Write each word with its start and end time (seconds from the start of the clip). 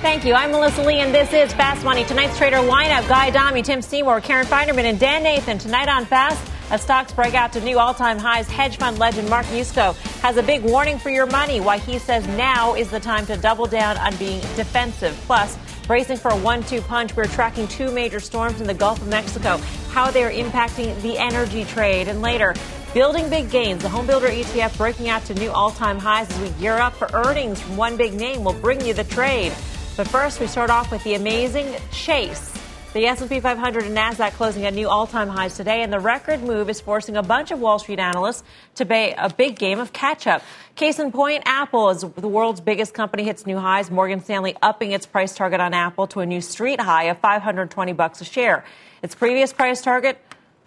Thank 0.00 0.24
you. 0.24 0.32
I'm 0.32 0.50
Melissa 0.50 0.82
Lee, 0.82 1.00
and 1.00 1.14
this 1.14 1.30
is 1.34 1.52
Fast 1.52 1.84
Money. 1.84 2.04
Tonight's 2.04 2.38
trader 2.38 2.56
lineup 2.56 3.06
Guy 3.06 3.28
Adami, 3.28 3.60
Tim 3.60 3.82
Seymour, 3.82 4.22
Karen 4.22 4.46
Finerman, 4.46 4.84
and 4.84 4.98
Dan 4.98 5.22
Nathan. 5.22 5.58
Tonight 5.58 5.90
on 5.90 6.06
Fast, 6.06 6.42
as 6.70 6.80
stocks 6.80 7.12
break 7.12 7.34
out 7.34 7.52
to 7.52 7.60
new 7.60 7.78
all 7.78 7.92
time 7.92 8.16
highs, 8.16 8.48
hedge 8.48 8.78
fund 8.78 8.98
legend 8.98 9.28
Mark 9.28 9.44
Yusko 9.48 9.94
has 10.22 10.38
a 10.38 10.42
big 10.42 10.62
warning 10.62 10.98
for 10.98 11.10
your 11.10 11.26
money. 11.26 11.60
Why 11.60 11.76
he 11.76 11.98
says 11.98 12.26
now 12.28 12.74
is 12.74 12.88
the 12.90 12.98
time 12.98 13.26
to 13.26 13.36
double 13.36 13.66
down 13.66 13.98
on 13.98 14.16
being 14.16 14.40
defensive. 14.56 15.14
Plus, 15.26 15.58
bracing 15.86 16.16
for 16.16 16.30
a 16.30 16.36
one 16.38 16.62
two 16.62 16.80
punch, 16.80 17.14
we're 17.14 17.26
tracking 17.26 17.68
two 17.68 17.90
major 17.90 18.20
storms 18.20 18.58
in 18.62 18.66
the 18.66 18.72
Gulf 18.72 19.02
of 19.02 19.08
Mexico, 19.08 19.58
how 19.90 20.10
they 20.10 20.24
are 20.24 20.32
impacting 20.32 20.98
the 21.02 21.18
energy 21.18 21.66
trade. 21.66 22.08
And 22.08 22.22
later, 22.22 22.54
building 22.94 23.28
big 23.28 23.50
gains. 23.50 23.82
The 23.82 23.88
homebuilder 23.88 24.30
ETF 24.30 24.78
breaking 24.78 25.10
out 25.10 25.26
to 25.26 25.34
new 25.34 25.50
all 25.50 25.72
time 25.72 25.98
highs 25.98 26.30
as 26.30 26.40
we 26.40 26.48
gear 26.58 26.78
up 26.78 26.94
for 26.94 27.10
earnings 27.12 27.60
from 27.60 27.76
one 27.76 27.98
big 27.98 28.14
name. 28.14 28.44
will 28.44 28.54
bring 28.54 28.80
you 28.80 28.94
the 28.94 29.04
trade. 29.04 29.52
But 29.96 30.08
first, 30.08 30.40
we 30.40 30.46
start 30.46 30.70
off 30.70 30.90
with 30.90 31.04
the 31.04 31.14
amazing 31.14 31.76
Chase. 31.92 32.54
The 32.92 33.06
S&P 33.06 33.38
500 33.38 33.84
and 33.84 33.96
Nasdaq 33.96 34.32
closing 34.32 34.64
at 34.64 34.74
new 34.74 34.88
all-time 34.88 35.28
highs 35.28 35.56
today, 35.56 35.82
and 35.82 35.92
the 35.92 36.00
record 36.00 36.42
move 36.42 36.68
is 36.68 36.80
forcing 36.80 37.16
a 37.16 37.22
bunch 37.22 37.50
of 37.50 37.60
Wall 37.60 37.78
Street 37.78 37.98
analysts 37.98 38.42
to 38.76 38.86
pay 38.86 39.14
a 39.16 39.28
big 39.28 39.58
game 39.58 39.78
of 39.78 39.92
catch-up. 39.92 40.42
Case 40.74 40.98
in 40.98 41.12
point, 41.12 41.42
Apple 41.46 41.90
is 41.90 42.00
the 42.00 42.28
world's 42.28 42.60
biggest 42.60 42.94
company 42.94 43.24
hits 43.24 43.46
new 43.46 43.58
highs. 43.58 43.90
Morgan 43.90 44.20
Stanley 44.24 44.56
upping 44.62 44.92
its 44.92 45.06
price 45.06 45.34
target 45.34 45.60
on 45.60 45.74
Apple 45.74 46.06
to 46.08 46.20
a 46.20 46.26
new 46.26 46.40
street 46.40 46.80
high 46.80 47.04
of 47.04 47.18
520 47.18 47.92
bucks 47.92 48.20
a 48.20 48.24
share. 48.24 48.64
Its 49.02 49.14
previous 49.14 49.52
price 49.52 49.82
target 49.82 50.18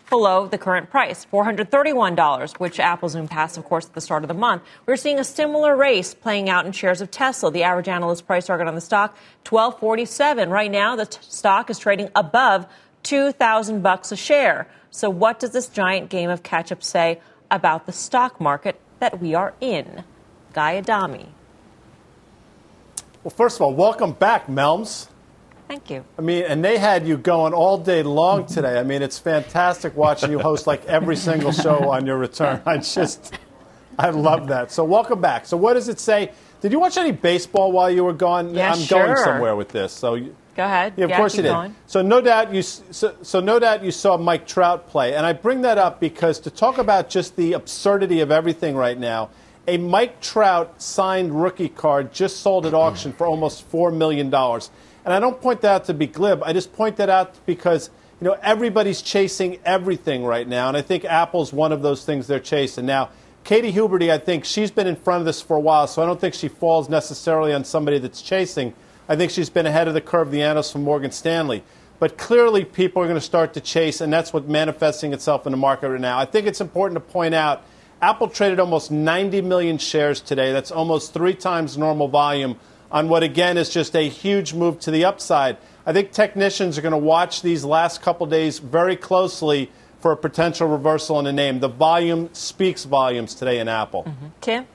below 0.09 0.47
the 0.47 0.57
current 0.57 0.89
price, 0.89 1.25
$431, 1.31 2.59
which 2.59 2.79
Apple 2.79 3.09
zoomed 3.09 3.29
passed, 3.29 3.57
of 3.57 3.65
course, 3.65 3.85
at 3.85 3.93
the 3.93 4.01
start 4.01 4.23
of 4.23 4.27
the 4.27 4.33
month. 4.33 4.63
We're 4.85 4.95
seeing 4.95 5.19
a 5.19 5.23
similar 5.23 5.75
race 5.75 6.13
playing 6.13 6.49
out 6.49 6.65
in 6.65 6.71
shares 6.71 7.01
of 7.01 7.11
Tesla. 7.11 7.51
The 7.51 7.63
average 7.63 7.87
analyst 7.87 8.27
price 8.27 8.47
target 8.47 8.67
on 8.67 8.75
the 8.75 8.81
stock, 8.81 9.17
1247. 9.49 10.49
Right 10.49 10.71
now, 10.71 10.95
the 10.95 11.05
t- 11.05 11.17
stock 11.21 11.69
is 11.69 11.79
trading 11.79 12.09
above 12.15 12.67
2,000 13.03 13.81
bucks 13.81 14.11
a 14.11 14.15
share. 14.15 14.67
So 14.91 15.09
what 15.09 15.39
does 15.39 15.51
this 15.51 15.67
giant 15.67 16.09
game 16.09 16.29
of 16.29 16.43
catch-up 16.43 16.83
say 16.83 17.19
about 17.49 17.85
the 17.85 17.91
stock 17.91 18.39
market 18.39 18.79
that 18.99 19.19
we 19.19 19.33
are 19.35 19.53
in? 19.59 20.03
Guy 20.53 20.77
Adami. 20.77 21.29
Well, 23.23 23.31
first 23.31 23.57
of 23.57 23.61
all, 23.61 23.73
welcome 23.73 24.11
back, 24.11 24.47
Melms. 24.47 25.07
Thank 25.67 25.89
you. 25.89 26.05
I 26.17 26.21
mean, 26.21 26.43
and 26.43 26.63
they 26.63 26.77
had 26.77 27.07
you 27.07 27.17
going 27.17 27.53
all 27.53 27.77
day 27.77 28.03
long 28.03 28.45
today. 28.47 28.79
I 28.79 28.83
mean, 28.83 29.01
it's 29.01 29.19
fantastic 29.19 29.95
watching 29.95 30.31
you 30.31 30.39
host 30.39 30.67
like 30.67 30.85
every 30.85 31.15
single 31.15 31.51
show 31.51 31.89
on 31.89 32.05
your 32.05 32.17
return. 32.17 32.61
I 32.65 32.77
just, 32.77 33.37
I 33.97 34.09
love 34.09 34.47
that. 34.47 34.71
So, 34.71 34.83
welcome 34.83 35.21
back. 35.21 35.45
So, 35.45 35.57
what 35.57 35.73
does 35.73 35.89
it 35.89 35.99
say? 35.99 36.31
Did 36.61 36.71
you 36.71 36.79
watch 36.79 36.97
any 36.97 37.11
baseball 37.11 37.71
while 37.71 37.91
you 37.91 38.03
were 38.03 38.13
gone? 38.13 38.53
Yeah, 38.53 38.71
I'm 38.71 38.79
sure. 38.79 39.05
going 39.05 39.17
somewhere 39.17 39.55
with 39.55 39.69
this. 39.69 39.91
So, 39.91 40.17
go 40.17 40.63
ahead. 40.63 40.93
Yeah, 40.95 41.05
of 41.05 41.09
yeah, 41.09 41.17
course 41.17 41.35
you 41.35 41.43
did. 41.43 41.49
Going. 41.49 41.75
So, 41.87 42.01
no 42.01 42.21
doubt 42.21 42.53
you, 42.53 42.61
so, 42.61 43.15
so 43.21 43.39
no 43.39 43.59
doubt 43.59 43.83
you 43.83 43.91
saw 43.91 44.17
Mike 44.17 44.47
Trout 44.47 44.87
play, 44.87 45.15
and 45.15 45.25
I 45.25 45.33
bring 45.33 45.61
that 45.61 45.77
up 45.77 45.99
because 45.99 46.39
to 46.41 46.49
talk 46.49 46.77
about 46.77 47.09
just 47.09 47.35
the 47.35 47.53
absurdity 47.53 48.21
of 48.21 48.31
everything 48.31 48.75
right 48.75 48.97
now. 48.97 49.29
A 49.65 49.77
Mike 49.77 50.19
Trout 50.19 50.81
signed 50.81 51.41
rookie 51.41 51.69
card 51.69 52.13
just 52.13 52.41
sold 52.41 52.65
at 52.65 52.73
auction 52.73 53.13
for 53.13 53.25
almost 53.25 53.71
$4 53.71 53.95
million. 53.95 54.29
And 55.05 55.13
I 55.13 55.19
don't 55.19 55.39
point 55.41 55.61
that 55.61 55.71
out 55.71 55.85
to 55.85 55.93
be 55.93 56.07
glib. 56.07 56.41
I 56.43 56.53
just 56.53 56.73
point 56.73 56.97
that 56.97 57.09
out 57.09 57.35
because 57.45 57.89
you 58.21 58.25
know 58.27 58.37
everybody's 58.41 59.01
chasing 59.01 59.59
everything 59.65 60.23
right 60.23 60.47
now, 60.47 60.69
and 60.69 60.77
I 60.77 60.81
think 60.81 61.03
Apple's 61.05 61.51
one 61.51 61.71
of 61.71 61.81
those 61.81 62.05
things 62.05 62.27
they're 62.27 62.39
chasing. 62.39 62.85
Now, 62.85 63.09
Katie 63.43 63.73
Huberty, 63.73 64.09
I 64.09 64.17
think 64.17 64.45
she's 64.45 64.71
been 64.71 64.87
in 64.87 64.95
front 64.95 65.19
of 65.19 65.25
this 65.25 65.41
for 65.41 65.57
a 65.57 65.59
while, 65.59 65.87
so 65.87 66.01
I 66.01 66.05
don't 66.05 66.21
think 66.21 66.33
she 66.33 66.47
falls 66.47 66.87
necessarily 66.87 67.53
on 67.53 67.65
somebody 67.65 67.99
that's 67.99 68.21
chasing. 68.21 68.73
I 69.09 69.17
think 69.17 69.31
she's 69.31 69.49
been 69.49 69.65
ahead 69.65 69.89
of 69.89 69.93
the 69.93 70.01
curve, 70.01 70.31
the 70.31 70.41
analyst 70.41 70.71
from 70.71 70.83
Morgan 70.83 71.11
Stanley. 71.11 71.63
But 71.99 72.17
clearly, 72.17 72.63
people 72.63 73.01
are 73.01 73.05
going 73.05 73.15
to 73.15 73.21
start 73.21 73.53
to 73.55 73.61
chase, 73.61 73.99
and 73.99 74.11
that's 74.11 74.31
what's 74.31 74.47
manifesting 74.47 75.11
itself 75.11 75.45
in 75.45 75.51
the 75.51 75.57
market 75.57 75.89
right 75.89 75.99
now. 75.99 76.17
I 76.17 76.25
think 76.25 76.47
it's 76.47 76.61
important 76.61 76.95
to 76.95 77.11
point 77.11 77.33
out 77.33 77.63
Apple 78.01 78.29
traded 78.29 78.59
almost 78.59 78.91
90 78.91 79.41
million 79.41 79.77
shares 79.77 80.21
today. 80.21 80.51
That's 80.53 80.71
almost 80.71 81.13
three 81.13 81.33
times 81.33 81.77
normal 81.77 82.07
volume 82.07 82.57
on 82.93 83.09
what, 83.09 83.23
again, 83.23 83.57
is 83.57 83.69
just 83.69 83.95
a 83.95 84.07
huge 84.07 84.53
move 84.53 84.79
to 84.81 84.91
the 84.91 85.03
upside. 85.03 85.57
I 85.85 85.91
think 85.91 86.11
technicians 86.11 86.77
are 86.77 86.81
going 86.81 86.93
to 86.93 86.97
watch 86.97 87.41
these 87.41 87.65
last 87.65 88.03
couple 88.03 88.27
days 88.27 88.59
very 88.59 88.95
closely 88.95 89.71
for 89.99 90.11
a 90.11 90.17
potential 90.17 90.67
reversal 90.67 91.17
in 91.17 91.25
the 91.25 91.33
name. 91.33 91.59
The 91.59 91.67
volume 91.67 92.29
speaks 92.33 92.85
volumes 92.85 93.33
today 93.33 93.59
in 93.59 93.67
Apple. 93.67 94.03
Mm-hmm. 94.03 94.27
Tim? 94.41 94.67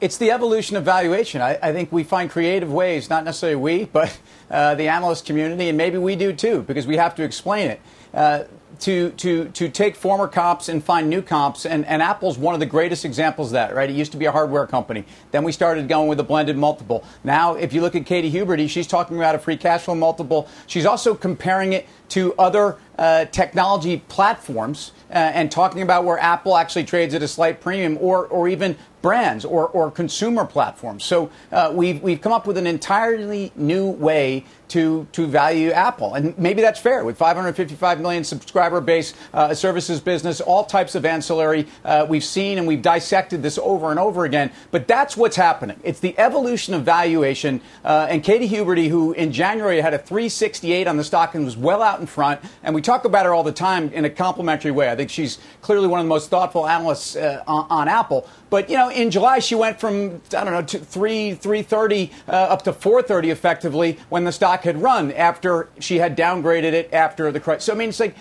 It's 0.00 0.16
the 0.16 0.30
evolution 0.30 0.76
of 0.76 0.84
valuation. 0.84 1.42
I, 1.42 1.58
I, 1.60 1.72
think 1.72 1.92
we 1.92 2.04
find 2.04 2.30
creative 2.30 2.72
ways, 2.72 3.10
not 3.10 3.24
necessarily 3.24 3.56
we, 3.56 3.84
but 3.84 4.16
uh, 4.50 4.74
the 4.76 4.88
analyst 4.88 5.26
community, 5.26 5.68
and 5.68 5.76
maybe 5.76 5.98
we 5.98 6.16
do 6.16 6.32
too, 6.32 6.62
because 6.62 6.86
we 6.86 6.96
have 6.96 7.14
to 7.16 7.22
explain 7.22 7.70
it. 7.70 7.80
Uh, 8.14 8.44
to, 8.80 9.10
to, 9.10 9.48
to 9.50 9.68
take 9.68 9.96
former 9.96 10.26
comps 10.26 10.68
and 10.68 10.82
find 10.82 11.08
new 11.08 11.22
comps. 11.22 11.66
And, 11.66 11.84
and 11.86 12.02
Apple's 12.02 12.38
one 12.38 12.54
of 12.54 12.60
the 12.60 12.66
greatest 12.66 13.04
examples 13.04 13.48
of 13.48 13.52
that, 13.52 13.74
right? 13.74 13.88
It 13.88 13.94
used 13.94 14.12
to 14.12 14.18
be 14.18 14.26
a 14.26 14.32
hardware 14.32 14.66
company. 14.66 15.04
Then 15.30 15.44
we 15.44 15.52
started 15.52 15.88
going 15.88 16.08
with 16.08 16.20
a 16.20 16.24
blended 16.24 16.56
multiple. 16.56 17.04
Now, 17.24 17.54
if 17.54 17.72
you 17.72 17.80
look 17.80 17.94
at 17.94 18.06
Katie 18.06 18.30
Huberty, 18.30 18.68
she's 18.68 18.86
talking 18.86 19.16
about 19.16 19.34
a 19.34 19.38
free 19.38 19.56
cash 19.56 19.82
flow 19.82 19.94
multiple. 19.94 20.48
She's 20.66 20.86
also 20.86 21.14
comparing 21.14 21.72
it 21.72 21.86
to 22.10 22.34
other 22.34 22.78
uh, 23.00 23.24
technology 23.24 23.96
platforms 24.08 24.92
uh, 25.10 25.14
and 25.14 25.50
talking 25.50 25.82
about 25.82 26.04
where 26.04 26.18
Apple 26.18 26.56
actually 26.56 26.84
trades 26.84 27.14
at 27.14 27.22
a 27.22 27.28
slight 27.28 27.60
premium 27.60 27.98
or, 28.00 28.26
or 28.26 28.46
even 28.46 28.76
brands 29.02 29.44
or, 29.44 29.68
or 29.68 29.90
consumer 29.90 30.44
platforms. 30.44 31.04
So 31.04 31.30
uh, 31.50 31.72
we've, 31.74 32.02
we've 32.02 32.20
come 32.20 32.32
up 32.32 32.46
with 32.46 32.58
an 32.58 32.66
entirely 32.66 33.52
new 33.56 33.88
way 33.88 34.44
to, 34.68 35.08
to 35.12 35.26
value 35.26 35.72
Apple. 35.72 36.14
And 36.14 36.36
maybe 36.38 36.62
that's 36.62 36.78
fair 36.78 37.04
with 37.04 37.16
555 37.18 38.00
million 38.00 38.22
subscriber 38.22 38.80
base, 38.80 39.14
uh, 39.34 39.52
services 39.52 40.00
business, 40.00 40.40
all 40.40 40.64
types 40.64 40.94
of 40.94 41.04
ancillary. 41.04 41.66
Uh, 41.84 42.06
we've 42.08 42.24
seen 42.24 42.56
and 42.58 42.68
we've 42.68 42.82
dissected 42.82 43.42
this 43.42 43.58
over 43.58 43.90
and 43.90 43.98
over 43.98 44.24
again. 44.24 44.52
But 44.70 44.86
that's 44.86 45.16
what's 45.16 45.36
happening. 45.36 45.80
It's 45.82 46.00
the 46.00 46.16
evolution 46.18 46.74
of 46.74 46.84
valuation. 46.84 47.60
Uh, 47.84 48.06
and 48.08 48.22
Katie 48.22 48.48
Huberty, 48.48 48.88
who 48.88 49.12
in 49.12 49.32
January 49.32 49.80
had 49.80 49.92
a 49.92 49.98
368 49.98 50.86
on 50.86 50.96
the 50.96 51.04
stock 51.04 51.34
and 51.34 51.44
was 51.44 51.56
well 51.56 51.82
out 51.82 51.98
in 51.98 52.06
front. 52.06 52.40
And 52.62 52.74
we 52.74 52.82
talk 52.90 53.04
about 53.04 53.24
her 53.24 53.32
all 53.32 53.44
the 53.44 53.52
time 53.52 53.88
in 53.92 54.04
a 54.04 54.10
complimentary 54.10 54.72
way. 54.72 54.90
I 54.90 54.96
think 54.96 55.10
she's 55.10 55.38
clearly 55.62 55.86
one 55.86 56.00
of 56.00 56.06
the 56.06 56.08
most 56.08 56.28
thoughtful 56.28 56.66
analysts 56.66 57.14
uh, 57.14 57.44
on, 57.46 57.66
on 57.70 57.88
Apple. 57.88 58.28
But 58.50 58.68
you 58.68 58.76
know, 58.76 58.90
in 58.90 59.12
July 59.12 59.38
she 59.38 59.54
went 59.54 59.78
from 59.78 60.20
I 60.36 60.44
don't 60.44 60.52
know 60.52 60.62
to 60.62 60.78
three 60.80 61.34
three 61.34 61.62
thirty 61.62 62.10
uh, 62.26 62.32
up 62.32 62.62
to 62.62 62.72
four 62.72 63.00
thirty 63.00 63.30
effectively 63.30 63.96
when 64.08 64.24
the 64.24 64.32
stock 64.32 64.62
had 64.64 64.82
run 64.82 65.12
after 65.12 65.68
she 65.78 65.98
had 65.98 66.16
downgraded 66.16 66.72
it 66.72 66.92
after 66.92 67.30
the 67.30 67.38
crisis. 67.38 67.66
So 67.66 67.74
I 67.74 67.76
mean, 67.76 67.90
it's 67.90 68.00
like 68.00 68.16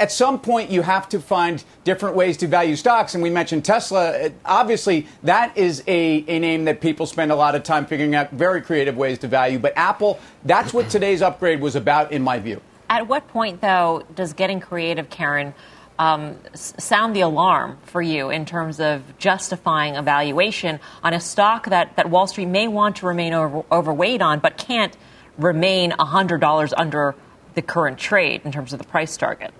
at 0.00 0.10
some 0.10 0.40
point 0.40 0.70
you 0.70 0.82
have 0.82 1.08
to 1.10 1.20
find 1.20 1.62
different 1.84 2.16
ways 2.16 2.36
to 2.38 2.48
value 2.48 2.74
stocks. 2.74 3.14
And 3.14 3.22
we 3.22 3.30
mentioned 3.30 3.64
Tesla. 3.64 4.30
Obviously, 4.44 5.06
that 5.22 5.56
is 5.56 5.84
a, 5.86 6.24
a 6.26 6.38
name 6.40 6.64
that 6.64 6.80
people 6.80 7.06
spend 7.06 7.30
a 7.30 7.36
lot 7.36 7.54
of 7.54 7.62
time 7.62 7.86
figuring 7.86 8.16
out 8.16 8.32
very 8.32 8.62
creative 8.62 8.96
ways 8.96 9.18
to 9.20 9.28
value. 9.28 9.60
But 9.60 9.74
Apple, 9.76 10.18
that's 10.44 10.74
what 10.74 10.90
today's 10.90 11.22
upgrade 11.22 11.60
was 11.60 11.76
about, 11.76 12.10
in 12.10 12.22
my 12.22 12.40
view. 12.40 12.60
At 12.92 13.08
what 13.08 13.26
point, 13.28 13.62
though, 13.62 14.02
does 14.14 14.34
getting 14.34 14.60
creative, 14.60 15.08
Karen? 15.08 15.54
um, 15.98 16.36
sound 16.54 17.14
the 17.14 17.20
alarm 17.20 17.78
for 17.84 18.02
you 18.02 18.30
in 18.30 18.44
terms 18.44 18.80
of 18.80 19.02
justifying 19.18 19.96
a 19.96 20.02
valuation 20.02 20.80
on 21.02 21.14
a 21.14 21.20
stock 21.20 21.66
that, 21.66 21.94
that 21.96 22.10
Wall 22.10 22.26
Street 22.26 22.46
may 22.46 22.66
want 22.66 22.96
to 22.96 23.06
remain 23.06 23.32
over, 23.32 23.62
overweight 23.70 24.20
on, 24.20 24.40
but 24.40 24.56
can't 24.56 24.96
remain 25.38 25.92
$100 25.92 26.72
under 26.76 27.14
the 27.54 27.62
current 27.62 27.98
trade 27.98 28.40
in 28.44 28.50
terms 28.50 28.72
of 28.72 28.80
the 28.80 28.84
price 28.86 29.16
target? 29.16 29.52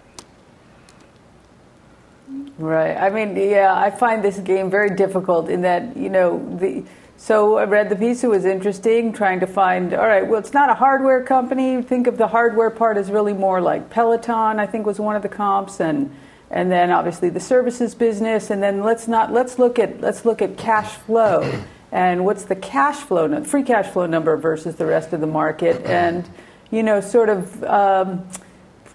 Right. 2.58 2.96
I 2.96 3.10
mean, 3.10 3.36
yeah, 3.36 3.72
I 3.74 3.90
find 3.90 4.24
this 4.24 4.38
game 4.38 4.68
very 4.68 4.96
difficult 4.96 5.48
in 5.48 5.62
that, 5.62 5.96
you 5.96 6.08
know, 6.08 6.56
the. 6.58 6.84
So 7.22 7.56
I 7.56 7.66
read 7.66 7.88
the 7.88 7.94
piece. 7.94 8.24
It 8.24 8.30
was 8.30 8.44
interesting, 8.44 9.12
trying 9.12 9.38
to 9.38 9.46
find. 9.46 9.94
All 9.94 10.08
right, 10.08 10.26
well, 10.26 10.40
it's 10.40 10.52
not 10.52 10.70
a 10.70 10.74
hardware 10.74 11.22
company. 11.22 11.80
Think 11.80 12.08
of 12.08 12.18
the 12.18 12.26
hardware 12.26 12.68
part 12.68 12.96
as 12.96 13.12
really 13.12 13.32
more 13.32 13.60
like 13.60 13.90
Peloton. 13.90 14.58
I 14.58 14.66
think 14.66 14.86
was 14.86 14.98
one 14.98 15.14
of 15.14 15.22
the 15.22 15.28
comps, 15.28 15.78
and 15.78 16.12
and 16.50 16.68
then 16.68 16.90
obviously 16.90 17.28
the 17.28 17.38
services 17.38 17.94
business, 17.94 18.50
and 18.50 18.60
then 18.60 18.82
let's 18.82 19.06
not 19.06 19.32
let's 19.32 19.56
look 19.56 19.78
at 19.78 20.00
let's 20.00 20.24
look 20.24 20.42
at 20.42 20.56
cash 20.56 20.96
flow. 20.96 21.62
and 21.92 22.24
what's 22.24 22.46
the 22.46 22.56
cash 22.56 22.96
flow, 22.96 23.44
free 23.44 23.62
cash 23.62 23.86
flow 23.86 24.06
number 24.06 24.36
versus 24.36 24.74
the 24.74 24.86
rest 24.86 25.12
of 25.12 25.20
the 25.20 25.26
market, 25.28 25.80
and 25.86 26.28
you 26.72 26.82
know, 26.82 27.00
sort 27.00 27.28
of 27.28 27.62
um, 27.62 28.28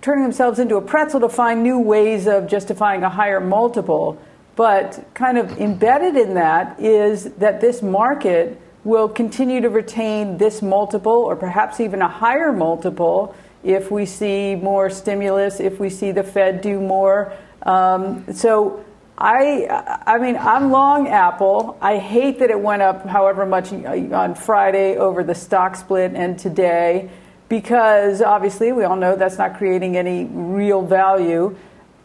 turning 0.01 0.24
themselves 0.24 0.59
into 0.59 0.75
a 0.75 0.81
pretzel 0.81 1.21
to 1.21 1.29
find 1.29 1.63
new 1.63 1.79
ways 1.79 2.27
of 2.27 2.50
justifying 2.50 3.03
a 3.03 3.09
higher 3.09 3.39
multiple. 3.39 4.21
But 4.57 5.06
kind 5.13 5.38
of 5.38 5.59
embedded 5.59 6.18
in 6.18 6.33
that 6.33 6.80
is 6.80 7.25
that 7.36 7.62
this 7.62 7.83
market 7.83 8.59
will 8.83 9.07
continue 9.07 9.62
to 9.62 9.69
retain 9.69 10.38
this 10.38 10.63
multiple 10.63 11.13
or 11.13 11.36
perhaps 11.36 11.80
even 11.80 12.01
a 12.01 12.09
higher 12.09 12.51
multiple 12.51 13.36
if 13.63 13.92
we 13.92 14.06
see 14.06 14.56
more 14.56 14.89
stimulus, 14.89 15.59
if 15.59 15.80
we 15.80 15.92
see 15.92 16.12
the 16.12 16.24
Fed 16.24 16.62
do 16.62 16.80
more. 16.80 17.33
Um, 17.62 18.25
so 18.33 18.83
I, 19.15 20.01
I 20.07 20.18
mean, 20.18 20.38
I'm 20.38 20.71
long 20.71 21.07
Apple. 21.07 21.77
I 21.80 21.98
hate 21.98 22.39
that 22.39 22.50
it 22.50 22.60
went 22.60 22.81
up 22.81 23.06
however 23.06 23.45
much 23.45 23.71
on 23.71 24.33
Friday 24.33 24.98
over 24.98 25.24
the 25.24 25.36
stock 25.36 25.75
split 25.75 26.13
and 26.15 26.39
today 26.39 27.12
because 27.50 28.21
obviously 28.21 28.71
we 28.71 28.83
all 28.83 28.95
know 28.95 29.15
that's 29.15 29.38
not 29.38 29.57
creating 29.57 29.98
any 29.98 30.25
real 30.25 30.81
value. 30.81 31.56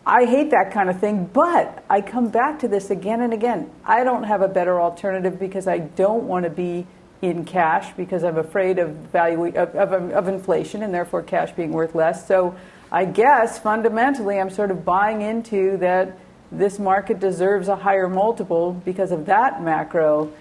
I 0.04 0.24
hate 0.24 0.50
that 0.50 0.72
kind 0.72 0.90
of 0.90 0.98
thing, 0.98 1.26
but 1.26 1.84
I 1.88 2.00
come 2.00 2.28
back 2.28 2.58
to 2.60 2.68
this 2.68 2.90
again 2.90 3.20
and 3.20 3.32
again. 3.32 3.70
I 3.84 4.02
don't 4.02 4.24
have 4.24 4.42
a 4.42 4.48
better 4.48 4.80
alternative 4.80 5.38
because 5.38 5.68
I 5.68 5.78
don't 5.78 6.24
want 6.24 6.44
to 6.44 6.50
be 6.50 6.86
in 7.20 7.44
cash 7.44 7.92
because 7.96 8.24
I'm 8.24 8.36
afraid 8.36 8.80
of 8.80 8.90
value 8.90 9.46
of, 9.54 9.76
of, 9.76 9.92
of 10.10 10.28
inflation 10.28 10.82
and 10.82 10.92
therefore 10.92 11.22
cash 11.22 11.52
being 11.52 11.70
worth 11.72 11.94
less. 11.94 12.26
So 12.26 12.56
I 12.90 13.04
guess 13.04 13.60
fundamentally 13.60 14.40
I'm 14.40 14.50
sort 14.50 14.72
of 14.72 14.84
buying 14.84 15.22
into 15.22 15.76
that 15.76 16.18
this 16.50 16.80
market 16.80 17.20
deserves 17.20 17.68
a 17.68 17.76
higher 17.76 18.08
multiple 18.08 18.72
because 18.72 19.12
of 19.12 19.26
that 19.26 19.62
macro 19.62 20.32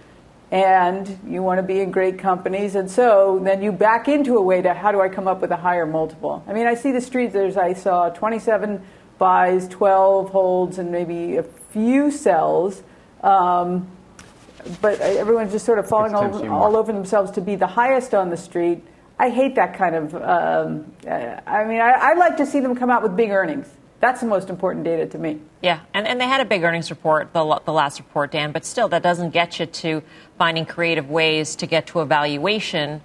and 0.49 1.19
you 1.25 1.41
want 1.41 1.59
to 1.59 1.63
be 1.63 1.79
in 1.79 1.91
great 1.91 2.19
companies. 2.19 2.75
And 2.75 2.91
so 2.91 3.39
then 3.41 3.61
you 3.61 3.71
back 3.71 4.07
into 4.07 4.35
a 4.35 4.41
way 4.41 4.61
to 4.61 4.73
how 4.73 4.91
do 4.91 4.99
I 4.99 5.07
come 5.07 5.27
up 5.27 5.39
with 5.39 5.51
a 5.51 5.55
higher 5.55 5.85
multiple? 5.85 6.43
I 6.47 6.53
mean, 6.53 6.67
I 6.67 6.73
see 6.73 6.91
the 6.91 6.99
streets, 6.99 7.31
there's, 7.31 7.55
I 7.55 7.73
saw 7.73 8.09
27 8.09 8.81
buys, 9.21 9.67
12 9.67 10.31
holds, 10.31 10.79
and 10.79 10.91
maybe 10.91 11.37
a 11.37 11.43
few 11.43 12.09
sells. 12.09 12.81
Um, 13.21 13.87
but 14.81 14.99
everyone's 14.99 15.51
just 15.51 15.63
sort 15.63 15.77
of 15.77 15.87
falling 15.87 16.15
all, 16.15 16.51
all, 16.51 16.75
over 16.75 16.91
themselves 16.91 17.29
to 17.33 17.41
be 17.41 17.55
the 17.55 17.67
highest 17.67 18.15
on 18.15 18.31
the 18.31 18.37
street. 18.37 18.83
I 19.19 19.29
hate 19.29 19.53
that 19.55 19.77
kind 19.77 19.95
of. 19.95 20.15
Um, 20.15 20.91
uh, 21.07 21.39
I 21.45 21.65
mean, 21.65 21.79
I, 21.79 21.91
I 21.91 22.13
like 22.15 22.37
to 22.37 22.47
see 22.47 22.61
them 22.61 22.75
come 22.75 22.89
out 22.89 23.03
with 23.03 23.15
big 23.15 23.29
earnings. 23.29 23.67
That's 23.99 24.21
the 24.21 24.27
most 24.27 24.49
important 24.49 24.85
data 24.85 25.05
to 25.05 25.19
me. 25.19 25.39
Yeah, 25.61 25.81
and, 25.93 26.07
and 26.07 26.19
they 26.19 26.25
had 26.25 26.41
a 26.41 26.45
big 26.45 26.63
earnings 26.63 26.89
report, 26.89 27.31
the, 27.31 27.61
the 27.63 27.73
last 27.73 27.99
report, 27.99 28.31
Dan, 28.31 28.51
but 28.51 28.65
still, 28.65 28.87
that 28.87 29.03
doesn't 29.03 29.29
get 29.29 29.59
you 29.59 29.67
to 29.67 30.01
finding 30.39 30.65
creative 30.65 31.11
ways 31.11 31.55
to 31.57 31.67
get 31.67 31.85
to 31.87 31.99
a 31.99 32.05
valuation. 32.05 33.01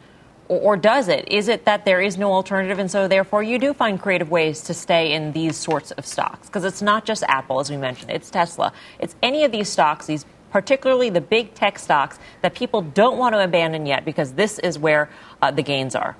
Or, 0.49 0.77
does 0.77 1.09
it? 1.09 1.27
Is 1.29 1.49
it 1.49 1.65
that 1.65 1.85
there 1.85 2.01
is 2.01 2.17
no 2.17 2.33
alternative, 2.33 2.79
and 2.79 2.89
so 2.89 3.09
therefore 3.09 3.43
you 3.43 3.59
do 3.59 3.75
find 3.75 4.01
creative 4.01 4.31
ways 4.31 4.63
to 4.63 4.75
stay 4.75 5.13
in 5.13 5.33
these 5.33 5.57
sorts 5.57 5.91
of 5.91 6.07
stocks? 6.07 6.47
Because 6.47 6.65
it's 6.65 6.81
not 6.81 7.05
just 7.05 7.25
Apple, 7.25 7.59
as 7.59 7.69
we 7.69 7.77
mentioned, 7.77 8.13
it's 8.13 8.31
Tesla. 8.31 8.73
It's 9.01 9.17
any 9.23 9.43
of 9.43 9.51
these 9.51 9.69
stocks, 9.69 10.07
these 10.07 10.25
particularly 10.53 11.11
the 11.11 11.21
big 11.21 11.55
tech 11.55 11.79
stocks 11.79 12.19
that 12.43 12.55
people 12.55 12.81
don't 12.81 13.19
want 13.19 13.35
to 13.35 13.43
abandon 13.43 13.87
yet 13.87 14.05
because 14.05 14.33
this 14.33 14.59
is 14.61 14.79
where 14.79 15.11
uh, 15.43 15.51
the 15.51 15.63
gains 15.63 15.95
are. 15.95 16.17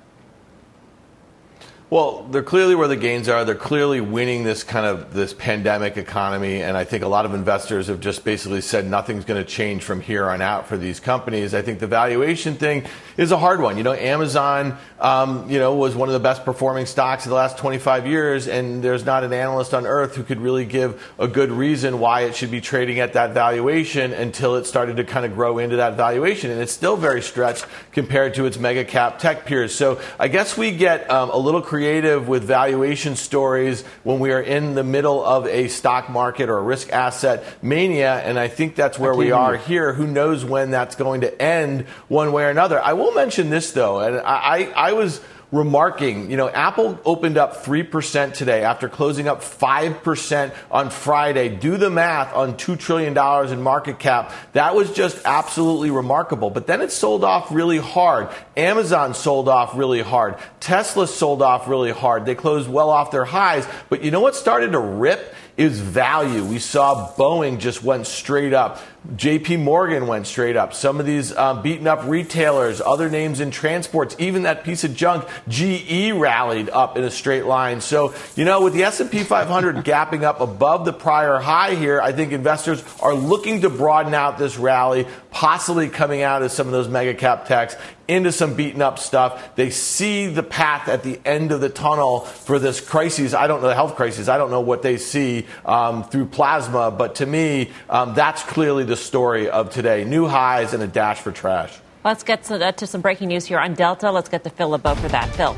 Well, 1.89 2.23
they're 2.23 2.43
clearly 2.43 2.75
where 2.75 2.89
the 2.89 2.97
gains 2.97 3.29
are. 3.29 3.45
They're 3.45 3.55
clearly 3.55 4.01
winning 4.01 4.43
this 4.43 4.61
kind 4.61 4.85
of 4.85 5.13
this 5.13 5.33
pandemic 5.33 5.95
economy, 5.95 6.61
and 6.61 6.75
I 6.75 6.83
think 6.83 7.01
a 7.01 7.07
lot 7.07 7.25
of 7.25 7.33
investors 7.33 7.87
have 7.87 8.01
just 8.01 8.25
basically 8.25 8.59
said 8.59 8.85
nothing's 8.85 9.23
going 9.23 9.41
to 9.41 9.49
change 9.49 9.83
from 9.83 10.01
here 10.01 10.29
on 10.29 10.41
out 10.41 10.67
for 10.67 10.75
these 10.75 10.99
companies. 10.99 11.53
I 11.53 11.61
think 11.61 11.79
the 11.79 11.87
valuation 11.87 12.55
thing 12.55 12.83
is 13.15 13.31
a 13.31 13.37
hard 13.37 13.61
one. 13.61 13.77
You 13.77 13.83
know, 13.83 13.93
Amazon, 13.93 14.77
um, 14.99 15.49
you 15.49 15.59
know, 15.59 15.75
was 15.75 15.95
one 15.95 16.09
of 16.09 16.13
the 16.13 16.19
best 16.19 16.43
performing 16.43 16.85
stocks 16.85 17.25
in 17.25 17.29
the 17.29 17.35
last 17.35 17.57
25 17.57 18.07
years, 18.07 18.47
and 18.47 18.83
there's 18.83 19.05
not 19.05 19.23
an 19.23 19.33
analyst 19.33 19.73
on 19.73 19.85
earth 19.85 20.15
who 20.15 20.23
could 20.23 20.41
really 20.41 20.65
give 20.65 21.03
a 21.19 21.27
good 21.27 21.51
reason 21.51 21.99
why 21.99 22.21
it 22.21 22.35
should 22.35 22.51
be 22.51 22.61
trading 22.61 22.99
at 22.99 23.13
that 23.13 23.33
valuation 23.33 24.13
until 24.13 24.55
it 24.55 24.65
started 24.65 24.97
to 24.97 25.03
kind 25.03 25.25
of 25.25 25.35
grow 25.35 25.59
into 25.59 25.77
that 25.77 25.95
valuation, 25.95 26.49
and 26.49 26.59
it's 26.59 26.71
still 26.71 26.97
very 26.97 27.21
stretched 27.21 27.65
compared 27.91 28.33
to 28.33 28.45
its 28.45 28.57
mega 28.57 28.83
cap 28.83 29.19
tech 29.19 29.45
peers. 29.45 29.73
So 29.73 29.99
I 30.19 30.27
guess 30.27 30.57
we 30.57 30.71
get 30.71 31.09
um, 31.11 31.29
a 31.29 31.37
little 31.37 31.61
creative 31.61 32.27
with 32.27 32.43
valuation 32.43 33.15
stories 33.15 33.83
when 34.03 34.19
we 34.19 34.31
are 34.31 34.41
in 34.41 34.75
the 34.75 34.83
middle 34.83 35.23
of 35.23 35.45
a 35.47 35.67
stock 35.67 36.09
market 36.09 36.49
or 36.49 36.57
a 36.57 36.61
risk 36.61 36.91
asset 36.91 37.43
mania. 37.61 38.15
And 38.15 38.39
I 38.39 38.47
think 38.47 38.75
that's 38.75 38.97
where 38.97 39.13
we 39.13 39.31
are 39.31 39.57
here. 39.57 39.93
Who 39.93 40.07
knows 40.07 40.43
when 40.43 40.71
that's 40.71 40.95
going 40.95 41.21
to 41.21 41.41
end 41.41 41.85
one 42.07 42.31
way 42.31 42.45
or 42.45 42.49
another? 42.49 42.81
I 42.81 42.93
will 42.93 43.13
mention 43.13 43.49
this 43.49 43.71
though, 43.71 43.99
and 43.99 44.17
I, 44.17 44.71
I, 44.75 44.86
I 44.87 44.93
was 44.93 45.19
remarking, 45.51 46.31
you 46.31 46.37
know, 46.37 46.47
Apple 46.47 46.97
opened 47.03 47.37
up 47.37 47.65
3% 47.65 48.33
today 48.33 48.63
after 48.63 48.87
closing 48.87 49.27
up 49.27 49.41
5% 49.41 50.55
on 50.71 50.89
Friday. 50.91 51.49
Do 51.49 51.75
the 51.75 51.89
math 51.89 52.33
on 52.33 52.53
$2 52.53 52.79
trillion 52.79 53.17
in 53.51 53.61
market 53.61 53.99
cap. 53.99 54.31
That 54.53 54.75
was 54.75 54.93
just 54.93 55.19
absolutely 55.25 55.91
remarkable. 55.91 56.51
But 56.51 56.67
then 56.67 56.81
it 56.81 56.93
sold 56.93 57.25
off 57.25 57.51
really 57.51 57.79
hard. 57.79 58.29
Amazon 58.55 59.13
sold 59.13 59.49
off 59.49 59.75
really 59.75 60.01
hard. 60.01 60.37
Tesla 60.61 61.05
sold 61.05 61.41
off 61.41 61.67
really 61.67 61.91
hard. 61.91 62.25
They 62.25 62.35
closed 62.35 62.69
well 62.69 62.89
off 62.89 63.11
their 63.11 63.25
highs. 63.25 63.67
But 63.89 64.05
you 64.05 64.11
know 64.11 64.21
what 64.21 64.35
started 64.37 64.71
to 64.71 64.79
rip? 64.79 65.35
Is 65.57 65.79
value. 65.79 66.45
We 66.45 66.59
saw 66.59 67.11
Boeing 67.15 67.57
just 67.57 67.83
went 67.83 68.05
straight 68.05 68.53
up. 68.53 68.79
JP 69.15 69.63
Morgan 69.63 70.07
went 70.07 70.27
straight 70.27 70.57
up. 70.57 70.73
Some 70.73 70.99
of 70.99 71.05
these 71.05 71.31
uh, 71.31 71.61
beaten 71.61 71.87
up 71.87 72.05
retailers, 72.05 72.81
other 72.81 73.09
names 73.09 73.39
in 73.39 73.51
transports, 73.51 74.15
even 74.19 74.43
that 74.43 74.63
piece 74.63 74.83
of 74.83 74.95
junk, 74.95 75.25
GE 75.47 76.11
rallied 76.11 76.69
up 76.69 76.97
in 76.97 77.03
a 77.03 77.11
straight 77.11 77.45
line. 77.45 77.79
So, 77.79 78.13
you 78.35 78.43
know, 78.43 78.61
with 78.61 78.73
the 78.73 78.83
S&P 78.83 79.23
500 79.23 79.75
gapping 79.85 80.23
up 80.23 80.41
above 80.41 80.83
the 80.83 80.93
prior 80.93 81.37
high 81.37 81.75
here, 81.75 82.01
I 82.01 82.11
think 82.11 82.33
investors 82.33 82.83
are 83.01 83.13
looking 83.13 83.61
to 83.61 83.69
broaden 83.69 84.13
out 84.13 84.37
this 84.37 84.57
rally, 84.57 85.07
possibly 85.31 85.87
coming 85.87 86.21
out 86.21 86.41
of 86.41 86.51
some 86.51 86.67
of 86.67 86.73
those 86.73 86.89
mega 86.89 87.13
cap 87.13 87.45
techs 87.45 87.75
into 88.07 88.31
some 88.31 88.53
beaten 88.53 88.81
up 88.81 88.99
stuff. 88.99 89.55
They 89.55 89.69
see 89.69 90.27
the 90.27 90.43
path 90.43 90.87
at 90.87 91.03
the 91.03 91.19
end 91.25 91.51
of 91.51 91.61
the 91.61 91.69
tunnel 91.69 92.21
for 92.21 92.57
this 92.57 92.79
crisis. 92.79 93.33
I 93.33 93.47
don't 93.47 93.61
know 93.61 93.67
the 93.67 93.75
health 93.75 93.95
crisis. 93.95 94.29
I 94.29 94.37
don't 94.37 94.49
know 94.49 94.61
what 94.61 94.81
they 94.81 94.97
see 94.97 95.45
um, 95.65 96.03
through 96.05 96.27
plasma, 96.27 96.91
but 96.91 97.15
to 97.15 97.25
me, 97.25 97.71
um, 97.89 98.13
that's 98.13 98.43
clearly 98.43 98.85
the 98.87 98.95
story 98.95 99.49
of 99.49 99.69
today. 99.69 100.03
New 100.03 100.27
highs 100.27 100.73
and 100.73 100.81
a 100.81 100.87
dash 100.87 101.19
for 101.19 101.31
trash. 101.31 101.77
Let's 102.03 102.23
get 102.23 102.43
to, 102.45 102.65
uh, 102.65 102.71
to 102.71 102.87
some 102.87 103.01
breaking 103.01 103.27
news 103.27 103.45
here 103.45 103.59
on 103.59 103.73
Delta. 103.73 104.11
Let's 104.11 104.29
get 104.29 104.43
to 104.45 104.49
Phil 104.49 104.69
LeBeau 104.69 104.95
for 104.95 105.09
that. 105.09 105.29
Phil. 105.35 105.55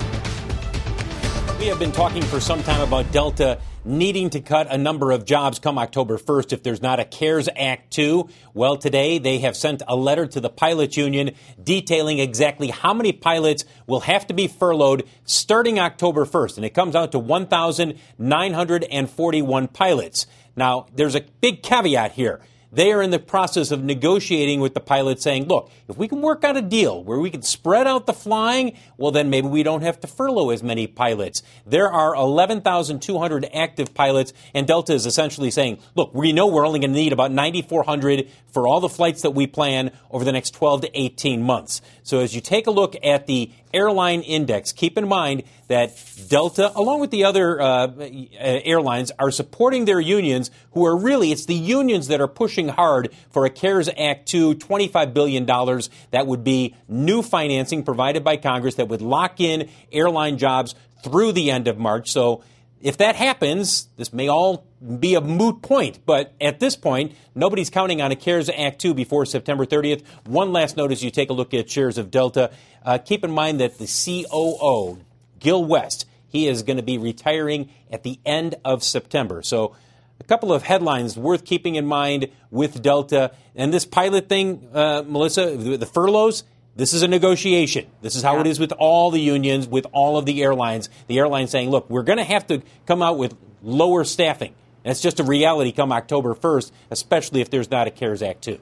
We 1.60 1.68
have 1.68 1.78
been 1.78 1.92
talking 1.92 2.24
for 2.24 2.40
some 2.40 2.64
time 2.64 2.82
about 2.82 3.12
Delta 3.12 3.60
needing 3.86 4.30
to 4.30 4.40
cut 4.40 4.66
a 4.72 4.78
number 4.78 5.12
of 5.12 5.26
jobs 5.26 5.60
come 5.60 5.78
October 5.78 6.18
1st 6.18 6.54
if 6.54 6.64
there's 6.64 6.82
not 6.82 7.00
a 7.00 7.06
CARES 7.06 7.50
Act 7.56 7.92
2. 7.92 8.28
Well, 8.54 8.78
today 8.78 9.20
they 9.20 9.40
have 9.40 9.58
sent 9.58 9.82
a 9.88 9.96
letter 9.96 10.26
to 10.26 10.40
the 10.40 10.50
pilots 10.50 10.98
union 10.98 11.32
detailing 11.62 12.18
exactly 12.20 12.70
how 12.70 12.94
many 12.94 13.12
pilots 13.12 13.66
will 13.88 14.00
have 14.02 14.28
to 14.28 14.34
be 14.34 14.48
furloughed 14.48 15.04
starting 15.26 15.80
October 15.80 16.26
1st. 16.26 16.58
And 16.58 16.66
it 16.66 16.74
comes 16.74 16.96
out 16.96 17.12
to 17.12 17.20
1,941 17.20 19.68
pilots. 19.68 20.28
Now, 20.56 20.88
there's 20.96 21.16
a 21.16 21.22
big 21.42 21.62
caveat 21.62 22.14
here. 22.14 22.40
They 22.72 22.92
are 22.92 23.02
in 23.02 23.10
the 23.10 23.20
process 23.20 23.72
of 23.72 23.84
negotiating 23.84 24.60
with 24.60 24.76
the 24.76 24.80
pilots 24.80 25.24
saying, 25.24 25.48
look, 25.48 25.72
if 25.88 25.98
we 25.98 26.08
can 26.08 26.22
work 26.22 26.44
out 26.44 26.56
a 26.56 26.62
deal 26.62 27.04
where 27.04 27.18
we 27.20 27.32
can 27.32 27.42
spread 27.42 27.88
out 27.88 28.06
the 28.06 28.14
flying, 28.14 28.78
well, 28.98 29.12
then 29.12 29.32
maybe 29.32 29.48
we 29.48 29.64
don't 29.64 29.82
have 29.82 30.00
to 30.02 30.08
furlough 30.08 30.52
as 30.52 30.62
many 30.62 30.86
pilots. 30.86 31.42
There 31.66 31.92
are 31.92 32.16
11,200 32.16 33.50
active 33.54 33.94
pilots, 33.96 34.34
and 34.54 34.68
Delta 34.68 34.94
is 34.94 35.08
essentially 35.08 35.50
saying, 35.50 35.80
look, 35.96 36.14
we 36.14 36.32
know 36.32 36.46
we're 36.46 36.68
only 36.68 36.80
going 36.80 36.92
to 36.92 37.00
need 37.00 37.12
about 37.12 37.32
9,400 37.32 38.30
for 38.52 38.68
all 38.68 38.80
the 38.80 38.90
flights 38.90 39.24
that 39.24 39.32
we 39.32 39.48
plan 39.48 39.92
over 40.12 40.24
the 40.24 40.32
next 40.32 40.52
12 40.52 40.82
to 40.82 41.00
18 41.00 41.42
months. 41.42 41.82
So 42.04 42.20
as 42.20 42.36
you 42.36 42.42
take 42.42 42.68
a 42.68 42.72
look 42.72 42.96
at 43.04 43.26
the 43.26 43.52
airline 43.74 44.22
index, 44.22 44.72
keep 44.72 44.98
in 44.98 45.08
mind 45.08 45.44
that 45.68 45.92
Delta, 46.28 46.72
along 46.76 47.00
with 47.00 47.12
the 47.12 47.24
other 47.24 47.62
uh, 47.62 47.92
airlines, 48.38 49.12
are 49.20 49.32
supporting 49.32 49.86
their 49.86 50.00
unions, 50.00 50.52
who 50.72 50.86
are 50.86 50.98
really, 50.98 51.32
it's 51.32 51.46
the 51.46 51.56
unions 51.56 52.08
that 52.08 52.22
are 52.22 52.28
pushing 52.28 52.70
hard 52.70 53.10
for 53.30 53.46
a 53.46 53.50
CARES 53.50 53.90
Act 53.98 54.28
2, 54.28 54.56
$25 54.56 55.14
billion. 55.14 55.46
That 55.46 56.28
would 56.28 56.44
be 56.44 56.76
new 56.88 57.22
financing 57.22 57.84
provided 57.84 58.24
by 58.24 58.38
Congress 58.38 58.76
that 58.76 58.88
would 58.88 59.02
lock 59.02 59.40
in 59.40 59.70
airline 59.92 60.38
jobs 60.38 60.76
through 61.04 61.34
the 61.34 61.52
end 61.52 61.68
of 61.68 61.78
March. 61.78 62.12
So 62.12 62.44
if 62.82 62.98
that 62.98 63.16
happens, 63.16 63.88
this 63.98 64.14
may 64.14 64.28
all 64.28 64.66
be 65.00 65.16
a 65.16 65.22
moot 65.22 65.62
point, 65.62 66.00
but 66.06 66.34
at 66.40 66.60
this 66.60 66.76
point, 66.76 67.14
nobody's 67.36 67.70
counting 67.70 68.02
on 68.02 68.12
a 68.12 68.16
CARES 68.16 68.50
Act 68.50 68.80
2 68.80 68.94
before 68.94 69.26
September 69.26 69.66
30th. 69.66 70.04
One 70.26 70.54
last 70.54 70.78
note 70.78 70.92
as 70.92 71.04
you 71.04 71.12
take 71.12 71.30
a 71.30 71.34
look 71.34 71.54
at 71.54 71.70
shares 71.70 71.98
of 71.98 72.12
Delta. 72.12 72.52
Uh, 72.84 72.98
keep 72.98 73.24
in 73.24 73.32
mind 73.32 73.60
that 73.60 73.78
the 73.78 73.88
COO, 73.88 75.00
Gil 75.40 75.66
West, 75.66 76.06
he 76.28 76.48
is 76.48 76.64
going 76.64 76.78
to 76.78 76.84
be 76.84 76.98
retiring 76.98 77.70
at 77.92 78.04
the 78.04 78.20
end 78.26 78.56
of 78.64 78.84
September. 78.84 79.42
So 79.42 79.76
a 80.20 80.24
couple 80.24 80.54
of 80.54 80.64
headlines 80.64 81.18
worth 81.18 81.44
keeping 81.44 81.76
in 81.76 81.86
mind 81.86 82.30
with 82.52 82.82
Delta 82.82 83.32
and 83.56 83.74
this 83.74 83.86
pilot 83.86 84.30
thing, 84.30 84.70
uh, 84.74 85.04
Melissa, 85.06 85.58
the 85.58 85.86
furloughs. 85.86 86.44
This 86.76 86.94
is 86.94 87.04
a 87.04 87.10
negotiation. 87.10 87.88
This 88.02 88.16
is 88.16 88.24
how 88.24 88.36
yeah. 88.36 88.42
it 88.42 88.48
is 88.48 88.60
with 88.60 88.72
all 88.74 89.12
the 89.12 89.20
unions, 89.20 89.68
with 89.68 89.86
all 89.92 90.18
of 90.18 90.26
the 90.26 90.42
airlines. 90.42 90.88
The 91.08 91.18
airlines 91.20 91.52
saying, 91.52 91.70
look, 91.70 91.90
we're 91.90 92.04
going 92.04 92.20
to 92.20 92.24
have 92.24 92.48
to 92.48 92.62
come 92.86 93.02
out 93.02 93.18
with 93.18 93.36
lower 93.62 94.06
staffing. 94.06 94.56
And 94.84 94.92
it's 94.92 95.02
just 95.02 95.20
a 95.20 95.24
reality 95.24 95.72
come 95.72 95.92
October 95.92 96.36
1st, 96.36 96.72
especially 96.92 97.42
if 97.42 97.50
there's 97.50 97.70
not 97.70 97.88
a 97.88 97.92
CARES 97.92 98.22
Act 98.22 98.44
2. 98.44 98.60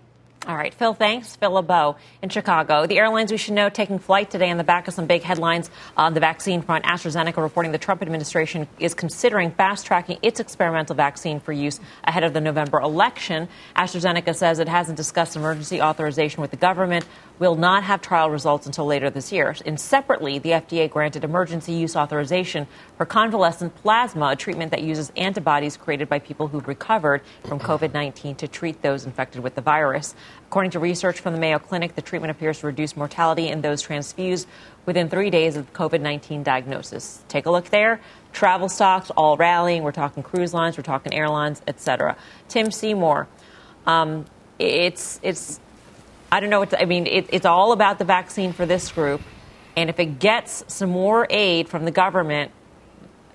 All 0.48 0.56
right, 0.56 0.74
Phil, 0.74 0.94
thanks. 0.94 1.36
Phil 1.36 1.52
LeBeau 1.52 1.98
in 2.22 2.30
Chicago. 2.30 2.88
The 2.88 3.00
airlines 3.00 3.32
we 3.32 3.38
should 3.38 3.54
know 3.54 3.68
taking 3.68 4.00
flight 4.00 4.32
today 4.32 4.50
on 4.50 4.56
the 4.56 4.64
back 4.64 4.88
of 4.88 4.94
some 4.94 5.06
big 5.06 5.22
headlines 5.22 5.70
on 5.98 6.14
the 6.14 6.22
vaccine 6.22 6.62
front. 6.62 6.86
AstraZeneca 6.86 7.36
reporting 7.36 7.74
the 7.74 7.78
Trump 7.78 8.02
administration 8.02 8.66
is 8.80 8.94
considering 8.94 9.52
fast 9.52 9.86
tracking 9.86 10.20
its 10.22 10.40
experimental 10.40 10.96
vaccine 10.96 11.42
for 11.42 11.52
use 11.52 11.82
ahead 12.06 12.24
of 12.24 12.32
the 12.32 12.40
November 12.40 12.80
election. 12.80 13.50
AstraZeneca 13.76 14.34
says 14.34 14.60
it 14.60 14.70
hasn't 14.70 14.96
discussed 14.96 15.36
emergency 15.36 15.82
authorization 15.82 16.40
with 16.40 16.52
the 16.52 16.58
government, 16.58 17.06
will 17.40 17.56
not 17.56 17.84
have 17.84 18.02
trial 18.02 18.30
results 18.30 18.66
until 18.66 18.86
later 18.86 19.10
this 19.10 19.34
year. 19.34 19.54
And 19.66 19.78
separately, 19.78 20.40
the 20.40 20.52
FDA 20.52 20.90
granted 20.90 21.26
emergency 21.26 21.74
use 21.74 21.98
authorization 21.98 22.68
for 22.98 23.06
convalescent 23.06 23.76
plasma, 23.76 24.30
a 24.30 24.36
treatment 24.36 24.72
that 24.72 24.82
uses 24.82 25.12
antibodies 25.16 25.78
created 25.78 26.10
by 26.10 26.18
people 26.18 26.48
who've 26.48 26.68
recovered 26.68 27.22
from 27.46 27.60
COVID 27.60 27.94
19 27.94 28.36
to 28.36 28.48
treat 28.48 28.82
those 28.82 29.06
infected 29.06 29.44
with 29.44 29.54
the 29.54 29.62
virus. 29.62 30.16
According 30.48 30.72
to 30.72 30.80
research 30.80 31.20
from 31.20 31.34
the 31.34 31.40
Mayo 31.40 31.60
Clinic, 31.60 31.96
the 31.96 32.02
treatment 32.02 32.32
appears 32.32 32.60
to 32.60 32.68
reduce 32.68 32.98
mortality 32.98 33.48
in 33.48 33.62
those 33.62 33.84
transfused 33.84 34.48
within 34.86 35.10
three 35.10 35.30
days 35.30 35.56
of 35.56 35.72
COVID 35.74 36.02
19 36.02 36.42
diagnosis. 36.42 37.24
Take 37.28 37.46
a 37.46 37.52
look 37.52 37.70
there. 37.70 38.02
Travel 38.34 38.68
stocks 38.68 39.12
all 39.12 39.38
rallying. 39.38 39.84
We're 39.84 39.92
talking 39.92 40.24
cruise 40.24 40.54
lines, 40.54 40.76
we're 40.76 40.84
talking 40.84 41.14
airlines, 41.14 41.62
etc. 41.68 42.18
Tim 42.48 42.72
Seymour. 42.72 43.28
Um, 43.86 44.26
it's 44.58 45.20
it's 45.22 45.60
I 46.32 46.40
don't 46.40 46.50
know 46.50 46.60
what 46.60 46.72
to, 46.72 46.82
I 46.82 46.86
mean. 46.86 47.06
It, 47.06 47.28
it's 47.30 47.46
all 47.46 47.72
about 47.72 48.00
the 48.00 48.06
vaccine 48.06 48.54
for 48.54 48.66
this 48.66 48.92
group, 48.92 49.22
and 49.76 49.90
if 49.90 50.00
it 50.00 50.20
gets 50.20 50.64
some 50.68 50.90
more 50.90 51.28
aid 51.30 51.70
from 51.70 51.86
the 51.86 51.92
government, 51.92 52.52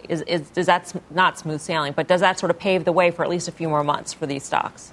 is, 0.08 0.22
is, 0.22 0.66
that 0.66 0.92
not 1.10 1.38
smooth 1.38 1.60
sailing? 1.60 1.92
But 1.92 2.08
does 2.08 2.20
that 2.20 2.38
sort 2.38 2.50
of 2.50 2.58
pave 2.58 2.84
the 2.84 2.92
way 2.92 3.10
for 3.10 3.24
at 3.24 3.30
least 3.30 3.48
a 3.48 3.52
few 3.52 3.68
more 3.68 3.84
months 3.84 4.12
for 4.12 4.26
these 4.26 4.44
stocks? 4.44 4.92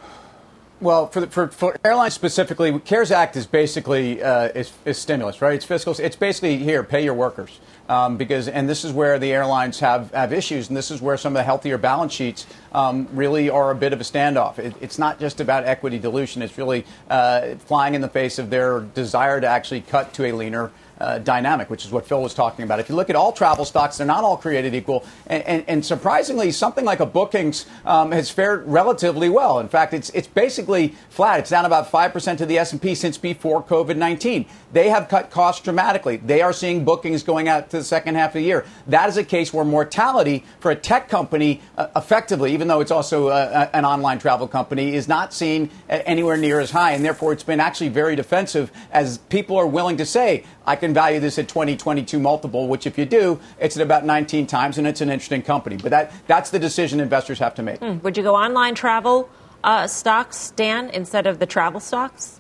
Well, 0.81 1.07
for, 1.07 1.19
the, 1.19 1.27
for, 1.27 1.49
for, 1.49 1.75
airlines 1.83 2.13
specifically, 2.13 2.79
CARES 2.79 3.11
Act 3.11 3.35
is 3.35 3.45
basically 3.45 4.23
uh, 4.23 4.47
is, 4.55 4.71
is, 4.85 4.97
stimulus, 4.97 5.41
right? 5.41 5.55
It's 5.55 5.65
fiscal. 5.65 5.93
It's 5.99 6.15
basically 6.15 6.57
here, 6.57 6.85
pay 6.85 7.03
your 7.03 7.15
workers, 7.15 7.59
um, 7.89 8.15
because 8.15 8.47
and 8.47 8.69
this 8.69 8.85
is 8.85 8.93
where 8.93 9.19
the 9.19 9.33
airlines 9.33 9.81
have, 9.81 10.11
have 10.11 10.31
issues, 10.31 10.69
and 10.69 10.77
this 10.77 10.89
is 10.89 11.01
where 11.01 11.17
some 11.17 11.33
of 11.33 11.37
the 11.37 11.43
healthier 11.43 11.77
balance 11.77 12.13
sheets 12.13 12.47
um, 12.71 13.09
really 13.11 13.49
are 13.49 13.71
a 13.71 13.75
bit 13.75 13.91
of 13.91 13.99
a 13.99 14.05
standoff. 14.05 14.57
It, 14.57 14.73
it's 14.79 14.97
not 14.97 15.19
just 15.19 15.41
about 15.41 15.65
equity 15.65 15.99
dilution; 15.99 16.41
it's 16.41 16.57
really 16.57 16.85
uh, 17.09 17.55
flying 17.55 17.93
in 17.93 17.99
the 17.99 18.07
face 18.07 18.39
of 18.39 18.49
their 18.49 18.79
desire 18.79 19.41
to 19.41 19.47
actually 19.47 19.81
cut 19.81 20.13
to 20.13 20.27
a 20.27 20.31
leaner 20.31 20.71
uh, 20.99 21.19
dynamic, 21.19 21.69
which 21.69 21.85
is 21.85 21.91
what 21.91 22.05
Phil 22.05 22.21
was 22.21 22.33
talking 22.33 22.63
about. 22.63 22.79
If 22.79 22.89
you 22.89 22.95
look 22.95 23.09
at 23.09 23.15
all 23.15 23.31
travel 23.31 23.65
stocks, 23.65 23.97
they're 23.97 24.07
not 24.07 24.23
all 24.23 24.37
created 24.37 24.75
equal. 24.75 25.05
And, 25.27 25.43
and, 25.43 25.63
and 25.67 25.85
surprisingly, 25.85 26.51
something 26.51 26.85
like 26.85 26.99
a 26.99 27.05
bookings 27.05 27.65
um, 27.85 28.11
has 28.11 28.29
fared 28.29 28.67
relatively 28.67 29.29
well. 29.29 29.59
In 29.59 29.69
fact, 29.69 29.93
it's, 29.93 30.09
it's 30.11 30.27
basically 30.27 30.95
flat. 31.09 31.39
It's 31.39 31.49
down 31.49 31.65
about 31.65 31.91
5% 31.91 32.37
to 32.37 32.45
the 32.45 32.57
S&P 32.57 32.95
since 32.95 33.17
before 33.17 33.63
COVID-19. 33.63 34.47
They 34.71 34.89
have 34.89 35.07
cut 35.07 35.31
costs 35.31 35.63
dramatically. 35.63 36.17
They 36.17 36.41
are 36.41 36.53
seeing 36.53 36.85
bookings 36.85 37.23
going 37.23 37.47
out 37.47 37.69
to 37.71 37.77
the 37.77 37.83
second 37.83 38.15
half 38.15 38.31
of 38.31 38.33
the 38.35 38.41
year. 38.41 38.65
That 38.87 39.09
is 39.09 39.17
a 39.17 39.23
case 39.23 39.53
where 39.53 39.65
mortality 39.65 40.43
for 40.59 40.71
a 40.71 40.75
tech 40.75 41.09
company 41.09 41.61
uh, 41.77 41.87
effectively, 41.95 42.53
even 42.53 42.67
though 42.67 42.81
it's 42.81 42.91
also 42.91 43.29
uh, 43.29 43.69
an 43.73 43.85
online 43.85 44.19
travel 44.19 44.47
company, 44.47 44.95
is 44.95 45.07
not 45.07 45.33
seen 45.33 45.69
anywhere 45.89 46.37
near 46.37 46.59
as 46.59 46.71
high. 46.71 46.91
And 46.91 47.03
therefore, 47.03 47.33
it's 47.33 47.43
been 47.43 47.59
actually 47.59 47.89
very 47.89 48.15
defensive 48.15 48.71
as 48.91 49.17
people 49.29 49.57
are 49.57 49.67
willing 49.67 49.97
to 49.97 50.05
say, 50.05 50.43
I 50.69 50.75
can 50.75 50.93
value 50.93 51.19
this 51.19 51.39
at 51.39 51.47
2022 51.47 52.19
multiple, 52.19 52.67
which 52.67 52.85
if 52.85 52.95
you 52.95 53.03
do, 53.03 53.39
it's 53.59 53.75
at 53.75 53.81
about 53.81 54.05
19 54.05 54.45
times, 54.45 54.77
and 54.77 54.85
it's 54.85 55.01
an 55.01 55.09
interesting 55.09 55.41
company. 55.41 55.77
But 55.77 55.89
that, 55.89 56.11
that's 56.27 56.51
the 56.51 56.59
decision 56.59 56.99
investors 56.99 57.39
have 57.39 57.55
to 57.55 57.63
make. 57.63 57.79
Mm. 57.79 58.03
Would 58.03 58.17
you 58.17 58.21
go 58.21 58.35
online 58.35 58.75
travel 58.75 59.27
uh, 59.63 59.87
stocks, 59.87 60.51
Dan, 60.51 60.91
instead 60.91 61.25
of 61.25 61.39
the 61.39 61.47
travel 61.47 61.79
stocks? 61.79 62.38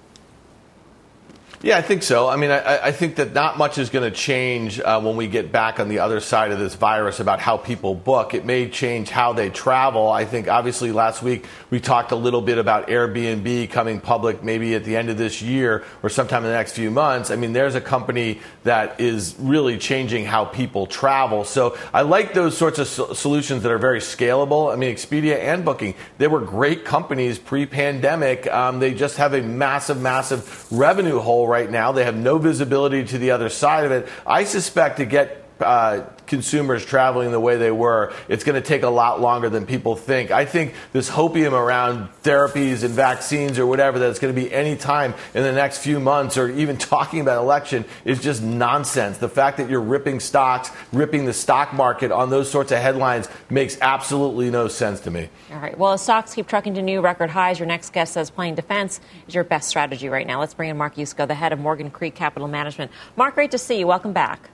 Yeah, 1.61 1.77
I 1.77 1.81
think 1.81 2.03
so. 2.03 2.29
I 2.29 2.37
mean, 2.37 2.51
I, 2.51 2.85
I 2.85 2.91
think 2.93 3.17
that 3.17 3.33
not 3.33 3.57
much 3.57 3.77
is 3.77 3.89
going 3.89 4.09
to 4.09 4.17
change 4.17 4.79
uh, 4.79 5.01
when 5.01 5.17
we 5.17 5.27
get 5.27 5.51
back 5.51 5.81
on 5.81 5.89
the 5.89 5.99
other 5.99 6.21
side 6.21 6.51
of 6.51 6.59
this 6.59 6.75
virus 6.75 7.19
about 7.19 7.41
how 7.41 7.57
people 7.57 7.95
book. 7.95 8.33
It 8.33 8.45
may 8.45 8.69
change 8.69 9.09
how 9.09 9.33
they 9.33 9.49
travel. 9.49 10.09
I 10.09 10.23
think, 10.23 10.47
obviously, 10.47 10.93
last 10.93 11.21
week 11.21 11.45
we 11.69 11.81
talked 11.81 12.13
a 12.13 12.15
little 12.15 12.41
bit 12.41 12.59
about 12.59 12.87
Airbnb 12.87 13.71
coming 13.71 13.99
public 13.99 14.41
maybe 14.41 14.73
at 14.73 14.85
the 14.85 14.95
end 14.95 15.09
of 15.09 15.17
this 15.17 15.41
year 15.41 15.83
or 16.01 16.07
sometime 16.07 16.45
in 16.45 16.49
the 16.49 16.55
next 16.55 16.71
few 16.71 16.89
months. 16.89 17.29
I 17.29 17.35
mean, 17.35 17.51
there's 17.51 17.75
a 17.75 17.81
company 17.81 18.39
that 18.63 19.01
is 19.01 19.35
really 19.37 19.77
changing 19.77 20.23
how 20.23 20.45
people 20.45 20.85
travel. 20.85 21.43
So 21.43 21.77
I 21.93 22.03
like 22.03 22.33
those 22.33 22.57
sorts 22.57 22.79
of 22.79 22.87
so- 22.87 23.11
solutions 23.11 23.63
that 23.63 23.71
are 23.73 23.77
very 23.77 23.99
scalable. 23.99 24.71
I 24.71 24.77
mean, 24.77 24.95
Expedia 24.95 25.37
and 25.37 25.65
Booking, 25.65 25.95
they 26.19 26.27
were 26.27 26.39
great 26.39 26.85
companies 26.85 27.37
pre 27.37 27.65
pandemic. 27.65 28.47
Um, 28.47 28.79
they 28.79 28.93
just 28.93 29.17
have 29.17 29.33
a 29.33 29.41
massive, 29.41 29.99
massive 29.99 30.65
revenue 30.71 31.19
hole 31.19 31.48
right 31.49 31.69
now. 31.69 31.91
They 31.91 32.05
have 32.05 32.15
no 32.15 32.37
visibility 32.37 33.03
to 33.03 33.17
the 33.17 33.31
other 33.31 33.49
side 33.49 33.85
of 33.85 33.91
it. 33.91 34.07
I 34.25 34.45
suspect 34.45 34.97
to 34.97 35.05
get 35.05 35.43
uh, 35.61 36.05
consumers 36.29 36.85
traveling 36.85 37.31
the 37.31 37.39
way 37.39 37.57
they 37.57 37.71
were, 37.71 38.13
it's 38.27 38.43
going 38.43 38.61
to 38.61 38.65
take 38.65 38.83
a 38.83 38.89
lot 38.89 39.19
longer 39.19 39.49
than 39.49 39.65
people 39.65 39.95
think. 39.95 40.31
I 40.31 40.45
think 40.45 40.73
this 40.93 41.09
hopium 41.09 41.53
around 41.53 42.09
therapies 42.23 42.83
and 42.83 42.93
vaccines 42.93 43.57
or 43.59 43.65
whatever 43.65 43.99
that's 43.99 44.19
going 44.19 44.33
to 44.33 44.39
be 44.39 44.53
any 44.53 44.75
time 44.75 45.13
in 45.33 45.43
the 45.43 45.51
next 45.51 45.79
few 45.79 45.99
months 45.99 46.37
or 46.37 46.49
even 46.49 46.77
talking 46.89 47.19
about 47.19 47.41
election 47.41 47.83
is 48.05 48.21
just 48.21 48.41
nonsense. 48.41 49.17
The 49.17 49.29
fact 49.29 49.57
that 49.57 49.69
you're 49.69 49.81
ripping 49.81 50.19
stocks, 50.19 50.71
ripping 50.93 51.25
the 51.25 51.33
stock 51.33 51.73
market 51.73 52.11
on 52.11 52.29
those 52.29 52.49
sorts 52.49 52.71
of 52.71 52.77
headlines 52.77 53.27
makes 53.49 53.77
absolutely 53.81 54.51
no 54.51 54.67
sense 54.67 54.99
to 55.01 55.11
me. 55.11 55.29
All 55.51 55.59
right. 55.59 55.77
Well, 55.77 55.93
as 55.93 56.01
stocks 56.01 56.33
keep 56.33 56.47
trucking 56.47 56.75
to 56.75 56.81
new 56.81 57.01
record 57.01 57.31
highs, 57.31 57.59
your 57.59 57.67
next 57.67 57.91
guest 57.91 58.13
says 58.13 58.29
playing 58.29 58.55
defense 58.55 59.01
is 59.27 59.33
your 59.35 59.43
best 59.43 59.67
strategy 59.67 60.09
right 60.09 60.27
now. 60.27 60.39
Let's 60.39 60.53
bring 60.53 60.69
in 60.69 60.77
Mark 60.77 60.95
Yusko, 60.95 61.27
the 61.27 61.35
head 61.35 61.51
of 61.51 61.59
Morgan 61.59 61.89
Creek 61.89 62.15
Capital 62.15 62.47
Management. 62.47 62.91
Mark, 63.15 63.35
great 63.35 63.51
to 63.51 63.57
see 63.57 63.79
you. 63.79 63.87
Welcome 63.87 64.13
back. 64.13 64.49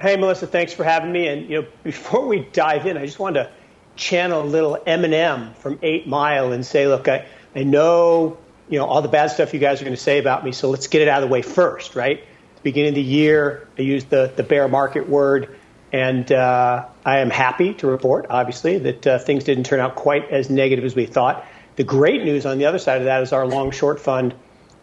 Hey, 0.00 0.16
Melissa, 0.16 0.46
thanks 0.46 0.72
for 0.72 0.84
having 0.84 1.10
me. 1.10 1.26
And 1.26 1.50
you 1.50 1.62
know, 1.62 1.68
before 1.82 2.26
we 2.26 2.40
dive 2.52 2.86
in, 2.86 2.96
I 2.96 3.04
just 3.04 3.18
wanted 3.18 3.44
to 3.44 3.50
channel 3.96 4.42
a 4.42 4.46
little 4.46 4.78
Eminem 4.86 5.56
from 5.56 5.78
Eight 5.82 6.06
Mile 6.06 6.52
and 6.52 6.64
say, 6.64 6.86
look, 6.86 7.08
I, 7.08 7.26
I 7.56 7.64
know 7.64 8.38
you 8.68 8.78
know 8.78 8.86
all 8.86 9.02
the 9.02 9.08
bad 9.08 9.28
stuff 9.28 9.52
you 9.52 9.58
guys 9.58 9.80
are 9.80 9.84
going 9.84 9.96
to 9.96 10.02
say 10.02 10.18
about 10.18 10.44
me, 10.44 10.52
so 10.52 10.70
let's 10.70 10.86
get 10.86 11.02
it 11.02 11.08
out 11.08 11.22
of 11.22 11.28
the 11.28 11.32
way 11.32 11.42
first, 11.42 11.96
right? 11.96 12.22
Beginning 12.62 12.90
of 12.90 12.94
the 12.94 13.02
year, 13.02 13.68
I 13.76 13.82
used 13.82 14.08
the 14.08 14.32
the 14.36 14.44
bear 14.44 14.68
market 14.68 15.08
word, 15.08 15.56
and 15.92 16.30
uh, 16.30 16.86
I 17.04 17.18
am 17.18 17.30
happy 17.30 17.74
to 17.74 17.88
report, 17.88 18.26
obviously, 18.30 18.78
that 18.78 19.06
uh, 19.06 19.18
things 19.18 19.42
didn't 19.42 19.64
turn 19.64 19.80
out 19.80 19.96
quite 19.96 20.30
as 20.30 20.48
negative 20.48 20.84
as 20.84 20.94
we 20.94 21.06
thought. 21.06 21.44
The 21.74 21.84
great 21.84 22.22
news 22.22 22.46
on 22.46 22.58
the 22.58 22.66
other 22.66 22.78
side 22.78 22.98
of 22.98 23.06
that 23.06 23.22
is 23.22 23.32
our 23.32 23.46
long 23.46 23.72
short 23.72 23.98
fund 23.98 24.34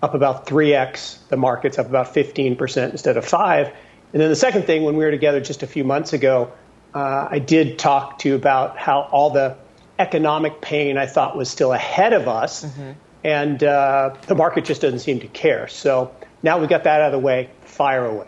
up 0.02 0.14
about 0.14 0.46
3x, 0.46 1.28
the 1.30 1.38
market's 1.38 1.80
up 1.80 1.88
about 1.88 2.14
15% 2.14 2.92
instead 2.92 3.18
of 3.18 3.26
5 3.26 3.72
and 4.16 4.22
then 4.22 4.30
the 4.30 4.36
second 4.38 4.64
thing, 4.64 4.84
when 4.84 4.96
we 4.96 5.04
were 5.04 5.12
together 5.12 5.42
just 5.42 5.62
a 5.62 5.68
few 5.68 5.84
months 5.84 6.14
ago, 6.14 6.54
uh, 6.94 7.28
I 7.30 7.40
did 7.40 7.78
talk 7.78 8.20
to 8.20 8.30
you 8.30 8.36
about 8.36 8.78
how 8.78 9.10
all 9.12 9.30
the 9.30 9.58
economic 10.00 10.62
pain 10.62 10.98
I 10.98 11.06
thought 11.06 11.36
was 11.36 11.50
still 11.50 11.74
ahead 11.74 12.14
of 12.14 12.30
us, 12.30 12.64
mm-hmm. 12.64 12.92
and 13.26 13.62
uh, 13.62 14.16
the 14.28 14.36
market 14.36 14.64
just 14.64 14.82
doesn't 14.82 15.00
seem 15.00 15.20
to 15.20 15.28
care. 15.28 15.68
So 15.68 16.16
now 16.44 16.58
we 16.60 16.68
got 16.68 16.86
that 16.86 17.02
out 17.02 17.08
of 17.08 17.12
the 17.12 17.20
way. 17.20 17.50
Fire 17.66 18.06
away. 18.06 18.28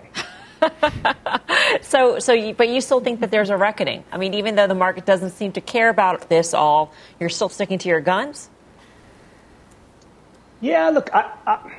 so, 1.81 2.19
so, 2.19 2.33
you, 2.33 2.53
but 2.53 2.67
you 2.67 2.81
still 2.81 2.99
think 2.99 3.21
that 3.21 3.31
there's 3.31 3.49
a 3.49 3.55
reckoning? 3.55 4.03
I 4.11 4.17
mean, 4.17 4.33
even 4.33 4.55
though 4.55 4.67
the 4.67 4.75
market 4.75 5.05
doesn't 5.05 5.31
seem 5.31 5.53
to 5.53 5.61
care 5.61 5.87
about 5.87 6.27
this 6.27 6.53
all, 6.53 6.91
you're 7.17 7.29
still 7.29 7.47
sticking 7.47 7.77
to 7.77 7.87
your 7.87 8.01
guns. 8.01 8.49
Yeah, 10.59 10.89
look, 10.89 11.15
I, 11.15 11.31
I, 11.47 11.71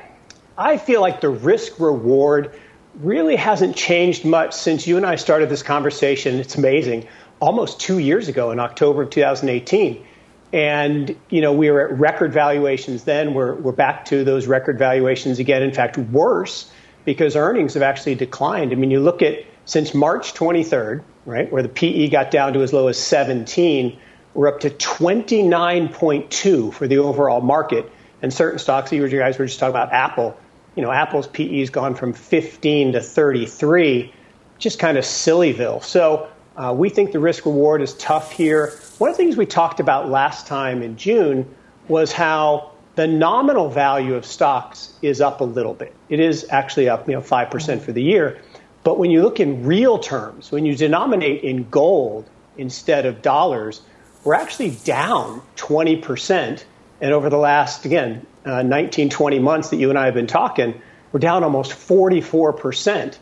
I 0.56 0.76
feel 0.78 1.02
like 1.02 1.20
the 1.20 1.28
risk 1.28 1.78
reward 1.78 2.58
really 3.00 3.36
hasn't 3.36 3.76
changed 3.76 4.24
much 4.24 4.54
since 4.54 4.86
you 4.86 4.96
and 4.96 5.06
I 5.06 5.16
started 5.16 5.48
this 5.48 5.62
conversation. 5.62 6.36
It's 6.36 6.56
amazing. 6.56 7.06
Almost 7.40 7.80
two 7.80 7.98
years 7.98 8.28
ago 8.28 8.50
in 8.50 8.58
October 8.58 9.02
of 9.02 9.10
2018. 9.10 10.04
And, 10.52 11.16
you 11.28 11.40
know, 11.40 11.52
we 11.52 11.70
were 11.70 11.88
at 11.88 11.98
record 11.98 12.32
valuations 12.32 13.04
then. 13.04 13.34
We're, 13.34 13.54
we're 13.54 13.72
back 13.72 14.06
to 14.06 14.24
those 14.24 14.46
record 14.46 14.78
valuations 14.78 15.38
again. 15.38 15.62
In 15.62 15.72
fact, 15.72 15.98
worse 15.98 16.70
because 17.04 17.36
earnings 17.36 17.74
have 17.74 17.82
actually 17.82 18.14
declined. 18.14 18.72
I 18.72 18.74
mean, 18.74 18.90
you 18.90 19.00
look 19.00 19.22
at 19.22 19.44
since 19.66 19.94
March 19.94 20.34
23rd, 20.34 21.02
right, 21.26 21.52
where 21.52 21.62
the 21.62 21.68
PE 21.68 22.08
got 22.08 22.30
down 22.30 22.54
to 22.54 22.62
as 22.62 22.72
low 22.72 22.88
as 22.88 22.98
17, 22.98 23.98
we're 24.34 24.48
up 24.48 24.60
to 24.60 24.70
29.2 24.70 26.72
for 26.72 26.88
the 26.88 26.98
overall 26.98 27.42
market. 27.42 27.90
And 28.22 28.32
certain 28.32 28.58
stocks, 28.58 28.90
you 28.90 29.06
guys 29.08 29.38
were 29.38 29.46
just 29.46 29.60
talking 29.60 29.70
about 29.70 29.92
Apple, 29.92 30.36
you 30.78 30.84
know, 30.84 30.92
Apple's 30.92 31.26
PE 31.26 31.58
has 31.58 31.70
gone 31.70 31.96
from 31.96 32.12
15 32.12 32.92
to 32.92 33.00
33, 33.00 34.12
just 34.58 34.78
kind 34.78 34.96
of 34.96 35.04
sillyville. 35.04 35.82
So 35.82 36.28
Uh, 36.56 36.72
we 36.72 36.88
think 36.88 37.12
the 37.12 37.20
risk 37.20 37.46
reward 37.46 37.80
is 37.80 37.94
tough 37.94 38.32
here. 38.32 38.72
One 38.98 39.10
of 39.10 39.16
the 39.16 39.22
things 39.22 39.36
we 39.36 39.46
talked 39.46 39.78
about 39.78 40.08
last 40.08 40.48
time 40.48 40.82
in 40.82 40.96
June 40.96 41.46
was 41.86 42.10
how 42.12 42.72
the 42.96 43.06
nominal 43.06 43.68
value 43.70 44.16
of 44.16 44.26
stocks 44.26 44.92
is 45.00 45.20
up 45.20 45.40
a 45.40 45.44
little 45.44 45.74
bit. 45.74 45.94
It 46.08 46.18
is 46.18 46.44
actually 46.50 46.88
up, 46.88 47.06
you 47.08 47.14
know, 47.14 47.20
5% 47.20 47.80
for 47.80 47.92
the 47.92 48.02
year. 48.02 48.38
But 48.82 48.98
when 48.98 49.12
you 49.12 49.22
look 49.22 49.38
in 49.38 49.64
real 49.64 49.98
terms, 49.98 50.50
when 50.50 50.66
you 50.66 50.74
denominate 50.74 51.44
in 51.44 51.68
gold 51.70 52.28
instead 52.56 53.06
of 53.06 53.22
dollars, 53.22 53.82
we're 54.24 54.34
actually 54.34 54.70
down 54.84 55.42
20%. 55.54 56.64
And 57.00 57.12
over 57.12 57.30
the 57.30 57.38
last, 57.38 57.84
again, 57.84 58.26
uh, 58.48 58.62
19, 58.62 59.10
20 59.10 59.38
months 59.38 59.70
that 59.70 59.76
you 59.76 59.90
and 59.90 59.98
I 59.98 60.06
have 60.06 60.14
been 60.14 60.26
talking, 60.26 60.80
we're 61.12 61.20
down 61.20 61.44
almost 61.44 61.72
44% 61.72 63.18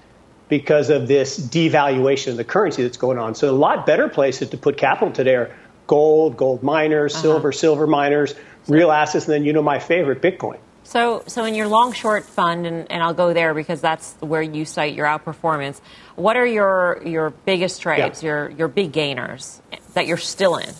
because 0.49 0.91
of 0.91 1.09
this 1.09 1.39
devaluation 1.39 2.29
of 2.29 2.37
the 2.37 2.45
currency 2.45 2.83
that's 2.83 2.97
going 2.97 3.19
on. 3.19 3.35
So 3.35 3.51
a 3.51 3.53
lot 3.57 3.85
better 3.85 4.09
places 4.09 4.51
to 4.51 4.57
put 4.57 4.77
capital 4.77 5.13
today 5.13 5.35
are 5.35 5.57
gold, 5.87 6.37
gold 6.37 6.63
miners, 6.63 7.15
uh-huh. 7.15 7.23
silver, 7.23 7.53
silver 7.53 7.87
miners, 7.87 8.35
real 8.69 8.93
assets, 8.93 9.27
and 9.27 9.35
then 9.35 9.45
you 9.45 9.53
know 9.53 9.63
my 9.63 9.79
favorite, 9.79 10.23
Bitcoin. 10.23 10.59
So, 10.85 11.25
so 11.27 11.45
in 11.45 11.57
your 11.57 11.67
long 11.67 11.93
short 11.93 12.25
fund, 12.25 12.65
and, 12.65 12.91
and 12.93 13.03
I'll 13.03 13.15
go 13.15 13.33
there 13.33 13.55
because 13.55 13.81
that's 13.81 14.15
where 14.21 14.43
you 14.43 14.65
cite 14.65 14.95
your 14.95 15.07
outperformance. 15.07 15.81
What 16.15 16.37
are 16.37 16.47
your 16.47 17.03
your 17.05 17.31
biggest 17.31 17.83
trades, 17.83 18.23
yeah. 18.23 18.29
your 18.29 18.51
your 18.51 18.69
big 18.69 18.93
gainers 18.93 19.61
that 19.95 20.07
you're 20.07 20.17
still 20.17 20.57
in? 20.57 20.73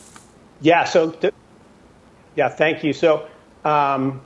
Yeah. 0.61 0.85
So, 0.85 1.11
th- 1.11 1.35
yeah. 2.37 2.49
Thank 2.49 2.85
you. 2.85 2.93
So, 2.93 3.27
um, 3.65 4.21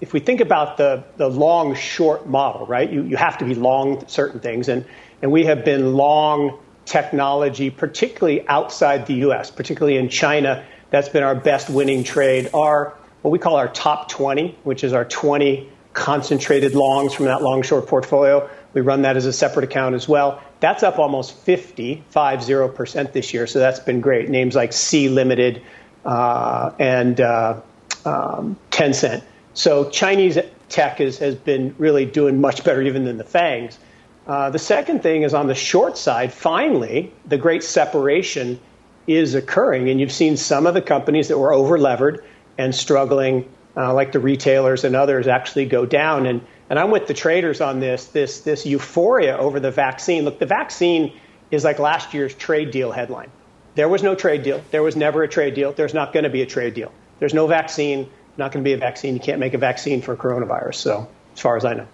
if 0.00 0.12
we 0.12 0.20
think 0.20 0.40
about 0.40 0.76
the 0.76 1.04
the 1.16 1.28
long 1.28 1.74
short 1.74 2.28
model, 2.28 2.66
right? 2.66 2.90
You 2.90 3.02
you 3.02 3.16
have 3.16 3.38
to 3.38 3.44
be 3.44 3.54
long 3.54 4.06
certain 4.08 4.40
things, 4.40 4.68
and 4.68 4.84
and 5.22 5.32
we 5.32 5.44
have 5.44 5.64
been 5.64 5.94
long 5.94 6.58
technology, 6.84 7.70
particularly 7.70 8.46
outside 8.48 9.06
the 9.06 9.14
U.S., 9.14 9.50
particularly 9.50 9.96
in 9.96 10.08
China. 10.08 10.64
That's 10.90 11.08
been 11.08 11.22
our 11.22 11.34
best 11.34 11.68
winning 11.68 12.04
trade. 12.04 12.50
Our 12.54 12.94
what 13.22 13.30
we 13.30 13.38
call 13.38 13.56
our 13.56 13.68
top 13.68 14.08
20, 14.08 14.56
which 14.62 14.84
is 14.84 14.92
our 14.92 15.04
20 15.04 15.68
concentrated 15.94 16.74
longs 16.74 17.14
from 17.14 17.24
that 17.24 17.42
long 17.42 17.62
short 17.62 17.88
portfolio. 17.88 18.48
We 18.74 18.82
run 18.82 19.02
that 19.02 19.16
as 19.16 19.24
a 19.24 19.32
separate 19.32 19.64
account 19.64 19.94
as 19.94 20.06
well. 20.06 20.42
That's 20.60 20.82
up 20.82 20.98
almost 20.98 21.34
50, 21.38 22.04
50% 22.12 23.12
this 23.12 23.32
year. 23.32 23.46
So 23.46 23.58
that's 23.58 23.80
been 23.80 24.00
great. 24.00 24.28
Names 24.28 24.54
like 24.54 24.72
Sea 24.74 25.08
Limited 25.08 25.62
uh, 26.04 26.72
and 26.78 27.20
uh, 27.20 27.60
um, 28.04 28.56
Tencent. 28.70 29.22
So 29.56 29.88
Chinese 29.88 30.38
tech 30.68 31.00
is, 31.00 31.18
has 31.18 31.34
been 31.34 31.74
really 31.78 32.04
doing 32.04 32.42
much 32.42 32.62
better 32.62 32.82
even 32.82 33.06
than 33.06 33.16
the 33.16 33.24
FANGs. 33.24 33.78
Uh, 34.26 34.50
the 34.50 34.58
second 34.58 35.02
thing 35.02 35.22
is 35.22 35.32
on 35.32 35.46
the 35.46 35.54
short 35.54 35.96
side, 35.96 36.30
finally, 36.30 37.10
the 37.24 37.38
great 37.38 37.64
separation 37.64 38.60
is 39.06 39.34
occurring. 39.34 39.88
And 39.88 39.98
you've 39.98 40.12
seen 40.12 40.36
some 40.36 40.66
of 40.66 40.74
the 40.74 40.82
companies 40.82 41.28
that 41.28 41.38
were 41.38 41.54
over 41.54 41.78
levered 41.78 42.22
and 42.58 42.74
struggling, 42.74 43.48
uh, 43.76 43.94
like 43.94 44.12
the 44.12 44.20
retailers 44.20 44.84
and 44.84 44.94
others, 44.94 45.26
actually 45.26 45.64
go 45.64 45.86
down. 45.86 46.26
And, 46.26 46.42
and 46.68 46.78
I'm 46.78 46.90
with 46.90 47.06
the 47.06 47.14
traders 47.14 47.62
on 47.62 47.80
this, 47.80 48.06
this, 48.08 48.40
this 48.40 48.66
euphoria 48.66 49.38
over 49.38 49.58
the 49.58 49.70
vaccine. 49.70 50.26
Look, 50.26 50.38
the 50.38 50.46
vaccine 50.46 51.14
is 51.50 51.64
like 51.64 51.78
last 51.78 52.12
year's 52.12 52.34
trade 52.34 52.72
deal 52.72 52.92
headline. 52.92 53.30
There 53.74 53.88
was 53.88 54.02
no 54.02 54.14
trade 54.14 54.42
deal. 54.42 54.62
There 54.70 54.82
was 54.82 54.96
never 54.96 55.22
a 55.22 55.28
trade 55.28 55.54
deal. 55.54 55.72
There's 55.72 55.94
not 55.94 56.12
going 56.12 56.24
to 56.24 56.30
be 56.30 56.42
a 56.42 56.46
trade 56.46 56.74
deal. 56.74 56.92
There's 57.20 57.32
no 57.32 57.46
vaccine, 57.46 58.10
not 58.38 58.52
going 58.52 58.64
to 58.64 58.68
be 58.68 58.72
a 58.72 58.78
vaccine. 58.78 59.14
You 59.14 59.20
can't 59.20 59.40
make 59.40 59.54
a 59.54 59.58
vaccine 59.58 60.02
for 60.02 60.16
coronavirus. 60.16 60.76
So, 60.76 61.08
as 61.34 61.40
far 61.40 61.56
as 61.56 61.64
I 61.64 61.74
know. 61.74 61.86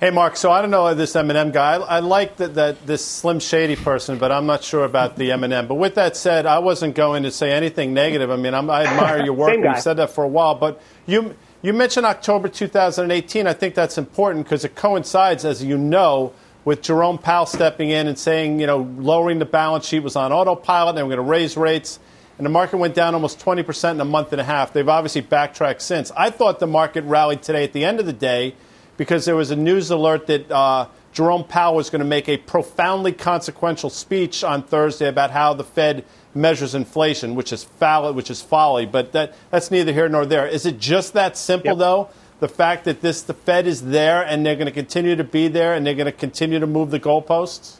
Hey, 0.00 0.10
Mark. 0.10 0.36
So 0.36 0.52
I 0.52 0.62
don't 0.62 0.70
know 0.70 0.94
this 0.94 1.16
M&M 1.16 1.50
guy. 1.50 1.74
I, 1.74 1.96
I 1.96 1.98
like 1.98 2.36
that, 2.36 2.54
that 2.54 2.86
this 2.86 3.04
Slim 3.04 3.40
Shady 3.40 3.74
person, 3.74 4.16
but 4.16 4.30
I'm 4.30 4.46
not 4.46 4.62
sure 4.62 4.84
about 4.84 5.16
the 5.16 5.32
M&M. 5.32 5.66
But 5.66 5.74
with 5.74 5.96
that 5.96 6.16
said, 6.16 6.46
I 6.46 6.60
wasn't 6.60 6.94
going 6.94 7.24
to 7.24 7.32
say 7.32 7.50
anything 7.50 7.94
negative. 7.94 8.30
I 8.30 8.36
mean, 8.36 8.54
I'm, 8.54 8.70
i 8.70 8.84
admire 8.84 9.24
your 9.24 9.34
work. 9.34 9.56
We've 9.60 9.80
said 9.80 9.96
that 9.96 10.10
for 10.10 10.22
a 10.22 10.28
while. 10.28 10.54
But 10.54 10.80
you 11.06 11.34
you 11.62 11.72
mentioned 11.72 12.06
October 12.06 12.48
2018. 12.48 13.48
I 13.48 13.52
think 13.52 13.74
that's 13.74 13.98
important 13.98 14.44
because 14.44 14.64
it 14.64 14.76
coincides, 14.76 15.44
as 15.44 15.64
you 15.64 15.76
know, 15.76 16.32
with 16.64 16.82
Jerome 16.82 17.18
Powell 17.18 17.46
stepping 17.46 17.90
in 17.90 18.06
and 18.06 18.16
saying, 18.16 18.60
you 18.60 18.68
know, 18.68 18.88
lowering 18.98 19.40
the 19.40 19.46
balance 19.46 19.84
sheet 19.84 20.04
was 20.04 20.14
on 20.14 20.32
autopilot. 20.32 20.94
They 20.94 21.02
were 21.02 21.08
going 21.08 21.16
to 21.16 21.28
raise 21.28 21.56
rates. 21.56 21.98
And 22.38 22.46
the 22.46 22.50
market 22.50 22.78
went 22.78 22.94
down 22.94 23.14
almost 23.14 23.38
20% 23.40 23.90
in 23.90 24.00
a 24.00 24.04
month 24.04 24.32
and 24.32 24.40
a 24.40 24.44
half. 24.44 24.72
They've 24.72 24.88
obviously 24.88 25.20
backtracked 25.20 25.82
since. 25.82 26.10
I 26.16 26.30
thought 26.30 26.60
the 26.60 26.66
market 26.66 27.02
rallied 27.02 27.42
today 27.42 27.64
at 27.64 27.72
the 27.72 27.84
end 27.84 28.00
of 28.00 28.06
the 28.06 28.12
day– 28.12 28.54
because 28.98 29.24
there 29.24 29.36
was 29.36 29.50
a 29.50 29.56
news 29.56 29.90
alert 29.90 30.26
that 30.26 30.50
uh, 30.50 30.88
Jerome 31.12 31.44
Powell 31.44 31.76
was 31.76 31.88
going 31.88 32.00
to 32.00 32.04
make 32.04 32.28
a 32.28 32.36
profoundly 32.36 33.12
consequential 33.12 33.88
speech 33.88 34.44
on 34.44 34.62
Thursday 34.62 35.08
about 35.08 35.30
how 35.30 35.54
the 35.54 35.64
Fed 35.64 36.04
measures 36.34 36.74
inflation, 36.74 37.34
which 37.34 37.52
is 37.52 37.64
foul, 37.64 38.12
which 38.12 38.30
is 38.30 38.42
folly. 38.42 38.84
But 38.84 39.12
that, 39.12 39.34
that's 39.50 39.70
neither 39.70 39.92
here 39.92 40.08
nor 40.08 40.26
there. 40.26 40.46
Is 40.46 40.66
it 40.66 40.78
just 40.78 41.14
that 41.14 41.38
simple, 41.38 41.70
yep. 41.70 41.78
though? 41.78 42.10
The 42.40 42.48
fact 42.48 42.84
that 42.84 43.00
this 43.00 43.22
the 43.22 43.34
Fed 43.34 43.66
is 43.66 43.82
there 43.82 44.22
and 44.22 44.44
they're 44.44 44.56
going 44.56 44.66
to 44.66 44.72
continue 44.72 45.16
to 45.16 45.24
be 45.24 45.48
there 45.48 45.74
and 45.74 45.86
they're 45.86 45.94
going 45.94 46.06
to 46.06 46.12
continue 46.12 46.58
to 46.60 46.66
move 46.66 46.90
the 46.90 47.00
goalposts. 47.00 47.78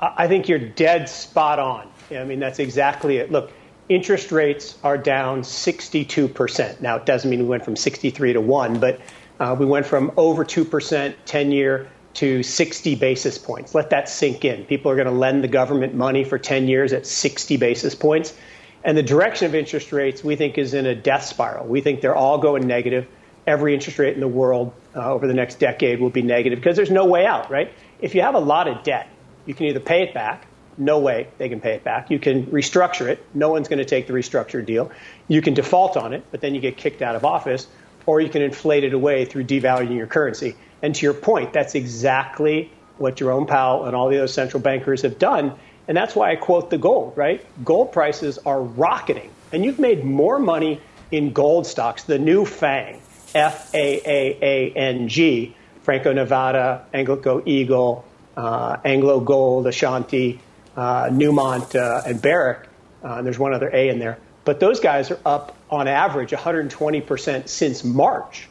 I 0.00 0.28
think 0.28 0.48
you're 0.48 0.60
dead 0.60 1.08
spot 1.08 1.58
on. 1.58 1.90
I 2.10 2.24
mean, 2.24 2.40
that's 2.40 2.58
exactly 2.58 3.18
it. 3.18 3.30
Look, 3.30 3.52
interest 3.88 4.32
rates 4.32 4.78
are 4.82 4.98
down 4.98 5.42
62%. 5.42 6.80
Now, 6.80 6.96
it 6.96 7.06
doesn't 7.06 7.30
mean 7.30 7.40
we 7.40 7.46
went 7.46 7.64
from 7.64 7.76
63 7.76 8.34
to 8.34 8.40
1, 8.40 8.80
but 8.80 9.00
uh, 9.40 9.56
we 9.58 9.66
went 9.66 9.86
from 9.86 10.12
over 10.16 10.44
2% 10.44 11.14
10 11.24 11.52
year 11.52 11.88
to 12.14 12.42
60 12.42 12.94
basis 12.96 13.38
points. 13.38 13.74
Let 13.74 13.90
that 13.90 14.08
sink 14.08 14.44
in. 14.44 14.64
People 14.64 14.90
are 14.90 14.96
going 14.96 15.06
to 15.06 15.12
lend 15.12 15.44
the 15.44 15.48
government 15.48 15.94
money 15.94 16.24
for 16.24 16.38
10 16.38 16.66
years 16.66 16.92
at 16.92 17.06
60 17.06 17.56
basis 17.56 17.94
points. 17.94 18.34
And 18.82 18.96
the 18.96 19.02
direction 19.02 19.46
of 19.46 19.54
interest 19.54 19.92
rates, 19.92 20.24
we 20.24 20.34
think, 20.34 20.58
is 20.58 20.74
in 20.74 20.86
a 20.86 20.94
death 20.94 21.24
spiral. 21.24 21.66
We 21.66 21.80
think 21.80 22.00
they're 22.00 22.16
all 22.16 22.38
going 22.38 22.66
negative. 22.66 23.06
Every 23.46 23.72
interest 23.72 23.98
rate 23.98 24.14
in 24.14 24.20
the 24.20 24.28
world 24.28 24.72
uh, 24.96 25.12
over 25.12 25.26
the 25.26 25.34
next 25.34 25.60
decade 25.60 26.00
will 26.00 26.10
be 26.10 26.22
negative 26.22 26.58
because 26.58 26.76
there's 26.76 26.90
no 26.90 27.04
way 27.04 27.24
out, 27.24 27.50
right? 27.50 27.72
If 28.00 28.14
you 28.14 28.22
have 28.22 28.34
a 28.34 28.40
lot 28.40 28.66
of 28.66 28.82
debt, 28.82 29.08
you 29.46 29.54
can 29.54 29.66
either 29.66 29.80
pay 29.80 30.02
it 30.02 30.12
back 30.12 30.47
no 30.78 30.98
way 31.00 31.28
they 31.38 31.48
can 31.48 31.60
pay 31.60 31.74
it 31.74 31.84
back. 31.84 32.10
You 32.10 32.18
can 32.18 32.46
restructure 32.46 33.08
it. 33.08 33.24
No 33.34 33.50
one's 33.50 33.68
going 33.68 33.80
to 33.80 33.84
take 33.84 34.06
the 34.06 34.12
restructured 34.12 34.66
deal. 34.66 34.90
You 35.26 35.42
can 35.42 35.54
default 35.54 35.96
on 35.96 36.12
it, 36.12 36.24
but 36.30 36.40
then 36.40 36.54
you 36.54 36.60
get 36.60 36.76
kicked 36.76 37.02
out 37.02 37.16
of 37.16 37.24
office, 37.24 37.66
or 38.06 38.20
you 38.20 38.28
can 38.28 38.42
inflate 38.42 38.84
it 38.84 38.94
away 38.94 39.24
through 39.24 39.44
devaluing 39.44 39.96
your 39.96 40.06
currency. 40.06 40.56
And 40.82 40.94
to 40.94 41.04
your 41.04 41.14
point, 41.14 41.52
that's 41.52 41.74
exactly 41.74 42.70
what 42.96 43.16
Jerome 43.16 43.46
Powell 43.46 43.84
and 43.84 43.94
all 43.94 44.08
the 44.08 44.18
other 44.18 44.28
central 44.28 44.62
bankers 44.62 45.02
have 45.02 45.18
done. 45.18 45.54
And 45.86 45.96
that's 45.96 46.14
why 46.14 46.30
I 46.30 46.36
quote 46.36 46.70
the 46.70 46.78
gold, 46.78 47.16
right? 47.16 47.44
Gold 47.64 47.92
prices 47.92 48.38
are 48.38 48.60
rocketing. 48.60 49.30
And 49.52 49.64
you've 49.64 49.78
made 49.78 50.04
more 50.04 50.38
money 50.38 50.80
in 51.10 51.32
gold 51.32 51.66
stocks, 51.66 52.04
the 52.04 52.18
new 52.18 52.44
FANG, 52.44 53.00
F 53.34 53.74
A 53.74 54.00
A 54.04 54.38
A 54.42 54.72
N 54.72 55.08
G, 55.08 55.54
Franco 55.82 56.12
Nevada, 56.12 56.84
Agnico 56.92 57.42
Eagle, 57.46 58.04
uh, 58.36 58.76
Anglo 58.84 59.20
Gold, 59.20 59.66
Ashanti, 59.66 60.40
Newmont, 60.76 61.74
uh, 61.74 62.02
and 62.06 62.20
Barrick. 62.20 62.68
Uh, 63.02 63.14
and 63.14 63.26
there's 63.26 63.38
one 63.38 63.54
other 63.54 63.70
A 63.72 63.88
in 63.88 63.98
there. 63.98 64.18
But 64.44 64.60
those 64.60 64.80
guys 64.80 65.10
are 65.10 65.20
up 65.24 65.56
on 65.70 65.88
average 65.88 66.30
120% 66.30 67.48
since 67.48 67.84
March. 67.84 68.48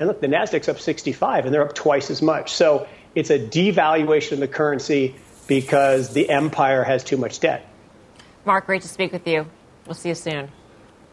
And 0.00 0.08
look, 0.08 0.20
the 0.20 0.26
Nasdaq's 0.26 0.68
up 0.68 0.80
65, 0.80 1.44
and 1.44 1.54
they're 1.54 1.62
up 1.62 1.74
twice 1.74 2.10
as 2.10 2.22
much. 2.22 2.52
So 2.54 2.88
it's 3.14 3.30
a 3.30 3.38
devaluation 3.38 4.32
of 4.32 4.38
the 4.40 4.48
currency 4.48 5.14
because 5.46 6.12
the 6.12 6.30
empire 6.30 6.82
has 6.82 7.04
too 7.04 7.16
much 7.16 7.40
debt. 7.40 7.68
Mark, 8.44 8.66
great 8.66 8.82
to 8.82 8.88
speak 8.88 9.12
with 9.12 9.26
you. 9.26 9.46
We'll 9.86 9.94
see 9.94 10.08
you 10.08 10.14
soon. 10.14 10.50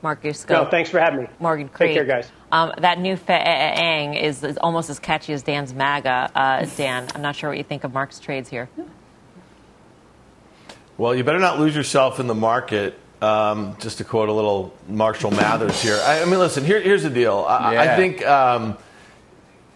Mark 0.02 0.24
Yusko. 0.24 0.50
No, 0.50 0.66
thanks 0.66 0.90
for 0.90 1.00
having 1.00 1.24
me. 1.24 1.28
Morgan 1.40 1.70
Creek. 1.70 1.90
Take 1.90 1.98
care, 1.98 2.06
guys. 2.06 2.32
Um, 2.52 2.74
that 2.80 3.00
new 3.00 3.16
FANG 3.16 4.16
is, 4.16 4.44
is, 4.44 4.58
almost 4.58 4.90
as 4.90 4.98
catchy 4.98 5.34
as 5.34 5.44
Dan's 5.44 5.74
MAGA. 5.74 6.32
Uh, 6.34 6.66
Dan, 6.76 7.08
I'm 7.14 7.22
not 7.22 7.36
sure 7.36 7.50
what 7.50 7.58
you 7.58 7.64
think 7.64 7.84
of 7.84 7.94
Mark's 7.94 8.20
trades 8.20 8.50
here. 8.50 8.68
Well, 11.02 11.16
you 11.16 11.24
better 11.24 11.40
not 11.40 11.58
lose 11.58 11.76
yourself 11.76 12.20
in 12.20 12.28
the 12.28 12.36
market. 12.36 12.94
Um, 13.24 13.76
just 13.80 13.98
to 13.98 14.04
quote 14.04 14.30
a 14.30 14.34
little 14.34 14.72
Marshall 14.88 15.32
Mathers 15.32 15.82
here. 15.82 16.00
I, 16.04 16.22
I 16.22 16.26
mean, 16.26 16.38
listen. 16.38 16.64
Here, 16.64 16.80
here's 16.80 17.02
the 17.02 17.10
deal. 17.10 17.40
I, 17.40 17.74
yeah. 17.74 17.82
I 17.82 17.96
think. 17.96 18.24
Um, 18.24 18.78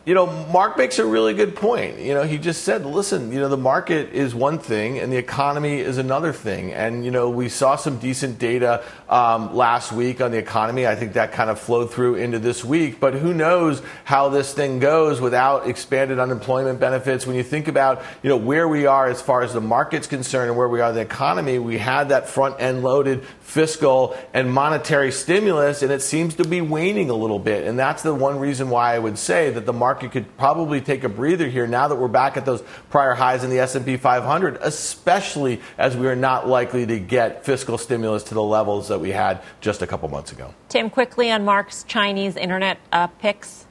you 0.05 0.13
know, 0.13 0.27
Mark 0.27 0.77
makes 0.77 0.99
a 0.99 1.05
really 1.05 1.33
good 1.33 1.55
point. 1.55 1.97
You 1.97 2.13
know, 2.13 2.23
he 2.23 2.37
just 2.37 2.63
said, 2.63 2.85
listen, 2.85 3.31
you 3.31 3.39
know, 3.39 3.49
the 3.49 3.57
market 3.57 4.13
is 4.13 4.35
one 4.35 4.59
thing 4.59 4.99
and 4.99 5.11
the 5.11 5.17
economy 5.17 5.79
is 5.79 5.97
another 5.97 6.31
thing. 6.31 6.73
And, 6.73 7.03
you 7.03 7.09
know, 7.09 7.31
we 7.31 7.49
saw 7.49 7.75
some 7.75 7.97
decent 7.97 8.37
data 8.37 8.83
um, 9.09 9.55
last 9.55 9.91
week 9.91 10.21
on 10.21 10.29
the 10.29 10.37
economy. 10.37 10.85
I 10.85 10.93
think 10.93 11.13
that 11.13 11.31
kind 11.31 11.49
of 11.49 11.59
flowed 11.59 11.91
through 11.91 12.15
into 12.15 12.37
this 12.37 12.63
week. 12.63 12.99
But 12.99 13.15
who 13.15 13.33
knows 13.33 13.81
how 14.03 14.29
this 14.29 14.53
thing 14.53 14.77
goes 14.77 15.19
without 15.19 15.67
expanded 15.67 16.19
unemployment 16.19 16.79
benefits? 16.79 17.25
When 17.25 17.35
you 17.35 17.43
think 17.43 17.67
about, 17.67 18.03
you 18.21 18.29
know, 18.29 18.37
where 18.37 18.67
we 18.67 18.85
are 18.85 19.07
as 19.07 19.23
far 19.23 19.41
as 19.41 19.53
the 19.53 19.61
market's 19.61 20.05
concerned 20.05 20.49
and 20.49 20.57
where 20.57 20.69
we 20.69 20.81
are 20.81 20.89
in 20.89 20.95
the 20.95 21.01
economy, 21.01 21.57
we 21.57 21.79
had 21.79 22.09
that 22.09 22.29
front 22.29 22.61
end 22.61 22.83
loaded 22.83 23.25
fiscal 23.39 24.15
and 24.35 24.51
monetary 24.51 25.11
stimulus 25.11 25.81
and 25.81 25.91
it 25.91 26.01
seems 26.03 26.35
to 26.35 26.47
be 26.47 26.61
waning 26.61 27.09
a 27.09 27.15
little 27.15 27.39
bit. 27.39 27.65
And 27.65 27.79
that's 27.79 28.03
the 28.03 28.13
one 28.13 28.37
reason 28.37 28.69
why 28.69 28.93
I 28.93 28.99
would 28.99 29.17
say 29.17 29.49
that 29.49 29.65
the 29.65 29.73
market 29.73 29.94
market 29.95 30.12
could 30.12 30.38
probably 30.38 30.81
take 30.81 31.05
a 31.05 31.10
breather 31.10 31.47
here 31.47 31.65
now 31.65 31.88
that 31.88 31.95
we're 31.95 32.10
back 32.10 32.36
at 32.36 32.45
those 32.45 32.62
prior 32.89 33.13
highs 33.13 33.45
in 33.45 33.49
the 33.49 33.60
S&P 33.60 33.95
500, 33.95 34.58
especially 34.60 35.62
as 35.77 35.95
we 35.95 36.05
are 36.08 36.17
not 36.17 36.49
likely 36.49 36.86
to 36.86 36.99
get 36.99 37.45
fiscal 37.45 37.77
stimulus 37.77 38.21
to 38.23 38.34
the 38.34 38.43
levels 38.43 38.89
that 38.89 38.99
we 38.99 39.12
had 39.12 39.41
just 39.62 39.81
a 39.81 39.88
couple 39.88 40.10
months 40.10 40.34
ago. 40.34 40.53
Tim, 40.67 40.89
quickly 40.89 41.31
on 41.31 41.45
Mark's 41.45 41.84
Chinese 41.84 42.36
internet 42.36 42.77
uh, 42.91 43.08
picks. 43.08 43.67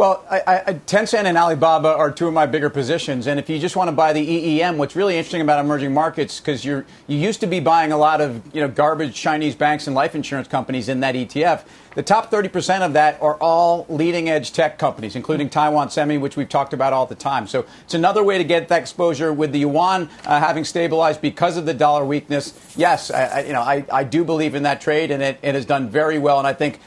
Well, 0.00 0.24
I, 0.30 0.62
I, 0.66 0.72
Tencent 0.86 1.24
and 1.24 1.36
Alibaba 1.36 1.88
are 1.88 2.10
two 2.10 2.26
of 2.26 2.32
my 2.32 2.46
bigger 2.46 2.70
positions, 2.70 3.26
and 3.26 3.38
if 3.38 3.50
you 3.50 3.58
just 3.58 3.76
want 3.76 3.88
to 3.88 3.92
buy 3.92 4.14
the 4.14 4.26
EEM, 4.26 4.78
what's 4.78 4.96
really 4.96 5.18
interesting 5.18 5.42
about 5.42 5.62
emerging 5.62 5.92
markets 5.92 6.40
because 6.40 6.64
you 6.64 6.86
used 7.06 7.40
to 7.40 7.46
be 7.46 7.60
buying 7.60 7.92
a 7.92 7.98
lot 7.98 8.22
of 8.22 8.40
you 8.54 8.62
know 8.62 8.68
garbage 8.68 9.14
Chinese 9.14 9.54
banks 9.54 9.86
and 9.86 9.94
life 9.94 10.14
insurance 10.14 10.48
companies 10.48 10.88
in 10.88 11.00
that 11.00 11.14
ETF. 11.14 11.64
The 11.96 12.02
top 12.02 12.30
30% 12.30 12.82
of 12.82 12.92
that 12.92 13.20
are 13.20 13.34
all 13.42 13.84
leading 13.88 14.30
edge 14.30 14.52
tech 14.52 14.78
companies, 14.78 15.16
including 15.16 15.50
Taiwan 15.50 15.90
Semi, 15.90 16.18
which 16.18 16.36
we've 16.36 16.48
talked 16.48 16.72
about 16.72 16.92
all 16.92 17.04
the 17.04 17.16
time. 17.16 17.48
So 17.48 17.66
it's 17.82 17.94
another 17.94 18.22
way 18.22 18.38
to 18.38 18.44
get 18.44 18.68
that 18.68 18.80
exposure 18.80 19.32
with 19.32 19.50
the 19.50 19.58
yuan 19.58 20.08
uh, 20.24 20.38
having 20.38 20.64
stabilized 20.64 21.20
because 21.20 21.56
of 21.56 21.66
the 21.66 21.74
dollar 21.74 22.04
weakness. 22.04 22.54
Yes, 22.76 23.10
I, 23.10 23.40
you 23.40 23.52
know 23.52 23.60
I, 23.60 24.04
do 24.04 24.24
believe 24.24 24.54
in 24.54 24.62
that 24.62 24.80
trade, 24.80 25.10
and 25.10 25.22
it, 25.22 25.38
it 25.42 25.54
has 25.54 25.66
done 25.66 25.90
very 25.90 26.18
well. 26.18 26.38
And 26.38 26.46
I 26.46 26.54
think 26.54 26.80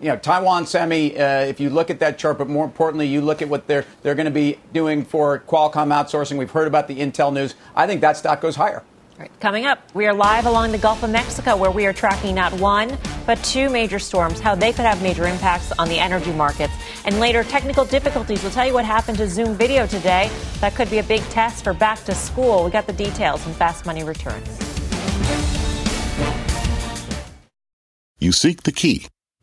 you 0.00 0.08
know, 0.08 0.16
Taiwan 0.16 0.66
Semi, 0.66 1.18
uh, 1.18 1.40
if 1.40 1.60
you 1.60 1.70
look 1.70 1.90
at 1.90 2.00
that 2.00 2.18
chart, 2.18 2.38
but 2.38 2.48
more 2.48 2.64
importantly, 2.64 3.06
you 3.06 3.20
look 3.20 3.42
at 3.42 3.48
what 3.48 3.66
they're, 3.66 3.84
they're 4.02 4.14
going 4.14 4.26
to 4.26 4.30
be 4.30 4.58
doing 4.72 5.04
for 5.04 5.40
Qualcomm 5.40 5.92
outsourcing. 5.92 6.38
We've 6.38 6.50
heard 6.50 6.68
about 6.68 6.88
the 6.88 6.98
Intel 6.98 7.32
news. 7.32 7.54
I 7.74 7.86
think 7.86 8.00
that 8.00 8.16
stock 8.16 8.40
goes 8.40 8.56
higher. 8.56 8.82
Right. 9.18 9.30
Coming 9.40 9.66
up, 9.66 9.80
we 9.94 10.06
are 10.06 10.14
live 10.14 10.46
along 10.46 10.70
the 10.70 10.78
Gulf 10.78 11.02
of 11.02 11.10
Mexico 11.10 11.56
where 11.56 11.72
we 11.72 11.86
are 11.86 11.92
tracking 11.92 12.36
not 12.36 12.52
one, 12.60 12.96
but 13.26 13.42
two 13.42 13.68
major 13.68 13.98
storms, 13.98 14.38
how 14.38 14.54
they 14.54 14.72
could 14.72 14.84
have 14.84 15.02
major 15.02 15.26
impacts 15.26 15.72
on 15.72 15.88
the 15.88 15.98
energy 15.98 16.32
markets. 16.32 16.72
And 17.04 17.18
later, 17.18 17.42
technical 17.42 17.84
difficulties. 17.84 18.44
We'll 18.44 18.52
tell 18.52 18.66
you 18.66 18.74
what 18.74 18.84
happened 18.84 19.18
to 19.18 19.28
Zoom 19.28 19.54
video 19.54 19.88
today. 19.88 20.30
That 20.60 20.76
could 20.76 20.88
be 20.88 20.98
a 20.98 21.02
big 21.02 21.22
test 21.30 21.64
for 21.64 21.74
back 21.74 22.04
to 22.04 22.14
school. 22.14 22.64
We 22.64 22.70
got 22.70 22.86
the 22.86 22.92
details 22.92 23.44
when 23.44 23.56
Fast 23.56 23.86
Money 23.86 24.04
returns. 24.04 24.46
You 28.20 28.30
seek 28.30 28.62
the 28.62 28.72
key 28.72 29.06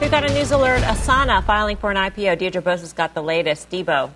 We've 0.00 0.12
got 0.12 0.24
a 0.24 0.32
news 0.32 0.52
alert. 0.52 0.82
Asana 0.82 1.42
filing 1.44 1.76
for 1.76 1.90
an 1.90 1.96
IPO. 1.96 2.38
Deirdre 2.38 2.62
Bosa 2.62 2.80
has 2.80 2.92
got 2.92 3.14
the 3.14 3.22
latest. 3.22 3.68
Debo. 3.68 4.10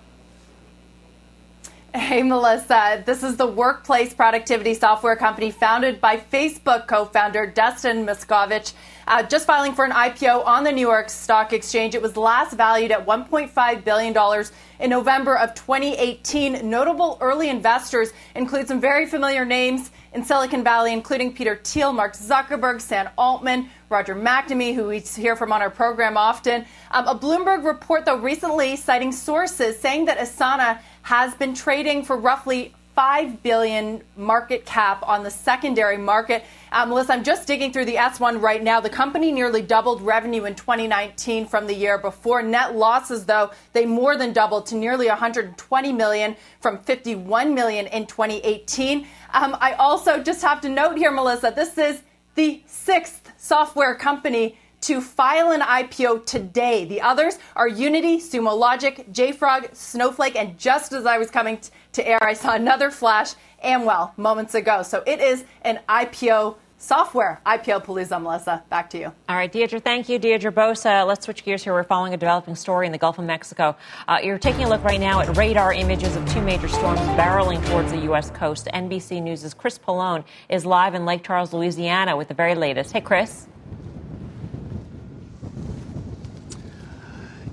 Hey, 1.95 2.23
Melissa. 2.23 3.03
This 3.05 3.21
is 3.21 3.37
the 3.37 3.45
workplace 3.45 4.15
productivity 4.15 4.73
software 4.73 5.15
company 5.15 5.51
founded 5.51 6.01
by 6.01 6.17
Facebook 6.17 6.87
co 6.87 7.05
founder 7.05 7.45
Dustin 7.45 8.03
Moskovitz. 8.03 8.73
Uh, 9.07 9.21
just 9.21 9.45
filing 9.45 9.75
for 9.75 9.85
an 9.85 9.91
IPO 9.91 10.43
on 10.43 10.63
the 10.63 10.71
New 10.71 10.81
York 10.81 11.07
Stock 11.11 11.53
Exchange. 11.53 11.93
It 11.93 12.01
was 12.01 12.17
last 12.17 12.55
valued 12.55 12.91
at 12.91 13.05
$1.5 13.05 13.83
billion 13.83 14.45
in 14.79 14.89
November 14.89 15.37
of 15.37 15.53
2018. 15.53 16.67
Notable 16.67 17.19
early 17.21 17.49
investors 17.49 18.11
include 18.33 18.67
some 18.67 18.81
very 18.81 19.05
familiar 19.05 19.45
names 19.45 19.91
in 20.13 20.23
Silicon 20.23 20.63
Valley, 20.63 20.93
including 20.93 21.33
Peter 21.33 21.59
Thiel, 21.63 21.93
Mark 21.93 22.15
Zuckerberg, 22.15 22.81
Sam 22.81 23.09
Altman, 23.17 23.69
Roger 23.89 24.15
McNamee, 24.15 24.73
who 24.73 24.87
we 24.87 24.99
hear 24.99 25.35
from 25.35 25.51
on 25.51 25.61
our 25.61 25.69
program 25.69 26.17
often. 26.17 26.65
Um, 26.91 27.07
a 27.07 27.15
Bloomberg 27.15 27.63
report, 27.63 28.05
though, 28.05 28.17
recently 28.17 28.75
citing 28.77 29.11
sources 29.11 29.79
saying 29.79 30.05
that 30.05 30.17
Asana 30.17 30.79
has 31.03 31.33
been 31.35 31.53
trading 31.53 32.03
for 32.03 32.17
roughly 32.17 32.73
5 32.95 33.41
billion 33.41 34.03
market 34.15 34.65
cap 34.65 35.03
on 35.07 35.23
the 35.23 35.31
secondary 35.31 35.97
market. 35.97 36.43
Um, 36.71 36.89
Melissa, 36.89 37.13
I'm 37.13 37.23
just 37.23 37.47
digging 37.47 37.73
through 37.73 37.85
the 37.85 37.95
S1 37.95 38.39
right 38.39 38.61
now. 38.61 38.79
The 38.79 38.89
company 38.89 39.31
nearly 39.31 39.61
doubled 39.61 40.01
revenue 40.01 40.45
in 40.45 40.53
2019 40.53 41.47
from 41.47 41.65
the 41.65 41.73
year 41.73 41.97
before. 41.97 42.43
Net 42.43 42.75
losses, 42.75 43.25
though, 43.25 43.51
they 43.73 43.85
more 43.85 44.15
than 44.15 44.31
doubled 44.31 44.67
to 44.67 44.75
nearly 44.75 45.07
120 45.07 45.91
million 45.91 46.35
from 46.61 46.77
51 46.83 47.53
million 47.55 47.87
in 47.87 48.05
2018. 48.05 49.07
Um, 49.33 49.57
I 49.59 49.73
also 49.73 50.21
just 50.21 50.43
have 50.43 50.61
to 50.61 50.69
note 50.69 50.97
here, 50.97 51.11
Melissa, 51.11 51.51
this 51.55 51.77
is 51.77 52.03
the 52.35 52.61
sixth 52.67 53.31
software 53.37 53.95
company 53.95 54.57
to 54.83 54.99
file 54.99 55.51
an 55.51 55.61
IPO 55.61 56.25
today. 56.25 56.83
The 56.83 56.99
others 56.99 57.39
are 57.55 57.69
Unity, 57.69 58.17
Sumo 58.17 58.57
Logic, 58.57 59.05
JFrog, 59.13 59.73
Snowflake, 59.73 60.35
and 60.35 60.57
just 60.59 60.91
as 60.91 61.05
I 61.05 61.17
was 61.17 61.29
coming 61.29 61.57
t- 61.57 61.69
to 61.93 62.05
air, 62.05 62.21
I 62.21 62.33
saw 62.33 62.53
another 62.53 62.91
flash, 62.91 63.33
Amwell, 63.61 64.13
moments 64.17 64.55
ago. 64.55 64.83
So 64.83 65.01
it 65.07 65.21
is 65.21 65.45
an 65.61 65.79
IPO 65.87 66.57
software. 66.77 67.39
IPO 67.45 67.85
Palooza, 67.85 68.21
Melissa. 68.21 68.61
Back 68.69 68.89
to 68.89 68.99
you. 68.99 69.05
All 69.29 69.37
right, 69.37 69.49
Deirdre, 69.49 69.79
thank 69.79 70.09
you. 70.09 70.19
Deirdre 70.19 70.51
Bosa. 70.51 71.07
Let's 71.07 71.23
switch 71.23 71.45
gears 71.45 71.63
here. 71.63 71.71
We're 71.71 71.83
following 71.83 72.13
a 72.13 72.17
developing 72.17 72.57
story 72.57 72.85
in 72.85 72.91
the 72.91 72.97
Gulf 72.97 73.17
of 73.17 73.23
Mexico. 73.23 73.77
Uh, 74.05 74.19
you're 74.21 74.37
taking 74.37 74.65
a 74.65 74.69
look 74.69 74.83
right 74.83 74.99
now 74.99 75.21
at 75.21 75.37
radar 75.37 75.71
images 75.71 76.17
of 76.17 76.27
two 76.29 76.41
major 76.41 76.67
storms 76.67 76.99
barreling 77.15 77.65
towards 77.69 77.93
the 77.93 77.99
U.S. 77.99 78.31
coast. 78.31 78.67
NBC 78.73 79.23
News' 79.23 79.53
Chris 79.53 79.79
Pollone 79.79 80.25
is 80.49 80.65
live 80.65 80.93
in 80.93 81.05
Lake 81.05 81.23
Charles, 81.23 81.53
Louisiana 81.53 82.17
with 82.17 82.27
the 82.27 82.33
very 82.33 82.53
latest. 82.53 82.91
Hey, 82.91 82.99
Chris. 82.99 83.47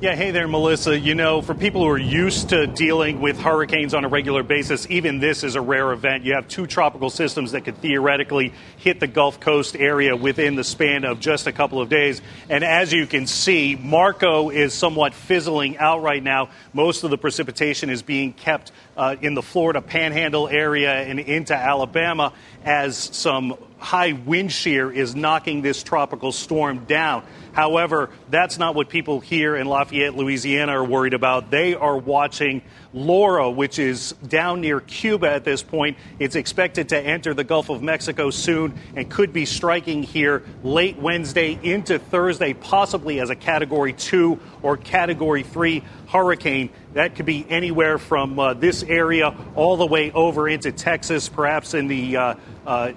Yeah, 0.03 0.15
hey 0.15 0.31
there, 0.31 0.49
Melissa. 0.49 0.99
You 0.99 1.15
know, 1.15 1.43
for 1.43 1.55
people 1.55 1.83
who 1.83 1.89
are 1.91 1.99
used 1.99 2.49
to 2.49 2.67
dealing 2.67 3.21
with 3.21 3.39
hurricanes 3.39 3.93
on 3.93 4.03
a 4.03 4.09
regular 4.09 4.43
basis, 4.43 4.87
even 4.89 5.21
this 5.21 5.45
is 5.45 5.57
a 5.57 5.61
rare 5.61 5.93
event. 5.93 6.25
You 6.25 6.37
have 6.37 6.49
two 6.49 6.67
tropical 6.67 7.11
systems 7.11 7.53
that 7.53 7.67
could 7.67 7.77
theoretically 7.83 8.55
hit 8.79 8.99
the 8.99 9.07
Gulf 9.07 9.41
Coast 9.41 9.77
area 9.77 10.17
within 10.17 10.57
the 10.57 10.65
span 10.65 11.05
of 11.05 11.21
just 11.21 11.47
a 11.47 11.53
couple 11.53 11.83
of 11.83 11.91
days. 11.91 12.23
And 12.49 12.65
as 12.65 12.95
you 12.95 13.07
can 13.07 13.27
see, 13.27 13.77
Marco 13.77 14.49
is 14.49 14.73
somewhat 14.73 15.13
fizzling 15.13 15.77
out 15.77 16.01
right 16.01 16.23
now. 16.23 16.49
Most 16.73 17.05
of 17.05 17.11
the 17.11 17.19
precipitation 17.19 17.91
is 17.91 18.01
being 18.01 18.33
kept 18.33 18.73
uh, 19.01 19.17
in 19.23 19.33
the 19.33 19.41
Florida 19.41 19.81
panhandle 19.81 20.47
area 20.47 20.93
and 20.93 21.19
into 21.19 21.55
Alabama 21.57 22.35
as 22.67 22.99
some 22.99 23.57
high 23.79 24.13
wind 24.13 24.53
shear 24.53 24.93
is 24.93 25.17
knocking 25.17 25.63
this 25.63 25.83
tropical 25.83 26.33
storm 26.33 26.85
down. 26.85 27.25
However, 27.53 28.11
that's 28.29 28.59
not 28.59 28.75
what 28.75 28.91
people 28.91 29.19
here 29.21 29.57
in 29.57 29.67
Lafayette, 29.67 30.15
Louisiana 30.15 30.73
are 30.73 30.85
worried 30.85 31.15
about. 31.15 31.51
They 31.51 31.75
are 31.75 31.97
watching 31.97 32.61
Laura, 32.93 33.51
which 33.51 33.79
is 33.79 34.13
down 34.29 34.61
near 34.61 34.81
Cuba 34.81 35.31
at 35.31 35.45
this 35.45 35.63
point. 35.63 35.97
It's 36.19 36.37
expected 36.37 36.91
to 36.91 36.99
enter 37.01 37.33
the 37.33 37.43
Gulf 37.43 37.71
of 37.71 37.83
Mexico 37.83 38.29
soon 38.29 38.79
and 38.95 39.11
could 39.11 39.33
be 39.33 39.47
striking 39.47 40.03
here 40.03 40.43
late 40.63 40.99
Wednesday 40.99 41.59
into 41.63 41.99
Thursday, 41.99 42.53
possibly 42.53 43.19
as 43.19 43.31
a 43.31 43.37
Category 43.37 43.95
2 43.95 44.39
or 44.63 44.77
Category 44.77 45.43
3 45.43 45.83
hurricane. 46.11 46.71
That 46.95 47.15
could 47.15 47.27
be 47.27 47.47
anywhere 47.49 47.99
from 47.99 48.39
uh, 48.39 48.55
this 48.55 48.83
area 48.83 49.35
all 49.55 49.77
the 49.77 49.87
way 49.87 50.11
over 50.13 50.49
into 50.49 50.73
Texas, 50.73 51.29
perhaps 51.29 51.75
in 51.75 51.87
the 51.87 52.17
uh, 52.17 52.35
uh, 52.67 52.93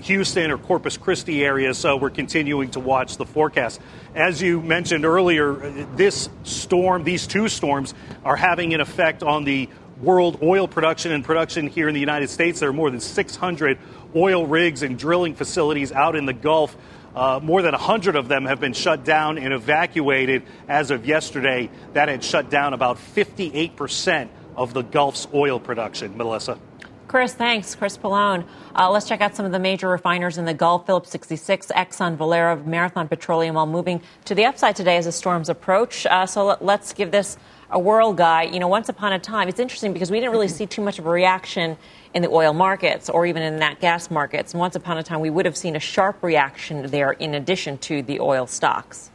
Houston 0.00 0.50
or 0.50 0.58
Corpus 0.58 0.96
Christi 0.96 1.44
area, 1.44 1.72
so 1.72 1.96
we're 1.96 2.10
continuing 2.10 2.70
to 2.72 2.80
watch 2.80 3.16
the 3.16 3.24
forecast. 3.24 3.80
As 4.14 4.40
you 4.40 4.60
mentioned 4.60 5.04
earlier, 5.04 5.54
this 5.96 6.28
storm, 6.42 7.04
these 7.04 7.26
two 7.26 7.48
storms, 7.48 7.94
are 8.24 8.36
having 8.36 8.74
an 8.74 8.80
effect 8.80 9.22
on 9.22 9.44
the 9.44 9.68
world 10.02 10.40
oil 10.42 10.68
production 10.68 11.12
and 11.12 11.24
production 11.24 11.68
here 11.68 11.88
in 11.88 11.94
the 11.94 12.00
United 12.00 12.28
States. 12.28 12.60
There 12.60 12.68
are 12.68 12.74
more 12.74 12.90
than 12.90 13.00
600 13.00 13.78
oil 14.14 14.46
rigs 14.46 14.82
and 14.82 14.98
drilling 14.98 15.34
facilities 15.34 15.92
out 15.92 16.16
in 16.16 16.26
the 16.26 16.32
Gulf. 16.32 16.76
Uh, 17.14 17.40
more 17.42 17.62
than 17.62 17.72
100 17.72 18.16
of 18.16 18.28
them 18.28 18.44
have 18.44 18.60
been 18.60 18.72
shut 18.72 19.04
down 19.04 19.38
and 19.38 19.52
evacuated 19.52 20.42
as 20.68 20.90
of 20.90 21.06
yesterday. 21.06 21.70
That 21.92 22.08
had 22.08 22.24
shut 22.24 22.50
down 22.50 22.74
about 22.74 22.98
58% 22.98 24.28
of 24.56 24.74
the 24.74 24.82
Gulf's 24.82 25.26
oil 25.32 25.60
production. 25.60 26.16
Melissa. 26.16 26.58
Chris, 27.06 27.32
thanks. 27.32 27.76
Chris 27.76 27.96
Pollone. 27.96 28.44
Uh, 28.74 28.90
let's 28.90 29.06
check 29.06 29.20
out 29.20 29.36
some 29.36 29.46
of 29.46 29.52
the 29.52 29.58
major 29.60 29.88
refiners 29.88 30.36
in 30.36 30.46
the 30.46 30.54
Gulf. 30.54 30.86
Phillips 30.86 31.10
66, 31.10 31.68
Exxon, 31.68 32.16
Valero, 32.16 32.56
Marathon 32.64 33.06
Petroleum, 33.06 33.56
all 33.56 33.66
moving 33.66 34.02
to 34.24 34.34
the 34.34 34.44
upside 34.46 34.74
today 34.74 34.96
as 34.96 35.04
the 35.04 35.12
storms 35.12 35.48
approach. 35.48 36.06
Uh, 36.06 36.26
so 36.26 36.46
let, 36.46 36.64
let's 36.64 36.92
give 36.92 37.12
this 37.12 37.38
a 37.74 37.78
world 37.78 38.16
guy. 38.16 38.44
You 38.44 38.60
know, 38.60 38.68
once 38.68 38.88
upon 38.88 39.12
a 39.12 39.18
time, 39.18 39.48
it's 39.48 39.60
interesting 39.60 39.92
because 39.92 40.10
we 40.10 40.18
didn't 40.18 40.32
really 40.32 40.48
see 40.48 40.64
too 40.64 40.80
much 40.80 40.98
of 40.98 41.06
a 41.06 41.10
reaction 41.10 41.76
in 42.14 42.22
the 42.22 42.30
oil 42.30 42.54
markets 42.54 43.10
or 43.10 43.26
even 43.26 43.42
in 43.42 43.58
that 43.58 43.80
gas 43.80 44.10
markets. 44.10 44.54
And 44.54 44.60
once 44.60 44.76
upon 44.76 44.96
a 44.96 45.02
time, 45.02 45.20
we 45.20 45.28
would 45.28 45.44
have 45.44 45.56
seen 45.56 45.76
a 45.76 45.80
sharp 45.80 46.22
reaction 46.22 46.86
there 46.86 47.12
in 47.12 47.34
addition 47.34 47.76
to 47.78 48.00
the 48.02 48.20
oil 48.20 48.46
stocks. 48.46 49.10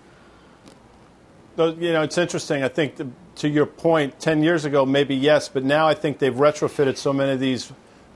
You 1.57 1.93
know, 1.93 2.03
it's 2.03 2.17
interesting. 2.17 2.63
I 2.63 2.67
think 2.67 2.95
to 3.35 3.49
your 3.49 3.65
point, 3.65 4.19
10 4.19 4.43
years 4.43 4.65
ago, 4.65 4.85
maybe 4.85 5.15
yes, 5.15 5.49
but 5.49 5.63
now 5.63 5.87
I 5.87 5.93
think 5.93 6.19
they've 6.19 6.33
retrofitted 6.33 6.97
so 6.97 7.11
many 7.11 7.31
of 7.31 7.39
these, 7.39 7.71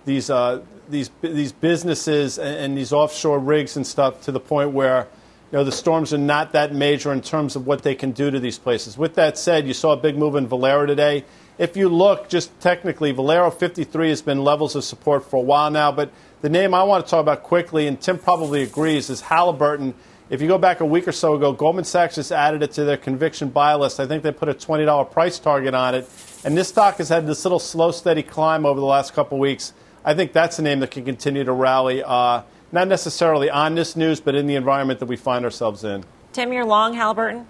these, 0.06 0.30
uh, 0.30 0.62
these, 0.90 1.10
these 1.22 1.52
businesses 1.52 2.38
and, 2.38 2.56
and, 2.56 2.78
these 2.78 2.94
offshore 2.94 3.40
rigs 3.40 3.76
and 3.76 3.88
stuff 3.88 4.22
to 4.24 4.32
the 4.32 4.40
point 4.40 4.72
where 4.72 5.08
you 5.54 5.60
know, 5.60 5.64
the 5.64 5.72
storms 5.72 6.12
are 6.12 6.18
not 6.18 6.54
that 6.54 6.74
major 6.74 7.14
in 7.14 7.22
terms 7.22 7.56
of 7.56 7.68
what 7.68 7.84
they 7.84 7.94
can 7.94 8.12
do 8.12 8.32
to 8.32 8.40
these 8.40 8.58
places. 8.58 8.98
With 8.98 9.14
that 9.14 9.38
said, 9.38 9.68
you 9.68 9.76
saw 9.76 9.92
a 9.92 9.98
big 9.98 10.18
move 10.18 10.36
in 10.36 10.48
Valero 10.48 10.88
today. 10.88 11.26
If 11.60 11.78
you 11.78 11.90
look 11.90 12.28
just 12.28 12.60
technically, 12.60 13.12
Valero 13.12 13.52
53 13.52 14.10
has 14.10 14.24
been 14.24 14.44
levels 14.44 14.76
of 14.76 14.84
support 14.84 15.30
for 15.30 15.38
a 15.38 15.42
while 15.42 15.70
now, 15.70 15.92
but 15.92 16.10
the 16.42 16.50
name 16.50 16.74
I 16.74 16.82
want 16.82 17.06
to 17.06 17.10
talk 17.12 17.22
about 17.22 17.44
quickly, 17.44 17.86
and 17.86 18.02
Tim 18.02 18.18
probably 18.18 18.64
agrees, 18.64 19.12
is 19.12 19.22
Halliburton 19.22 19.94
if 20.30 20.42
you 20.42 20.48
go 20.48 20.58
back 20.58 20.80
a 20.80 20.86
week 20.86 21.08
or 21.08 21.12
so 21.12 21.36
ago, 21.36 21.54
Goldman 21.54 21.84
Sachs 21.84 22.16
just 22.16 22.32
added 22.32 22.64
it 22.64 22.72
to 22.72 22.86
their 22.86 22.98
conviction 22.98 23.50
buy 23.50 23.76
list. 23.76 24.00
I 24.00 24.08
think 24.08 24.24
they 24.24 24.32
put 24.32 24.50
a 24.50 24.56
$20 24.56 25.12
price 25.12 25.38
target 25.38 25.76
on 25.76 25.94
it. 25.94 26.10
And 26.44 26.58
this 26.58 26.70
stock 26.70 26.98
has 26.98 27.10
had 27.10 27.28
this 27.28 27.46
little 27.46 27.60
slow, 27.60 27.92
steady 27.92 28.24
climb 28.24 28.66
over 28.66 28.80
the 28.80 28.86
last 28.86 29.14
couple 29.14 29.38
weeks. 29.38 29.74
I 30.04 30.16
think 30.16 30.34
that's 30.34 30.58
a 30.58 30.64
name 30.64 30.80
that 30.80 30.90
can 30.90 31.06
continue 31.06 31.44
to 31.44 31.52
rally, 31.52 32.02
uh, 32.04 32.42
not 32.74 32.88
necessarily 32.88 33.50
on 33.50 33.76
this 33.76 33.96
news, 33.96 34.20
but 34.20 34.36
in 34.36 34.48
the 34.48 34.56
environment 34.56 35.00
that 35.00 35.06
we 35.06 35.16
find 35.16 35.46
ourselves 35.46 35.84
in. 35.84 36.04
Tim, 36.34 36.52
you're 36.52 36.66
long 36.66 36.96
Halliburton? 36.96 37.46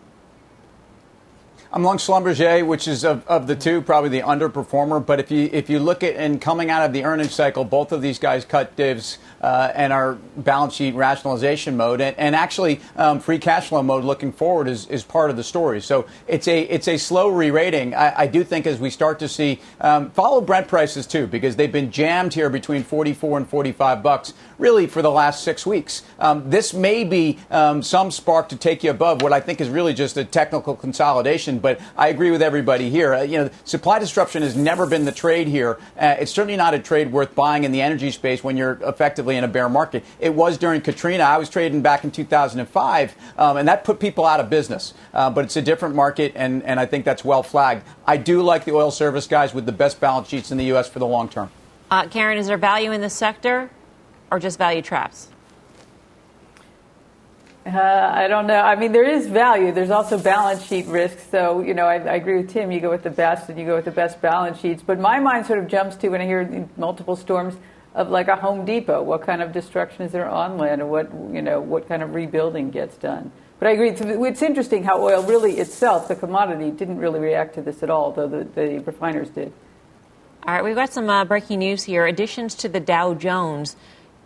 I'm 1.76 1.82
long 1.82 1.98
Schlumberger, 1.98 2.64
which 2.68 2.88
is 2.88 3.04
of, 3.04 3.28
of 3.28 3.48
the 3.48 3.56
two 3.56 3.82
probably 3.82 4.12
the 4.12 4.20
underperformer. 4.20 5.04
But 5.04 5.20
if 5.20 5.32
you 5.32 5.50
if 5.52 5.72
you 5.72 5.80
look 5.80 6.04
at 6.04 6.16
and 6.16 6.40
coming 6.40 6.70
out 6.70 6.86
of 6.86 6.94
the 6.94 7.04
earnings 7.04 7.34
cycle, 7.34 7.66
both 7.66 7.92
of 7.92 8.00
these 8.00 8.20
guys 8.20 8.46
cut 8.46 8.76
divs 8.76 9.18
uh, 9.42 9.72
and 9.74 9.92
are 9.92 10.14
balance 10.38 10.76
sheet 10.76 10.94
rationalization 10.94 11.76
mode, 11.76 12.00
and, 12.00 12.16
and 12.20 12.36
actually 12.36 12.80
um, 12.96 13.20
free 13.20 13.40
cash 13.40 13.70
flow 13.70 13.82
mode 13.82 14.04
looking 14.04 14.32
forward 14.32 14.68
is, 14.68 14.86
is 14.86 15.04
part 15.04 15.32
of 15.32 15.36
the 15.36 15.44
story. 15.44 15.82
So 15.82 16.06
it's 16.28 16.48
a 16.48 16.62
it's 16.62 16.88
a 16.88 16.98
slow 16.98 17.30
re-rating. 17.30 17.96
I, 17.96 18.20
I 18.20 18.28
do 18.28 18.44
think 18.44 18.68
as 18.68 18.80
we 18.80 18.92
start 18.92 19.18
to 19.18 19.28
see 19.28 19.60
um, 19.82 20.12
follow 20.12 20.42
Brent 20.42 20.68
prices 20.68 21.08
too, 21.08 21.26
because 21.26 21.56
they've 21.56 21.72
been 21.72 21.90
jammed 21.90 22.36
here 22.36 22.52
between 22.52 22.84
44 22.84 23.40
and 23.40 23.50
45 23.50 24.04
bucks 24.04 24.36
really 24.63 24.88
for 24.88 25.02
the 25.02 25.12
last 25.12 25.43
six 25.43 25.65
weeks. 25.65 26.04
Um, 26.19 26.49
this 26.49 26.73
may 26.73 27.04
be 27.04 27.38
um, 27.52 27.84
some 27.84 28.12
spark 28.12 28.47
to 28.49 28.56
take 28.56 28.82
you 28.82 28.91
above 28.91 29.21
what 29.21 29.34
I 29.34 29.41
think 29.41 29.60
is 29.60 29.67
really 29.67 29.93
just 29.93 30.15
a 30.15 30.23
technical 30.23 30.73
consolidation 30.73 31.60
but 31.60 31.80
I 31.97 32.08
agree 32.08 32.32
with 32.32 32.41
everybody 32.41 32.89
here. 32.89 33.13
Uh, 33.13 33.21
you 33.23 33.38
know, 33.38 33.49
supply 33.65 33.99
disruption 33.99 34.41
has 34.41 34.56
never 34.56 34.86
been 34.86 35.06
the 35.06 35.12
trade 35.12 35.47
here. 35.47 35.80
Uh, 35.97 36.15
it's 36.19 36.32
certainly 36.32 36.56
not 36.56 36.73
a 36.73 36.80
trade 36.80 37.12
worth 37.12 37.36
buying 37.36 37.63
in 37.63 37.71
the 37.71 37.82
energy 37.82 38.12
space 38.12 38.43
when 38.43 38.56
you're 38.56 38.80
effectively 38.84 39.36
in 39.36 39.43
a 39.43 39.47
bear 39.47 39.67
market. 39.67 40.04
It 40.19 40.34
was 40.34 40.58
during 40.58 40.82
Katrina. 40.82 41.23
I 41.23 41.38
was 41.38 41.49
trading 41.49 41.82
back 41.82 42.04
in 42.04 42.12
2005, 42.12 43.15
um, 43.38 43.58
and 43.58 43.67
that 43.67 43.84
put 43.84 43.99
people 43.99 44.26
out 44.26 44.39
of 44.39 44.49
business. 44.49 44.93
Uh, 45.13 45.30
but 45.30 45.45
it's 45.45 45.58
a 45.58 45.62
different 45.62 45.95
market, 45.95 46.34
and, 46.36 46.63
and 46.63 46.80
I 46.80 46.86
think 46.86 47.06
that's 47.06 47.26
well 47.26 47.43
flagged. 47.43 47.84
I 48.06 48.17
do 48.17 48.41
like 48.41 48.65
the 48.65 48.73
oil 48.73 48.91
service 48.91 49.28
guys 49.28 49.54
with 49.54 49.65
the 49.65 49.71
best 49.71 49.99
balance 49.99 50.30
sheets 50.30 50.52
in 50.52 50.58
the 50.58 50.65
U.S. 50.65 50.88
for 50.89 50.99
the 50.99 51.08
long 51.08 51.30
term. 51.30 51.49
Uh, 51.91 52.08
Karen, 52.08 52.38
is 52.38 52.47
there 52.47 52.58
value 52.58 52.91
in 52.91 53.02
the 53.02 53.10
sector 53.10 53.69
or 54.32 54.40
just 54.40 54.58
value 54.58 54.82
traps? 54.82 55.30
Uh, 57.66 58.12
I 58.14 58.28
don't 58.28 58.46
know. 58.46 58.60
I 58.60 58.76
mean, 58.76 58.92
there 58.92 59.08
is 59.08 59.28
value. 59.28 59.72
There's 59.72 59.90
also 59.90 60.20
balance 60.20 60.66
sheet 60.66 60.86
risk. 60.88 61.18
So, 61.32 61.62
you 61.62 61.74
know, 61.74 61.86
I, 61.86 61.96
I, 61.96 62.16
agree 62.16 62.38
with 62.38 62.50
Tim. 62.50 62.74
You 62.74 62.82
go 62.82 62.90
with 62.90 63.04
the 63.04 63.10
best 63.10 63.48
and 63.48 63.58
you 63.58 63.66
go 63.66 63.76
with 63.76 63.86
the 63.86 63.92
best 63.92 64.20
balance 64.22 64.60
sheets. 64.60 64.84
But 64.86 65.00
my 65.00 65.22
mind 65.22 65.46
sort 65.46 65.60
of 65.60 65.68
jumps 65.68 65.96
to 65.98 66.10
when 66.10 66.20
I 66.20 66.26
hear 66.26 66.68
multiple 66.76 67.16
storms 67.16 67.56
of 67.96 68.10
like 68.10 68.28
a 68.28 68.36
Home 68.36 68.66
Depot. 68.66 69.02
What 69.02 69.22
kind 69.22 69.42
of 69.42 69.54
destruction 69.54 70.02
is 70.02 70.12
there 70.12 70.28
on 70.28 70.58
land, 70.58 70.82
and 70.82 70.90
what 70.90 71.10
you 71.32 71.42
know, 71.42 71.62
what 71.62 71.88
kind 71.88 72.04
of 72.04 72.14
rebuilding 72.14 72.70
gets 72.70 72.98
done? 72.98 73.32
But 73.60 73.70
I 73.70 73.72
agree. 73.72 73.90
It's, 73.92 74.02
it's 74.02 74.42
interesting 74.42 74.84
how 74.84 75.02
oil 75.02 75.24
really 75.24 75.58
itself, 75.60 76.10
the 76.10 76.16
commodity, 76.16 76.72
didn't 76.72 76.98
really 76.98 77.22
react 77.22 77.56
to 77.56 77.62
this 77.62 77.82
at 77.82 77.90
all, 77.90 78.12
though 78.12 78.28
the, 78.28 78.44
the 78.44 78.80
refiners 78.80 79.30
did. 79.30 79.54
All 80.46 80.54
right, 80.54 80.64
we've 80.64 80.76
got 80.76 80.92
some 80.92 81.10
uh, 81.10 81.24
breaking 81.24 81.60
news 81.60 81.84
here. 81.84 82.06
Additions 82.06 82.56
to 82.56 82.68
the 82.68 82.82
Dow 82.82 83.14
Jones 83.14 83.78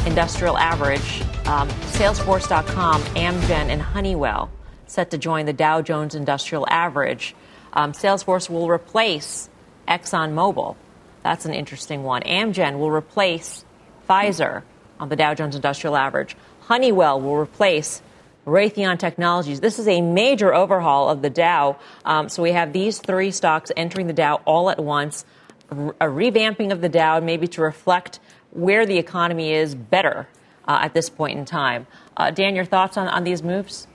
industrial 0.08 0.58
average. 0.58 1.22
Um, 1.46 1.70
Salesforce.com, 1.98 3.02
Amgen, 3.04 3.70
and 3.70 3.82
Honeywell 3.82 4.50
set 4.88 5.12
to 5.12 5.18
join 5.18 5.46
the 5.46 5.54
Dow 5.54 5.82
Jones 5.82 6.16
Industrial 6.16 6.66
Average. 6.70 7.36
Um, 7.74 7.92
Salesforce 7.92 8.50
will 8.50 8.70
replace 8.70 9.50
ExxonMobil. 9.88 10.76
That's 11.24 11.46
an 11.46 11.54
interesting 11.54 12.04
one. 12.04 12.22
Amgen 12.24 12.80
will 12.80 12.90
replace 12.90 13.66
Pfizer 14.10 14.64
on 15.00 15.10
the 15.10 15.18
Dow 15.18 15.34
Jones 15.34 15.56
Industrial 15.56 15.96
Average. 15.96 16.38
Honeywell 16.62 17.20
will 17.20 17.36
replace 17.36 18.02
Raytheon 18.46 18.98
Technologies. 19.00 19.60
This 19.60 19.78
is 19.78 19.90
a 19.90 20.00
major 20.00 20.54
overhaul 20.54 21.10
of 21.10 21.22
the 21.22 21.30
Dow. 21.30 21.78
Um, 22.06 22.30
so 22.30 22.42
we 22.42 22.54
have 22.54 22.72
these 22.72 23.00
three 23.00 23.32
stocks 23.32 23.74
entering 23.76 24.08
the 24.08 24.14
Dow 24.14 24.42
all 24.46 24.70
at 24.70 24.80
once. 24.80 25.26
A 25.70 26.06
revamping 26.06 26.72
of 26.72 26.80
the 26.80 26.88
Dow, 26.88 27.20
maybe 27.20 27.48
to 27.50 27.62
reflect 27.62 28.22
where 28.52 28.86
the 28.86 28.98
economy 28.98 29.54
is 29.54 29.76
better 29.76 30.28
uh, 30.68 30.80
at 30.82 30.94
this 30.94 31.10
point 31.10 31.38
in 31.38 31.46
time. 31.46 31.88
Uh, 32.16 32.32
Dan, 32.32 32.56
your 32.56 32.66
thoughts 32.66 32.98
on, 32.98 33.08
on 33.08 33.24
these 33.24 33.44
moves? 33.44 33.88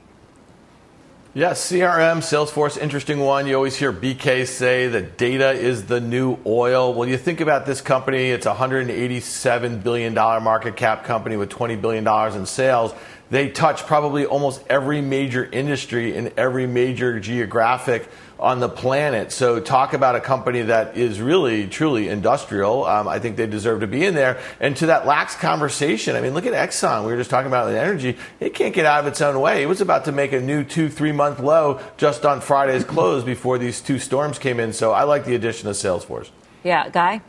Yes, 1.34 1.70
CRM, 1.70 2.18
Salesforce, 2.18 2.76
interesting 2.76 3.18
one. 3.20 3.46
You 3.46 3.54
always 3.54 3.74
hear 3.76 3.90
BK 3.90 4.46
say 4.46 4.88
that 4.88 5.16
data 5.16 5.52
is 5.52 5.86
the 5.86 5.98
new 5.98 6.36
oil. 6.44 6.92
Well, 6.92 7.08
you 7.08 7.16
think 7.16 7.40
about 7.40 7.64
this 7.64 7.80
company, 7.80 8.28
it's 8.30 8.44
a 8.44 8.52
$187 8.52 9.82
billion 9.82 10.12
market 10.12 10.76
cap 10.76 11.04
company 11.04 11.36
with 11.36 11.48
$20 11.48 11.80
billion 11.80 12.06
in 12.36 12.44
sales. 12.44 12.92
They 13.30 13.48
touch 13.48 13.86
probably 13.86 14.26
almost 14.26 14.62
every 14.68 15.00
major 15.00 15.42
industry 15.46 16.14
in 16.14 16.34
every 16.36 16.66
major 16.66 17.18
geographic 17.18 18.10
on 18.42 18.58
the 18.58 18.68
planet. 18.68 19.30
So 19.30 19.60
talk 19.60 19.92
about 19.92 20.16
a 20.16 20.20
company 20.20 20.62
that 20.62 20.96
is 20.96 21.20
really, 21.20 21.68
truly 21.68 22.08
industrial. 22.08 22.84
Um, 22.84 23.06
I 23.06 23.20
think 23.20 23.36
they 23.36 23.46
deserve 23.46 23.80
to 23.80 23.86
be 23.86 24.04
in 24.04 24.14
there. 24.14 24.40
And 24.58 24.76
to 24.78 24.86
that 24.86 25.06
lax 25.06 25.36
conversation, 25.36 26.16
I 26.16 26.20
mean, 26.20 26.34
look 26.34 26.44
at 26.44 26.52
Exxon. 26.52 27.04
We 27.04 27.12
were 27.12 27.16
just 27.16 27.30
talking 27.30 27.46
about 27.46 27.70
the 27.70 27.80
energy. 27.80 28.18
It 28.40 28.52
can't 28.52 28.74
get 28.74 28.84
out 28.84 28.98
of 28.98 29.06
its 29.06 29.20
own 29.20 29.40
way. 29.40 29.62
It 29.62 29.66
was 29.66 29.80
about 29.80 30.06
to 30.06 30.12
make 30.12 30.32
a 30.32 30.40
new 30.40 30.64
two, 30.64 30.88
three 30.88 31.12
month 31.12 31.38
low 31.38 31.80
just 31.96 32.26
on 32.26 32.40
Friday's 32.40 32.82
close 32.82 33.22
before 33.22 33.58
these 33.58 33.80
two 33.80 34.00
storms 34.00 34.40
came 34.40 34.58
in. 34.58 34.72
So 34.72 34.90
I 34.90 35.04
like 35.04 35.24
the 35.24 35.36
addition 35.36 35.68
of 35.68 35.76
Salesforce. 35.76 36.30
Yeah, 36.64 36.88
Guy? 36.88 37.22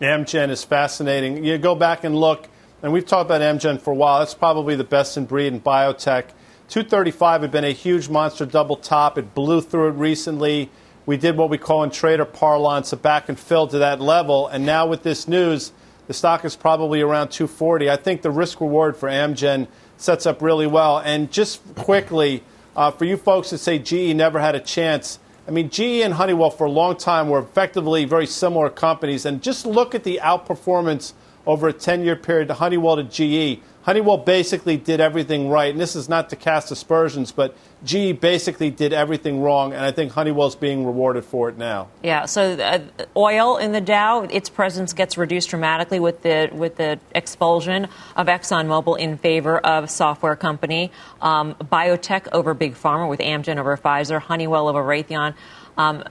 Amgen 0.00 0.50
is 0.50 0.62
fascinating. 0.62 1.44
You 1.44 1.58
go 1.58 1.74
back 1.74 2.04
and 2.04 2.14
look, 2.14 2.48
and 2.80 2.92
we've 2.92 3.04
talked 3.04 3.28
about 3.28 3.40
Amgen 3.40 3.80
for 3.80 3.90
a 3.90 3.96
while. 3.96 4.20
That's 4.20 4.34
probably 4.34 4.76
the 4.76 4.84
best 4.84 5.16
in 5.16 5.26
breed 5.26 5.52
in 5.52 5.60
biotech. 5.60 6.26
235 6.68 7.42
had 7.42 7.50
been 7.50 7.64
a 7.64 7.72
huge 7.72 8.10
monster 8.10 8.44
double 8.44 8.76
top. 8.76 9.16
It 9.16 9.34
blew 9.34 9.62
through 9.62 9.88
it 9.88 9.92
recently. 9.92 10.68
We 11.06 11.16
did 11.16 11.34
what 11.34 11.48
we 11.48 11.56
call 11.56 11.82
in 11.82 11.90
trader 11.90 12.26
parlance 12.26 12.92
a 12.92 12.96
back 12.98 13.30
and 13.30 13.40
fill 13.40 13.66
to 13.68 13.78
that 13.78 14.02
level. 14.02 14.46
And 14.48 14.66
now 14.66 14.86
with 14.86 15.02
this 15.02 15.26
news, 15.26 15.72
the 16.08 16.12
stock 16.12 16.44
is 16.44 16.56
probably 16.56 17.00
around 17.00 17.30
240. 17.30 17.88
I 17.88 17.96
think 17.96 18.20
the 18.20 18.30
risk 18.30 18.60
reward 18.60 18.98
for 18.98 19.08
Amgen 19.08 19.66
sets 19.96 20.26
up 20.26 20.42
really 20.42 20.66
well. 20.66 20.98
And 20.98 21.32
just 21.32 21.62
quickly, 21.74 22.44
uh, 22.76 22.90
for 22.90 23.06
you 23.06 23.16
folks 23.16 23.48
that 23.48 23.58
say 23.58 23.78
GE 23.78 24.14
never 24.14 24.38
had 24.38 24.54
a 24.54 24.60
chance, 24.60 25.18
I 25.46 25.50
mean, 25.50 25.70
GE 25.70 26.02
and 26.02 26.12
Honeywell 26.12 26.50
for 26.50 26.66
a 26.66 26.70
long 26.70 26.98
time 26.98 27.30
were 27.30 27.38
effectively 27.38 28.04
very 28.04 28.26
similar 28.26 28.68
companies. 28.68 29.24
And 29.24 29.42
just 29.42 29.64
look 29.64 29.94
at 29.94 30.04
the 30.04 30.20
outperformance 30.22 31.14
over 31.46 31.68
a 31.68 31.72
10 31.72 32.04
year 32.04 32.14
period 32.14 32.48
to 32.48 32.54
Honeywell 32.54 32.96
to 32.96 33.04
GE. 33.04 33.62
Honeywell 33.88 34.18
basically 34.18 34.76
did 34.76 35.00
everything 35.00 35.48
right, 35.48 35.70
and 35.70 35.80
this 35.80 35.96
is 35.96 36.10
not 36.10 36.28
to 36.28 36.36
cast 36.36 36.70
aspersions, 36.70 37.32
but 37.32 37.56
GE 37.86 38.20
basically 38.20 38.68
did 38.70 38.92
everything 38.92 39.40
wrong, 39.40 39.72
and 39.72 39.82
I 39.82 39.92
think 39.92 40.12
Honeywell's 40.12 40.56
being 40.56 40.84
rewarded 40.84 41.24
for 41.24 41.48
it 41.48 41.56
now. 41.56 41.88
Yeah. 42.02 42.26
So 42.26 42.52
uh, 42.52 42.80
oil 43.16 43.56
in 43.56 43.72
the 43.72 43.80
Dow, 43.80 44.24
its 44.24 44.50
presence 44.50 44.92
gets 44.92 45.16
reduced 45.16 45.48
dramatically 45.48 46.00
with 46.00 46.20
the 46.20 46.50
with 46.52 46.76
the 46.76 47.00
expulsion 47.14 47.88
of 48.14 48.26
ExxonMobil 48.26 48.98
in 48.98 49.16
favor 49.16 49.56
of 49.56 49.88
software 49.88 50.36
company, 50.36 50.92
um, 51.22 51.54
biotech 51.54 52.28
over 52.32 52.52
big 52.52 52.74
pharma 52.74 53.08
with 53.08 53.20
Amgen 53.20 53.56
over 53.56 53.74
Pfizer, 53.78 54.20
Honeywell 54.20 54.68
over 54.68 54.82
Raytheon. 54.82 55.32
Um, 55.78 56.04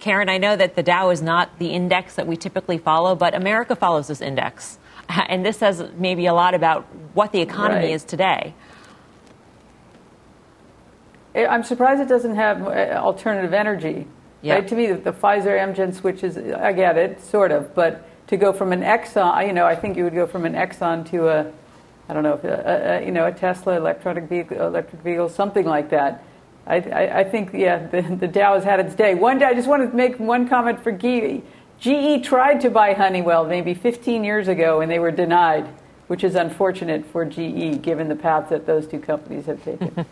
Karen, 0.00 0.28
I 0.28 0.36
know 0.36 0.54
that 0.54 0.76
the 0.76 0.82
Dow 0.82 1.08
is 1.08 1.22
not 1.22 1.58
the 1.58 1.68
index 1.68 2.16
that 2.16 2.26
we 2.26 2.36
typically 2.36 2.76
follow, 2.76 3.14
but 3.14 3.34
America 3.34 3.74
follows 3.74 4.08
this 4.08 4.20
index. 4.20 4.78
And 5.28 5.44
this 5.44 5.58
says 5.58 5.84
maybe 5.96 6.26
a 6.26 6.34
lot 6.34 6.54
about 6.54 6.84
what 7.14 7.32
the 7.32 7.40
economy 7.40 7.86
right. 7.86 7.94
is 7.94 8.04
today. 8.04 8.54
I'm 11.34 11.62
surprised 11.64 12.00
it 12.00 12.08
doesn't 12.08 12.36
have 12.36 12.62
uh, 12.62 12.98
alternative 12.98 13.52
energy. 13.52 14.06
Right? 14.54 14.68
To 14.68 14.74
me, 14.74 14.86
the, 14.86 14.94
the 14.96 15.12
Pfizer 15.12 15.58
Amgen 15.58 15.94
switch 15.94 16.22
is, 16.22 16.38
I 16.38 16.72
get 16.72 16.96
it, 16.96 17.20
sort 17.20 17.50
of, 17.50 17.74
but 17.74 18.08
to 18.28 18.36
go 18.36 18.52
from 18.52 18.72
an 18.72 18.82
Exxon, 18.82 19.46
you 19.46 19.52
know, 19.52 19.66
I 19.66 19.74
think 19.74 19.96
you 19.96 20.04
would 20.04 20.14
go 20.14 20.26
from 20.26 20.44
an 20.44 20.54
Exxon 20.54 21.08
to 21.10 21.28
a, 21.28 21.52
I 22.08 22.14
don't 22.14 22.22
know, 22.22 22.40
a, 22.42 23.00
a, 23.00 23.04
you 23.04 23.12
know, 23.12 23.26
a 23.26 23.32
Tesla 23.32 23.76
electronic 23.76 24.24
vehicle, 24.24 24.60
electric 24.60 25.02
vehicle, 25.02 25.28
something 25.28 25.66
like 25.66 25.90
that. 25.90 26.22
I, 26.66 26.76
I, 26.76 27.18
I 27.20 27.24
think, 27.24 27.52
yeah, 27.52 27.86
the, 27.90 28.02
the 28.02 28.28
Dow 28.28 28.54
has 28.54 28.64
had 28.64 28.80
its 28.80 28.94
day. 28.94 29.14
One 29.14 29.38
day, 29.38 29.46
I 29.46 29.54
just 29.54 29.68
want 29.68 29.88
to 29.88 29.96
make 29.96 30.18
one 30.18 30.48
comment 30.48 30.82
for 30.82 30.92
Guy. 30.92 31.42
GE 31.80 32.24
tried 32.24 32.60
to 32.62 32.70
buy 32.70 32.94
Honeywell 32.94 33.44
maybe 33.44 33.74
15 33.74 34.24
years 34.24 34.48
ago 34.48 34.80
and 34.80 34.90
they 34.90 34.98
were 34.98 35.10
denied. 35.10 35.68
which 36.06 36.22
is 36.22 36.34
unfortunate 36.36 37.04
for 37.06 37.24
GE 37.24 37.82
given 37.82 38.08
the 38.08 38.14
path 38.14 38.48
that 38.50 38.66
those 38.66 38.86
two 38.86 39.00
companies 39.00 39.46
have 39.46 39.62
taken. 39.64 40.06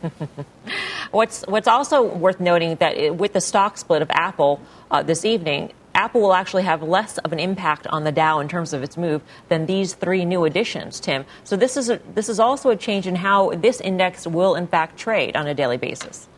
what's 1.10 1.42
what's 1.46 1.68
also 1.68 2.02
worth 2.02 2.40
noting 2.40 2.74
that 2.76 2.96
it, 2.96 3.14
with 3.14 3.32
the 3.32 3.40
stock 3.40 3.78
split 3.78 4.02
of 4.02 4.10
Apple 4.10 4.60
uh, 4.90 5.02
this 5.02 5.24
evening, 5.24 5.72
Apple 5.94 6.20
will 6.20 6.34
actually 6.34 6.64
have 6.64 6.82
less 6.82 7.18
of 7.18 7.32
an 7.32 7.38
impact 7.38 7.86
on 7.86 8.02
the 8.02 8.10
Dow 8.10 8.40
in 8.40 8.48
terms 8.48 8.72
of 8.72 8.82
its 8.82 8.96
move 8.96 9.22
than 9.48 9.66
these 9.66 9.94
three 9.94 10.24
new 10.24 10.44
additions, 10.44 10.98
Tim. 10.98 11.24
So 11.44 11.56
this 11.56 11.76
is 11.76 11.88
a, 11.88 12.00
this 12.14 12.28
is 12.28 12.40
also 12.40 12.70
a 12.70 12.76
change 12.76 13.06
in 13.06 13.14
how 13.14 13.50
this 13.50 13.80
index 13.80 14.26
will 14.26 14.56
in 14.56 14.66
fact 14.66 14.98
trade 14.98 15.36
on 15.36 15.46
a 15.46 15.54
daily 15.54 15.76
basis. 15.76 16.28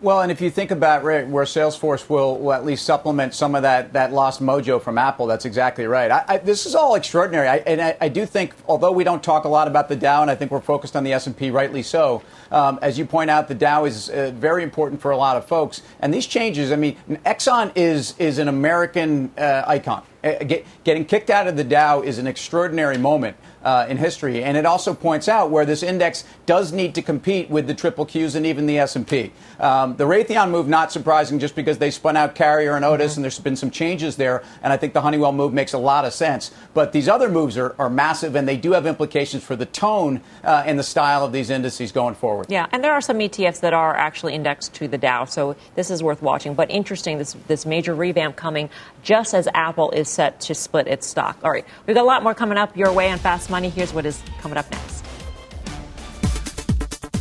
Well, 0.00 0.20
and 0.20 0.30
if 0.30 0.40
you 0.40 0.48
think 0.48 0.70
about 0.70 1.02
where 1.02 1.24
Salesforce 1.24 2.08
will, 2.08 2.38
will, 2.38 2.52
at 2.52 2.64
least 2.64 2.86
supplement 2.86 3.34
some 3.34 3.56
of 3.56 3.62
that, 3.62 3.94
that 3.94 4.12
lost 4.12 4.40
mojo 4.40 4.80
from 4.80 4.96
Apple, 4.96 5.26
that's 5.26 5.44
exactly 5.44 5.86
right. 5.86 6.08
I, 6.08 6.24
I, 6.28 6.38
this 6.38 6.66
is 6.66 6.76
all 6.76 6.94
extraordinary, 6.94 7.48
I, 7.48 7.56
and 7.56 7.96
I, 8.00 8.08
do 8.08 8.24
think, 8.24 8.54
although 8.68 8.92
we 8.92 9.02
don't 9.02 9.24
talk 9.24 9.44
a 9.44 9.48
lot 9.48 9.66
about 9.66 9.88
the 9.88 9.96
Dow, 9.96 10.22
and 10.22 10.30
I 10.30 10.36
think 10.36 10.52
we're 10.52 10.60
focused 10.60 10.94
on 10.94 11.02
the 11.02 11.12
S&P, 11.14 11.50
rightly 11.50 11.82
so. 11.82 12.22
Um, 12.52 12.78
as 12.80 12.96
you 12.96 13.06
point 13.06 13.28
out, 13.28 13.48
the 13.48 13.56
Dow 13.56 13.86
is 13.86 14.08
uh, 14.08 14.30
very 14.36 14.62
important 14.62 15.00
for 15.00 15.10
a 15.10 15.16
lot 15.16 15.36
of 15.36 15.46
folks, 15.46 15.82
and 15.98 16.14
these 16.14 16.28
changes. 16.28 16.70
I 16.70 16.76
mean, 16.76 16.96
Exxon 17.26 17.72
is 17.74 18.14
is 18.18 18.38
an 18.38 18.46
American 18.46 19.32
uh, 19.36 19.64
icon. 19.66 20.04
Uh, 20.22 20.32
get, 20.44 20.66
getting 20.82 21.04
kicked 21.04 21.30
out 21.30 21.46
of 21.46 21.56
the 21.56 21.64
Dow 21.64 22.02
is 22.02 22.18
an 22.18 22.26
extraordinary 22.26 22.98
moment 22.98 23.36
uh, 23.62 23.86
in 23.88 23.96
history, 23.96 24.42
and 24.42 24.56
it 24.56 24.66
also 24.66 24.94
points 24.94 25.28
out 25.28 25.50
where 25.50 25.64
this 25.64 25.82
index 25.82 26.24
does 26.46 26.72
need 26.72 26.94
to 26.94 27.02
compete 27.02 27.50
with 27.50 27.66
the 27.66 27.74
triple 27.74 28.06
Qs 28.06 28.34
and 28.34 28.46
even 28.46 28.66
the 28.66 28.78
S&P. 28.78 29.32
Um, 29.60 29.96
the 29.96 30.04
Raytheon 30.04 30.50
move 30.50 30.68
not 30.68 30.90
surprising, 30.90 31.38
just 31.38 31.54
because 31.54 31.78
they 31.78 31.90
spun 31.90 32.16
out 32.16 32.34
Carrier 32.34 32.74
and 32.74 32.84
Otis, 32.84 33.12
mm-hmm. 33.12 33.18
and 33.18 33.24
there's 33.24 33.38
been 33.38 33.56
some 33.56 33.70
changes 33.70 34.16
there, 34.16 34.42
and 34.62 34.72
I 34.72 34.76
think 34.76 34.92
the 34.92 35.00
Honeywell 35.00 35.32
move 35.32 35.52
makes 35.52 35.72
a 35.72 35.78
lot 35.78 36.04
of 36.04 36.12
sense. 36.12 36.50
But 36.74 36.92
these 36.92 37.08
other 37.08 37.28
moves 37.28 37.56
are, 37.56 37.74
are 37.78 37.90
massive, 37.90 38.34
and 38.34 38.48
they 38.48 38.56
do 38.56 38.72
have 38.72 38.86
implications 38.86 39.44
for 39.44 39.54
the 39.54 39.66
tone 39.66 40.20
uh, 40.42 40.64
and 40.66 40.78
the 40.78 40.84
style 40.84 41.24
of 41.24 41.32
these 41.32 41.50
indices 41.50 41.92
going 41.92 42.14
forward. 42.14 42.46
Yeah, 42.48 42.66
and 42.72 42.82
there 42.82 42.92
are 42.92 43.00
some 43.00 43.18
ETFs 43.18 43.60
that 43.60 43.72
are 43.72 43.94
actually 43.94 44.34
indexed 44.34 44.74
to 44.74 44.88
the 44.88 44.98
Dow, 44.98 45.26
so 45.26 45.56
this 45.74 45.90
is 45.90 46.02
worth 46.02 46.22
watching. 46.22 46.54
But 46.54 46.70
interesting, 46.70 47.18
this 47.18 47.36
this 47.46 47.66
major 47.66 47.94
revamp 47.94 48.36
coming 48.36 48.70
just 49.02 49.34
as 49.34 49.48
Apple 49.54 49.90
is 49.90 50.07
set 50.08 50.40
to 50.40 50.54
split 50.54 50.86
its 50.86 51.06
stock. 51.06 51.38
All 51.42 51.50
right, 51.50 51.64
we've 51.86 51.94
got 51.94 52.02
a 52.02 52.06
lot 52.06 52.22
more 52.22 52.34
coming 52.34 52.58
up 52.58 52.76
your 52.76 52.92
way 52.92 53.10
on 53.10 53.18
Fast 53.18 53.50
Money. 53.50 53.68
Here's 53.68 53.92
what 53.92 54.06
is 54.06 54.22
coming 54.40 54.58
up 54.58 54.70
next. 54.70 55.04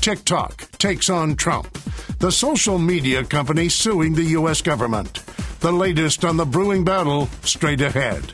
TikTok 0.01 0.71
takes 0.77 1.09
on 1.09 1.35
Trump, 1.35 1.77
the 2.19 2.31
social 2.31 2.77
media 2.77 3.23
company 3.23 3.69
suing 3.69 4.13
the 4.13 4.23
U.S. 4.23 4.61
government. 4.61 5.23
The 5.59 5.71
latest 5.71 6.23
on 6.23 6.37
the 6.37 6.45
brewing 6.45 6.85
battle 6.85 7.27
straight 7.41 7.81
ahead. 7.81 8.31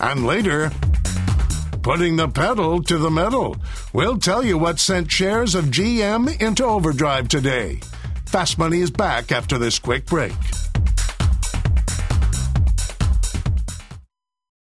And 0.00 0.26
later, 0.26 0.72
putting 1.82 2.16
the 2.16 2.28
pedal 2.28 2.82
to 2.84 2.96
the 2.96 3.10
metal. 3.10 3.56
We'll 3.92 4.18
tell 4.18 4.44
you 4.44 4.56
what 4.56 4.78
sent 4.78 5.10
shares 5.10 5.54
of 5.54 5.66
GM 5.66 6.40
into 6.40 6.64
overdrive 6.64 7.28
today. 7.28 7.80
Fast 8.26 8.58
Money 8.58 8.80
is 8.80 8.90
back 8.90 9.30
after 9.32 9.58
this 9.58 9.78
quick 9.78 10.06
break. 10.06 10.32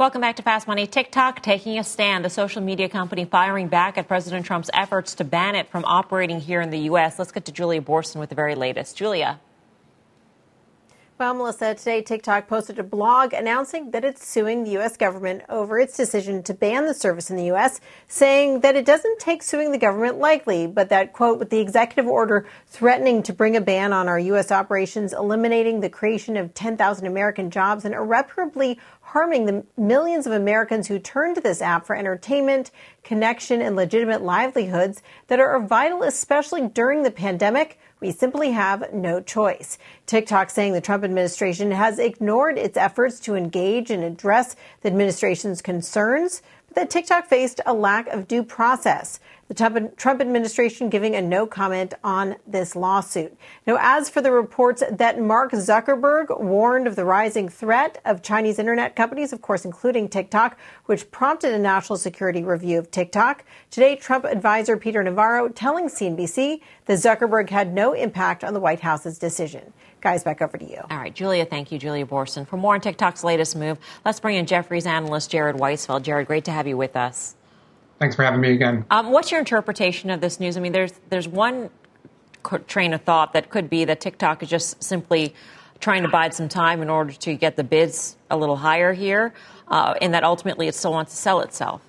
Welcome 0.00 0.22
back 0.22 0.36
to 0.36 0.42
Fast 0.42 0.66
Money. 0.66 0.86
TikTok 0.86 1.42
taking 1.42 1.78
a 1.78 1.84
stand, 1.84 2.24
the 2.24 2.30
social 2.30 2.62
media 2.62 2.88
company 2.88 3.26
firing 3.26 3.68
back 3.68 3.98
at 3.98 4.08
President 4.08 4.46
Trump's 4.46 4.70
efforts 4.72 5.14
to 5.16 5.24
ban 5.24 5.54
it 5.54 5.68
from 5.68 5.84
operating 5.84 6.40
here 6.40 6.62
in 6.62 6.70
the 6.70 6.78
U.S. 6.78 7.18
Let's 7.18 7.32
get 7.32 7.44
to 7.44 7.52
Julia 7.52 7.82
Boorstin 7.82 8.18
with 8.18 8.30
the 8.30 8.34
very 8.34 8.54
latest. 8.54 8.96
Julia. 8.96 9.40
Well, 11.20 11.34
Melissa, 11.34 11.74
today 11.74 12.00
TikTok 12.00 12.48
posted 12.48 12.78
a 12.78 12.82
blog 12.82 13.34
announcing 13.34 13.90
that 13.90 14.06
it's 14.06 14.26
suing 14.26 14.64
the 14.64 14.70
U.S. 14.70 14.96
government 14.96 15.42
over 15.50 15.78
its 15.78 15.94
decision 15.94 16.42
to 16.44 16.54
ban 16.54 16.86
the 16.86 16.94
service 16.94 17.28
in 17.28 17.36
the 17.36 17.44
U.S., 17.44 17.78
saying 18.08 18.60
that 18.60 18.74
it 18.74 18.86
doesn't 18.86 19.18
take 19.18 19.42
suing 19.42 19.70
the 19.70 19.76
government 19.76 20.16
lightly, 20.16 20.66
but 20.66 20.88
that, 20.88 21.12
quote, 21.12 21.38
with 21.38 21.50
the 21.50 21.60
executive 21.60 22.06
order 22.06 22.46
threatening 22.68 23.22
to 23.24 23.34
bring 23.34 23.54
a 23.54 23.60
ban 23.60 23.92
on 23.92 24.08
our 24.08 24.18
U.S. 24.18 24.50
operations, 24.50 25.12
eliminating 25.12 25.80
the 25.80 25.90
creation 25.90 26.38
of 26.38 26.54
10,000 26.54 27.06
American 27.06 27.50
jobs, 27.50 27.84
and 27.84 27.94
irreparably 27.94 28.80
harming 29.12 29.44
the 29.44 29.64
millions 29.76 30.24
of 30.24 30.32
Americans 30.32 30.86
who 30.86 30.96
turn 30.96 31.34
to 31.34 31.40
this 31.40 31.60
app 31.60 31.84
for 31.84 31.96
entertainment, 31.96 32.70
connection, 33.02 33.60
and 33.60 33.74
legitimate 33.74 34.22
livelihoods 34.22 35.02
that 35.26 35.40
are 35.40 35.58
vital, 35.58 36.04
especially 36.04 36.68
during 36.68 37.02
the 37.02 37.10
pandemic, 37.10 37.76
we 37.98 38.12
simply 38.12 38.52
have 38.52 38.94
no 38.94 39.20
choice. 39.20 39.78
TikTok 40.06 40.48
saying 40.48 40.74
the 40.74 40.80
Trump 40.80 41.02
administration 41.02 41.72
has 41.72 41.98
ignored 41.98 42.56
its 42.56 42.76
efforts 42.76 43.18
to 43.20 43.34
engage 43.34 43.90
and 43.90 44.04
address 44.04 44.54
the 44.82 44.88
administration's 44.88 45.60
concerns, 45.60 46.40
that 46.74 46.90
TikTok 46.90 47.26
faced 47.26 47.60
a 47.66 47.74
lack 47.74 48.06
of 48.08 48.28
due 48.28 48.42
process 48.42 49.20
the 49.50 49.90
Trump 49.96 50.20
administration 50.20 50.88
giving 50.88 51.16
a 51.16 51.20
no 51.20 51.44
comment 51.44 51.92
on 52.04 52.36
this 52.46 52.76
lawsuit. 52.76 53.36
Now, 53.66 53.78
as 53.80 54.08
for 54.08 54.22
the 54.22 54.30
reports 54.30 54.80
that 54.88 55.20
Mark 55.20 55.50
Zuckerberg 55.50 56.40
warned 56.40 56.86
of 56.86 56.94
the 56.94 57.04
rising 57.04 57.48
threat 57.48 58.00
of 58.04 58.22
Chinese 58.22 58.60
internet 58.60 58.94
companies, 58.94 59.32
of 59.32 59.42
course, 59.42 59.64
including 59.64 60.08
TikTok, 60.08 60.56
which 60.84 61.10
prompted 61.10 61.52
a 61.52 61.58
national 61.58 61.98
security 61.98 62.44
review 62.44 62.78
of 62.78 62.92
TikTok, 62.92 63.44
today 63.72 63.96
Trump 63.96 64.24
advisor 64.24 64.76
Peter 64.76 65.02
Navarro 65.02 65.48
telling 65.48 65.88
CNBC 65.88 66.60
that 66.86 66.98
Zuckerberg 66.98 67.50
had 67.50 67.74
no 67.74 67.92
impact 67.92 68.44
on 68.44 68.54
the 68.54 68.60
White 68.60 68.80
House's 68.80 69.18
decision. 69.18 69.72
Guys, 70.00 70.24
back 70.24 70.40
over 70.40 70.56
to 70.56 70.64
you. 70.64 70.80
All 70.90 70.96
right, 70.96 71.14
Julia, 71.14 71.44
thank 71.44 71.70
you, 71.70 71.78
Julia 71.78 72.06
Boorstin. 72.06 72.46
For 72.46 72.56
more 72.56 72.74
on 72.74 72.80
TikTok's 72.80 73.22
latest 73.22 73.54
move, 73.54 73.78
let's 74.04 74.18
bring 74.18 74.36
in 74.36 74.46
Jefferies 74.46 74.86
analyst 74.86 75.30
Jared 75.30 75.56
Weisfeld. 75.56 76.02
Jared, 76.02 76.26
great 76.26 76.44
to 76.46 76.52
have 76.52 76.66
you 76.66 76.76
with 76.76 76.96
us. 76.96 77.36
Thanks 77.98 78.16
for 78.16 78.24
having 78.24 78.40
me 78.40 78.52
again. 78.52 78.86
Um, 78.90 79.10
what's 79.12 79.30
your 79.30 79.40
interpretation 79.40 80.08
of 80.08 80.22
this 80.22 80.40
news? 80.40 80.56
I 80.56 80.60
mean, 80.60 80.72
there's 80.72 80.94
there's 81.10 81.28
one 81.28 81.68
train 82.66 82.94
of 82.94 83.02
thought 83.02 83.34
that 83.34 83.50
could 83.50 83.68
be 83.68 83.84
that 83.84 84.00
TikTok 84.00 84.42
is 84.42 84.48
just 84.48 84.82
simply 84.82 85.34
trying 85.80 86.02
to 86.02 86.08
bide 86.08 86.32
some 86.32 86.48
time 86.48 86.80
in 86.80 86.88
order 86.88 87.12
to 87.12 87.34
get 87.34 87.56
the 87.56 87.64
bids 87.64 88.16
a 88.30 88.36
little 88.38 88.56
higher 88.56 88.94
here, 88.94 89.34
uh, 89.68 89.94
and 90.00 90.14
that 90.14 90.24
ultimately 90.24 90.66
it 90.66 90.74
still 90.74 90.92
wants 90.92 91.12
to 91.12 91.18
sell 91.18 91.40
itself. 91.40 91.82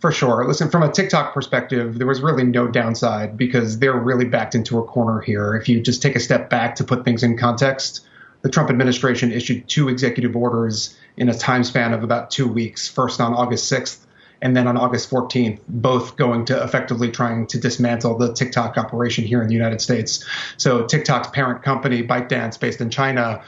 For 0.00 0.12
sure. 0.12 0.46
Listen, 0.46 0.70
from 0.70 0.82
a 0.82 0.92
TikTok 0.92 1.32
perspective, 1.32 1.98
there 1.98 2.06
was 2.06 2.20
really 2.20 2.44
no 2.44 2.68
downside 2.68 3.36
because 3.36 3.78
they're 3.78 3.98
really 3.98 4.26
backed 4.26 4.54
into 4.54 4.78
a 4.78 4.84
corner 4.84 5.20
here. 5.20 5.54
If 5.54 5.68
you 5.68 5.80
just 5.80 6.02
take 6.02 6.14
a 6.14 6.20
step 6.20 6.50
back 6.50 6.74
to 6.76 6.84
put 6.84 7.04
things 7.04 7.22
in 7.22 7.38
context, 7.38 8.06
the 8.42 8.50
Trump 8.50 8.68
administration 8.68 9.32
issued 9.32 9.66
two 9.66 9.88
executive 9.88 10.36
orders 10.36 10.94
in 11.16 11.30
a 11.30 11.34
time 11.34 11.64
span 11.64 11.94
of 11.94 12.02
about 12.02 12.30
two 12.30 12.46
weeks, 12.46 12.86
first 12.86 13.20
on 13.20 13.32
August 13.32 13.72
6th 13.72 14.04
and 14.44 14.54
then 14.54 14.66
on 14.66 14.76
August 14.76 15.10
14th, 15.10 15.58
both 15.68 16.16
going 16.16 16.44
to 16.44 16.62
effectively 16.62 17.10
trying 17.10 17.46
to 17.46 17.58
dismantle 17.58 18.18
the 18.18 18.34
TikTok 18.34 18.76
operation 18.76 19.24
here 19.24 19.40
in 19.40 19.48
the 19.48 19.54
United 19.54 19.80
States. 19.80 20.22
So 20.58 20.84
TikTok's 20.84 21.28
parent 21.28 21.62
company, 21.62 22.06
ByteDance, 22.06 22.60
based 22.60 22.82
in 22.82 22.90
China, 22.90 23.42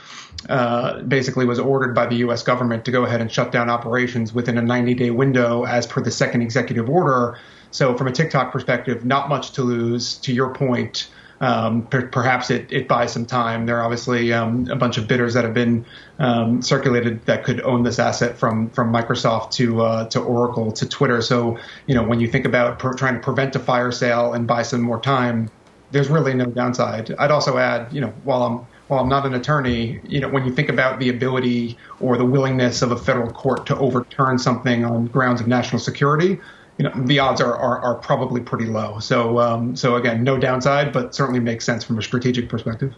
uh, 0.48 1.02
basically 1.02 1.44
was 1.44 1.58
ordered 1.58 1.94
by 1.94 2.06
the 2.06 2.16
U.S. 2.16 2.42
government 2.42 2.84
to 2.84 2.90
go 2.90 3.04
ahead 3.04 3.20
and 3.20 3.30
shut 3.30 3.52
down 3.52 3.68
operations 3.70 4.32
within 4.32 4.58
a 4.58 4.62
90-day 4.62 5.10
window, 5.10 5.64
as 5.64 5.86
per 5.86 6.00
the 6.00 6.10
second 6.10 6.42
executive 6.42 6.88
order. 6.88 7.38
So, 7.70 7.96
from 7.96 8.06
a 8.06 8.12
TikTok 8.12 8.52
perspective, 8.52 9.04
not 9.04 9.28
much 9.28 9.52
to 9.52 9.62
lose. 9.62 10.16
To 10.18 10.32
your 10.32 10.54
point, 10.54 11.08
um, 11.40 11.86
per- 11.86 12.08
perhaps 12.08 12.50
it, 12.50 12.72
it 12.72 12.88
buys 12.88 13.12
some 13.12 13.26
time. 13.26 13.66
There 13.66 13.78
are 13.78 13.82
obviously 13.82 14.32
um, 14.32 14.68
a 14.70 14.76
bunch 14.76 14.98
of 14.98 15.06
bidders 15.06 15.34
that 15.34 15.44
have 15.44 15.54
been 15.54 15.84
um, 16.18 16.62
circulated 16.62 17.24
that 17.26 17.44
could 17.44 17.60
own 17.60 17.82
this 17.82 17.98
asset 17.98 18.38
from 18.38 18.70
from 18.70 18.92
Microsoft 18.92 19.50
to 19.52 19.82
uh, 19.82 20.08
to 20.08 20.20
Oracle 20.20 20.72
to 20.72 20.88
Twitter. 20.88 21.20
So, 21.20 21.58
you 21.86 21.94
know, 21.94 22.04
when 22.04 22.20
you 22.20 22.28
think 22.28 22.46
about 22.46 22.78
per- 22.78 22.94
trying 22.94 23.14
to 23.14 23.20
prevent 23.20 23.54
a 23.56 23.58
fire 23.58 23.92
sale 23.92 24.32
and 24.32 24.46
buy 24.46 24.62
some 24.62 24.80
more 24.80 25.00
time, 25.00 25.50
there's 25.90 26.08
really 26.08 26.34
no 26.34 26.46
downside. 26.46 27.14
I'd 27.18 27.30
also 27.30 27.58
add, 27.58 27.92
you 27.92 28.00
know, 28.00 28.12
while 28.24 28.42
I'm 28.42 28.66
while 28.88 29.00
I'm 29.00 29.08
not 29.08 29.26
an 29.26 29.34
attorney, 29.34 30.00
you 30.04 30.20
know, 30.20 30.28
when 30.28 30.44
you 30.44 30.52
think 30.52 30.68
about 30.68 31.00
the 31.00 31.08
ability 31.08 31.76
or 32.00 32.16
the 32.16 32.24
willingness 32.24 32.82
of 32.82 32.92
a 32.92 32.96
federal 32.96 33.30
court 33.32 33.66
to 33.66 33.76
overturn 33.78 34.38
something 34.38 34.84
on 34.84 35.06
grounds 35.06 35.40
of 35.40 35.48
national 35.48 35.80
security, 35.80 36.38
you 36.78 36.84
know, 36.84 36.92
the 36.94 37.18
odds 37.18 37.40
are, 37.40 37.56
are, 37.56 37.80
are 37.80 37.94
probably 37.96 38.40
pretty 38.40 38.66
low. 38.66 38.98
So, 39.00 39.38
um, 39.40 39.74
so 39.76 39.96
again, 39.96 40.22
no 40.22 40.38
downside, 40.38 40.92
but 40.92 41.14
certainly 41.14 41.40
makes 41.40 41.64
sense 41.64 41.84
from 41.84 41.98
a 41.98 42.02
strategic 42.02 42.48
perspective. 42.48 42.94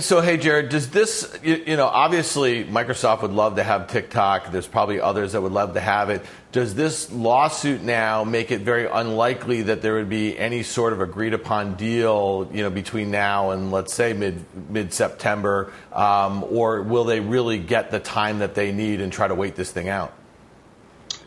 So, 0.00 0.22
hey, 0.22 0.38
Jared, 0.38 0.70
does 0.70 0.88
this, 0.88 1.38
you, 1.42 1.56
you, 1.66 1.76
know, 1.76 1.86
obviously 1.86 2.64
Microsoft 2.64 3.20
would 3.20 3.32
love 3.32 3.56
to 3.56 3.62
have 3.62 3.88
TikTok. 3.88 4.50
There's 4.50 4.66
probably 4.66 5.02
others 5.02 5.32
that 5.32 5.42
would 5.42 5.52
love 5.52 5.74
to 5.74 5.80
have 5.80 6.08
it. 6.08 6.24
Does 6.50 6.74
this 6.74 7.12
lawsuit 7.12 7.82
now 7.82 8.24
make 8.24 8.50
it 8.50 8.62
very 8.62 8.86
unlikely 8.86 9.62
that 9.62 9.82
there 9.82 9.94
would 9.94 10.08
be 10.08 10.38
any 10.38 10.62
sort 10.62 10.94
of 10.94 11.02
agreed 11.02 11.34
upon 11.34 11.74
deal, 11.74 12.48
you 12.54 12.62
know, 12.62 12.70
between 12.70 13.10
now 13.10 13.50
and 13.50 13.70
let's 13.70 13.92
say 13.92 14.14
mid 14.14 14.42
mid 14.70 14.94
September, 14.94 15.70
um, 15.92 16.42
or 16.44 16.80
will 16.80 17.04
they 17.04 17.20
really 17.20 17.58
get 17.58 17.90
the 17.90 18.00
time 18.00 18.38
that 18.38 18.54
they 18.54 18.72
need 18.72 19.02
and 19.02 19.12
try 19.12 19.28
to 19.28 19.34
wait 19.34 19.56
this 19.56 19.70
thing 19.72 19.90
out? 19.90 20.14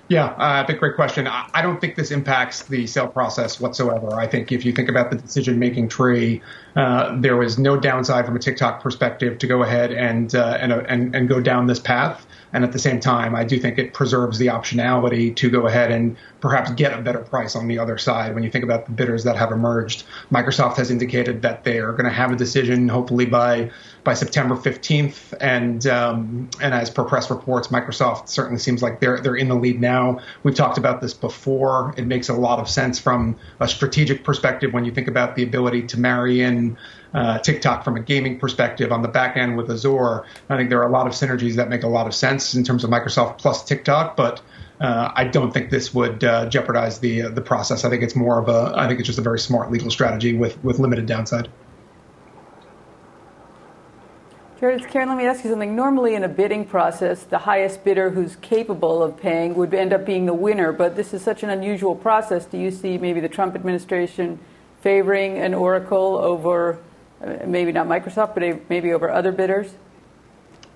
Yeah, 0.09 0.25
uh, 0.25 0.65
a 0.67 0.73
great 0.73 0.95
question. 0.95 1.27
I 1.27 1.61
don't 1.61 1.79
think 1.79 1.95
this 1.95 2.09
impacts 2.09 2.63
the 2.63 2.87
sale 2.87 3.07
process 3.07 3.59
whatsoever. 3.59 4.15
I 4.15 4.25
think 4.25 4.51
if 4.51 4.65
you 4.65 4.73
think 4.73 4.89
about 4.89 5.11
the 5.11 5.17
decision 5.17 5.59
making 5.59 5.89
tree, 5.89 6.41
uh, 6.75 7.15
there 7.19 7.37
was 7.37 7.59
no 7.59 7.77
downside 7.77 8.25
from 8.25 8.35
a 8.35 8.39
TikTok 8.39 8.81
perspective 8.81 9.37
to 9.37 9.45
go 9.45 9.61
ahead 9.61 9.91
and, 9.91 10.33
uh, 10.33 10.57
and, 10.59 10.73
and, 10.73 11.15
and 11.15 11.29
go 11.29 11.39
down 11.39 11.67
this 11.67 11.79
path. 11.79 12.25
And 12.51 12.63
at 12.63 12.71
the 12.71 12.79
same 12.79 12.99
time, 12.99 13.35
I 13.35 13.43
do 13.43 13.59
think 13.59 13.77
it 13.77 13.93
preserves 13.93 14.39
the 14.39 14.47
optionality 14.47 15.35
to 15.35 15.49
go 15.49 15.67
ahead 15.67 15.91
and 15.91 16.17
perhaps 16.41 16.71
get 16.71 16.97
a 16.97 17.01
better 17.01 17.19
price 17.19 17.55
on 17.55 17.67
the 17.67 17.79
other 17.79 17.97
side. 17.97 18.33
When 18.33 18.43
you 18.43 18.49
think 18.49 18.63
about 18.63 18.85
the 18.85 18.91
bidders 18.91 19.23
that 19.25 19.35
have 19.35 19.51
emerged, 19.51 20.03
Microsoft 20.31 20.77
has 20.77 20.89
indicated 20.89 21.41
that 21.43 21.63
they 21.63 21.79
are 21.79 21.91
going 21.91 22.05
to 22.05 22.11
have 22.11 22.31
a 22.31 22.35
decision 22.35 22.87
hopefully 22.87 23.25
by 23.25 23.71
by 24.03 24.13
September 24.13 24.55
15th. 24.55 25.33
And 25.39 25.85
um, 25.87 26.49
and 26.61 26.73
as 26.73 26.89
per 26.89 27.03
press 27.03 27.29
reports, 27.29 27.67
Microsoft 27.67 28.29
certainly 28.29 28.59
seems 28.59 28.81
like 28.81 28.99
they're 28.99 29.19
they're 29.19 29.35
in 29.35 29.49
the 29.49 29.55
lead 29.55 29.79
now. 29.79 30.19
We've 30.43 30.55
talked 30.55 30.77
about 30.77 31.01
this 31.01 31.13
before. 31.13 31.93
It 31.97 32.07
makes 32.07 32.29
a 32.29 32.33
lot 32.33 32.59
of 32.59 32.69
sense 32.69 32.99
from 32.99 33.37
a 33.59 33.67
strategic 33.67 34.23
perspective 34.23 34.73
when 34.73 34.85
you 34.85 34.91
think 34.91 35.07
about 35.07 35.35
the 35.35 35.43
ability 35.43 35.83
to 35.87 35.99
marry 35.99 36.41
in 36.41 36.77
uh, 37.13 37.39
TikTok 37.39 37.83
from 37.83 37.95
a 37.95 37.99
gaming 37.99 38.39
perspective 38.39 38.91
on 38.91 39.01
the 39.01 39.07
back 39.07 39.37
end 39.37 39.57
with 39.57 39.69
Azure. 39.71 40.25
I 40.49 40.57
think 40.57 40.69
there 40.69 40.81
are 40.81 40.87
a 40.87 40.91
lot 40.91 41.07
of 41.07 41.13
synergies 41.13 41.55
that 41.55 41.69
make 41.69 41.83
a 41.83 41.87
lot 41.87 42.07
of 42.07 42.13
sense 42.13 42.53
in 42.53 42.63
terms 42.63 42.83
of 42.83 42.89
Microsoft 42.89 43.37
plus 43.37 43.63
TikTok, 43.63 44.15
but 44.15 44.41
uh, 44.79 45.11
I 45.15 45.25
don't 45.25 45.51
think 45.51 45.71
this 45.71 45.93
would 45.93 46.23
uh, 46.23 46.47
jeopardize 46.47 46.99
the 46.99 47.23
uh, 47.23 47.29
the 47.29 47.41
process. 47.41 47.83
I 47.83 47.89
think 47.89 48.03
it's 48.03 48.15
more 48.15 48.39
of 48.39 48.47
a 48.47 48.73
I 48.77 48.87
think 48.87 48.99
it's 48.99 49.07
just 49.07 49.19
a 49.19 49.23
very 49.23 49.39
smart 49.39 49.71
legal 49.71 49.91
strategy 49.91 50.35
with 50.35 50.63
with 50.63 50.79
limited 50.79 51.05
downside. 51.05 51.49
Jared, 54.59 54.81
it's 54.81 54.91
Karen. 54.91 55.07
Let 55.07 55.17
me 55.17 55.25
ask 55.25 55.45
you 55.45 55.49
something. 55.49 55.73
Normally, 55.73 56.15
in 56.15 56.23
a 56.25 56.27
bidding 56.27 56.65
process, 56.65 57.23
the 57.23 57.37
highest 57.37 57.85
bidder 57.85 58.09
who's 58.09 58.35
capable 58.37 59.01
of 59.01 59.15
paying 59.15 59.55
would 59.55 59.73
end 59.73 59.93
up 59.93 60.05
being 60.05 60.25
the 60.25 60.33
winner. 60.33 60.73
But 60.73 60.97
this 60.97 61.13
is 61.13 61.21
such 61.21 61.43
an 61.43 61.49
unusual 61.49 61.95
process. 61.95 62.45
Do 62.45 62.57
you 62.57 62.69
see 62.69 62.97
maybe 62.97 63.21
the 63.21 63.29
Trump 63.29 63.55
administration 63.55 64.37
favoring 64.81 65.37
an 65.37 65.53
Oracle 65.53 66.17
over 66.17 66.79
maybe 67.45 67.71
not 67.71 67.87
Microsoft, 67.87 68.33
but 68.35 68.69
maybe 68.69 68.93
over 68.93 69.09
other 69.09 69.31
bidders? 69.31 69.73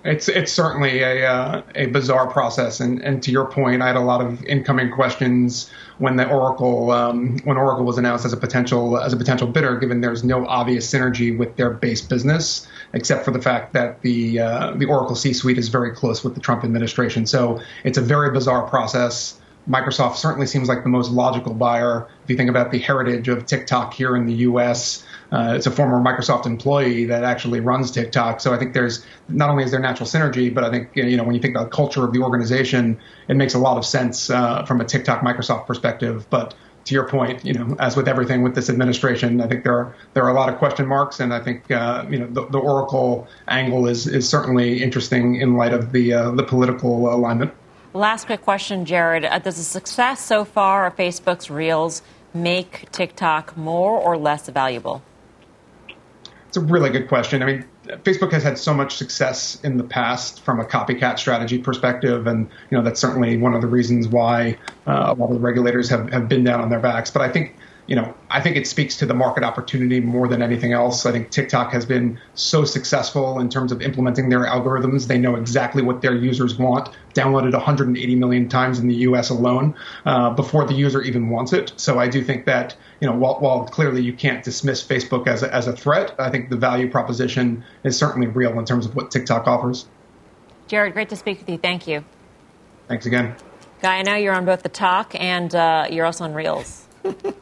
It's 0.05 0.27
it's 0.27 0.51
certainly 0.51 1.01
a 1.01 1.25
uh, 1.25 1.61
a 1.75 1.85
bizarre 1.85 2.27
process, 2.27 2.81
and, 2.81 3.01
and 3.01 3.23
to 3.23 3.31
your 3.31 3.45
point, 3.45 3.81
I 3.81 3.87
had 3.87 3.95
a 3.95 4.01
lot 4.01 4.19
of 4.19 4.43
incoming 4.43 4.91
questions 4.91 5.71
when 5.97 6.17
the 6.17 6.27
Oracle 6.27 6.91
um, 6.91 7.37
when 7.45 7.55
Oracle 7.55 7.85
was 7.85 7.97
announced 7.97 8.25
as 8.25 8.33
a 8.33 8.37
potential 8.37 8.97
as 8.97 9.13
a 9.13 9.17
potential 9.17 9.47
bidder, 9.47 9.77
given 9.77 10.01
there's 10.01 10.21
no 10.21 10.45
obvious 10.45 10.91
synergy 10.91 11.37
with 11.37 11.55
their 11.55 11.69
base 11.69 12.01
business, 12.01 12.67
except 12.91 13.23
for 13.23 13.31
the 13.31 13.41
fact 13.41 13.71
that 13.73 14.01
the 14.01 14.39
uh, 14.39 14.71
the 14.75 14.85
Oracle 14.85 15.15
C-suite 15.15 15.57
is 15.57 15.69
very 15.69 15.91
close 15.95 16.21
with 16.21 16.35
the 16.35 16.41
Trump 16.41 16.65
administration. 16.65 17.25
So 17.25 17.61
it's 17.85 17.97
a 17.97 18.01
very 18.01 18.31
bizarre 18.31 18.67
process. 18.67 19.39
Microsoft 19.69 20.15
certainly 20.15 20.47
seems 20.47 20.67
like 20.67 20.83
the 20.83 20.89
most 20.89 21.11
logical 21.11 21.53
buyer. 21.53 22.09
If 22.25 22.29
you 22.29 22.35
think 22.35 22.49
about 22.49 22.71
the 22.71 22.79
heritage 22.79 23.29
of 23.29 23.45
TikTok 23.45 23.93
here 23.93 24.17
in 24.17 24.25
the 24.25 24.33
U.S., 24.33 25.05
uh, 25.33 25.53
it's 25.55 25.65
a 25.65 25.71
former 25.71 25.99
Microsoft 25.99 26.45
employee 26.45 27.05
that 27.05 27.23
actually 27.23 27.59
runs 27.59 27.89
TikTok. 27.89 28.39
So 28.39 28.53
I 28.53 28.57
think 28.57 28.73
there's 28.73 29.03
not 29.27 29.49
only 29.49 29.63
is 29.63 29.71
there 29.71 29.79
natural 29.79 30.07
synergy, 30.07 30.53
but 30.53 30.63
I 30.63 30.69
think 30.69 30.89
you 30.93 31.17
know 31.17 31.23
when 31.23 31.33
you 31.33 31.41
think 31.41 31.55
about 31.55 31.71
culture 31.71 32.05
of 32.05 32.13
the 32.13 32.21
organization, 32.21 32.99
it 33.27 33.35
makes 33.35 33.55
a 33.55 33.59
lot 33.59 33.77
of 33.77 33.85
sense 33.85 34.29
uh, 34.29 34.63
from 34.65 34.79
a 34.79 34.85
TikTok 34.85 35.21
Microsoft 35.21 35.65
perspective. 35.65 36.27
But 36.29 36.53
to 36.85 36.93
your 36.93 37.07
point, 37.07 37.43
you 37.43 37.53
know, 37.53 37.75
as 37.79 37.95
with 37.95 38.07
everything 38.07 38.43
with 38.43 38.53
this 38.53 38.69
administration, 38.69 39.41
I 39.41 39.47
think 39.47 39.63
there 39.63 39.73
are 39.73 39.95
there 40.13 40.23
are 40.23 40.29
a 40.29 40.35
lot 40.35 40.49
of 40.49 40.59
question 40.59 40.85
marks, 40.85 41.19
and 41.19 41.33
I 41.33 41.39
think 41.39 41.71
uh, 41.71 42.05
you 42.07 42.19
know 42.19 42.27
the, 42.27 42.45
the, 42.49 42.59
Oracle 42.59 43.27
angle 43.47 43.87
is 43.87 44.05
is 44.05 44.29
certainly 44.29 44.83
interesting 44.83 45.35
in 45.35 45.55
light 45.55 45.73
of 45.73 45.93
the 45.93 46.13
uh, 46.13 46.31
the 46.31 46.43
political 46.43 47.11
alignment. 47.11 47.51
Last 47.95 48.25
quick 48.25 48.43
question, 48.43 48.85
Jared: 48.85 49.25
uh, 49.25 49.39
Does 49.39 49.57
the 49.57 49.63
success 49.63 50.21
so 50.21 50.45
far 50.45 50.85
of 50.85 50.95
Facebook's 50.95 51.49
Reels 51.49 52.03
make 52.35 52.91
TikTok 52.91 53.57
more 53.57 53.97
or 53.97 54.15
less 54.15 54.47
valuable? 54.49 55.01
It's 56.53 56.57
a 56.59 56.61
really 56.61 56.91
good 56.91 57.07
question. 57.07 57.41
I 57.41 57.47
mean, 57.47 57.65
Facebook 58.03 58.31
has 58.31 58.43
had 58.43 58.59
so 58.59 58.75
much 58.75 58.95
success 58.95 59.59
in 59.63 59.77
the 59.77 59.83
past 59.83 60.41
from 60.41 60.59
a 60.59 60.63
copycat 60.63 61.17
strategy 61.17 61.57
perspective, 61.57 62.27
and 62.27 62.47
you 62.69 62.77
know 62.77 62.83
that's 62.83 63.01
certainly 63.01 63.37
one 63.37 63.55
of 63.55 63.61
the 63.61 63.67
reasons 63.67 64.07
why 64.07 64.59
uh, 64.85 65.05
a 65.07 65.13
lot 65.15 65.31
of 65.31 65.33
the 65.33 65.39
regulators 65.39 65.89
have, 65.89 66.13
have 66.13 66.29
been 66.29 66.43
down 66.43 66.61
on 66.61 66.69
their 66.69 66.79
backs. 66.79 67.09
But 67.09 67.23
I 67.23 67.29
think 67.29 67.55
you 67.85 67.95
know, 67.95 68.13
I 68.29 68.39
think 68.39 68.55
it 68.55 68.65
speaks 68.65 68.97
to 68.97 69.05
the 69.05 69.13
market 69.13 69.43
opportunity 69.43 69.99
more 69.99 70.27
than 70.27 70.41
anything 70.41 70.71
else. 70.71 71.05
I 71.05 71.11
think 71.11 71.31
TikTok 71.31 71.71
has 71.73 71.85
been 71.85 72.19
so 72.33 72.63
successful 72.63 73.39
in 73.39 73.49
terms 73.49 73.71
of 73.71 73.81
implementing 73.81 74.29
their 74.29 74.45
algorithms. 74.45 75.07
They 75.07 75.17
know 75.17 75.35
exactly 75.35 75.83
what 75.83 76.01
their 76.01 76.15
users 76.15 76.57
want. 76.57 76.89
Downloaded 77.13 77.51
180 77.51 78.15
million 78.15 78.47
times 78.47 78.79
in 78.79 78.87
the 78.87 78.95
U.S. 78.95 79.29
alone 79.29 79.75
uh, 80.05 80.29
before 80.29 80.65
the 80.65 80.73
user 80.73 81.01
even 81.01 81.29
wants 81.29 81.51
it. 81.51 81.73
So 81.75 81.99
I 81.99 82.07
do 82.07 82.23
think 82.23 82.45
that 82.45 82.75
you 83.01 83.09
know, 83.09 83.15
while, 83.15 83.35
while 83.41 83.65
clearly 83.65 84.01
you 84.01 84.13
can't 84.13 84.43
dismiss 84.45 84.81
Facebook 84.81 85.27
as 85.27 85.43
a, 85.43 85.53
as 85.53 85.67
a 85.67 85.75
threat, 85.75 86.15
I 86.17 86.29
think 86.29 86.49
the 86.49 86.55
value 86.55 86.89
proposition 86.89 87.65
is 87.83 87.97
certainly 87.97 88.27
real 88.27 88.57
in 88.57 88.63
terms 88.63 88.85
of 88.85 88.95
what 88.95 89.11
TikTok 89.11 89.45
offers. 89.45 89.87
Jared, 90.67 90.93
great 90.93 91.09
to 91.09 91.17
speak 91.17 91.39
with 91.39 91.49
you. 91.49 91.57
Thank 91.57 91.85
you. 91.85 92.05
Thanks 92.87 93.05
again. 93.05 93.35
Guy, 93.81 93.97
I 93.97 94.01
know 94.03 94.15
you're 94.15 94.33
on 94.33 94.45
both 94.45 94.63
the 94.63 94.69
talk 94.69 95.13
and 95.19 95.53
uh, 95.53 95.87
you're 95.91 96.05
also 96.05 96.23
on 96.23 96.33
Reels. 96.33 96.87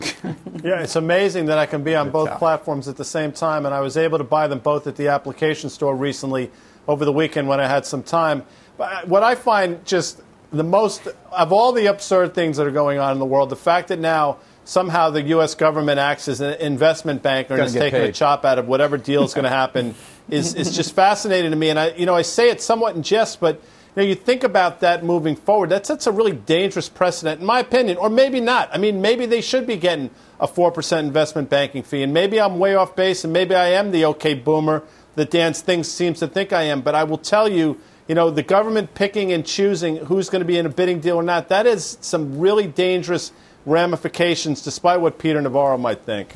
yeah, 0.62 0.80
it's 0.80 0.96
amazing 0.96 1.46
that 1.46 1.58
I 1.58 1.66
can 1.66 1.82
be 1.82 1.94
on 1.94 2.10
both 2.10 2.38
platforms 2.38 2.88
at 2.88 2.96
the 2.96 3.04
same 3.04 3.32
time, 3.32 3.66
and 3.66 3.74
I 3.74 3.80
was 3.80 3.96
able 3.96 4.18
to 4.18 4.24
buy 4.24 4.48
them 4.48 4.58
both 4.58 4.86
at 4.86 4.96
the 4.96 5.08
application 5.08 5.70
store 5.70 5.94
recently 5.94 6.50
over 6.88 7.04
the 7.04 7.12
weekend 7.12 7.48
when 7.48 7.60
I 7.60 7.66
had 7.66 7.86
some 7.86 8.02
time. 8.02 8.44
But 8.76 8.92
uh, 8.92 9.06
what 9.06 9.22
I 9.22 9.34
find 9.34 9.84
just 9.86 10.20
the 10.52 10.64
most 10.64 11.08
of 11.32 11.52
all 11.52 11.72
the 11.72 11.86
absurd 11.86 12.34
things 12.34 12.56
that 12.56 12.66
are 12.66 12.72
going 12.72 12.98
on 12.98 13.12
in 13.12 13.18
the 13.18 13.24
world, 13.24 13.50
the 13.50 13.56
fact 13.56 13.88
that 13.88 13.98
now 13.98 14.38
somehow 14.64 15.10
the 15.10 15.22
U.S. 15.22 15.54
government 15.54 15.98
acts 15.98 16.28
as 16.28 16.40
an 16.40 16.54
investment 16.60 17.22
banker 17.22 17.54
and 17.54 17.64
is 17.64 17.72
taking 17.72 18.00
paid. 18.00 18.10
a 18.10 18.12
chop 18.12 18.44
out 18.44 18.58
of 18.58 18.66
whatever 18.66 18.96
deal 18.96 19.24
is 19.24 19.34
going 19.34 19.44
to 19.50 19.50
happen 19.50 19.94
is, 20.28 20.54
is 20.54 20.74
just 20.74 20.94
fascinating 20.94 21.50
to 21.50 21.56
me. 21.56 21.70
And 21.70 21.78
I, 21.78 21.90
you 21.94 22.06
know, 22.06 22.14
I 22.14 22.22
say 22.22 22.50
it 22.50 22.60
somewhat 22.60 22.96
in 22.96 23.02
jest, 23.02 23.40
but 23.40 23.60
now, 23.96 24.02
you 24.02 24.16
think 24.16 24.42
about 24.42 24.80
that 24.80 25.04
moving 25.04 25.36
forward. 25.36 25.70
That 25.70 25.86
sets 25.86 26.08
a 26.08 26.12
really 26.12 26.32
dangerous 26.32 26.88
precedent, 26.88 27.40
in 27.40 27.46
my 27.46 27.60
opinion, 27.60 27.96
or 27.96 28.10
maybe 28.10 28.40
not. 28.40 28.68
I 28.72 28.78
mean, 28.78 29.00
maybe 29.00 29.24
they 29.24 29.40
should 29.40 29.68
be 29.68 29.76
getting 29.76 30.10
a 30.40 30.48
4% 30.48 30.98
investment 30.98 31.48
banking 31.48 31.84
fee, 31.84 32.02
and 32.02 32.12
maybe 32.12 32.40
I'm 32.40 32.58
way 32.58 32.74
off 32.74 32.96
base, 32.96 33.22
and 33.22 33.32
maybe 33.32 33.54
I 33.54 33.68
am 33.68 33.92
the 33.92 34.04
okay 34.06 34.34
boomer 34.34 34.82
that 35.14 35.30
Dan 35.30 35.54
things 35.54 35.88
seems 35.88 36.18
to 36.18 36.26
think 36.26 36.52
I 36.52 36.64
am. 36.64 36.80
But 36.80 36.96
I 36.96 37.04
will 37.04 37.18
tell 37.18 37.48
you, 37.48 37.78
you 38.08 38.16
know, 38.16 38.30
the 38.30 38.42
government 38.42 38.94
picking 38.94 39.32
and 39.32 39.46
choosing 39.46 39.96
who's 39.96 40.28
going 40.28 40.40
to 40.40 40.46
be 40.46 40.58
in 40.58 40.66
a 40.66 40.70
bidding 40.70 40.98
deal 40.98 41.16
or 41.16 41.22
not, 41.22 41.48
that 41.48 41.64
is 41.64 41.96
some 42.00 42.40
really 42.40 42.66
dangerous 42.66 43.30
ramifications, 43.64 44.60
despite 44.60 45.00
what 45.00 45.18
Peter 45.18 45.40
Navarro 45.40 45.78
might 45.78 46.02
think. 46.02 46.34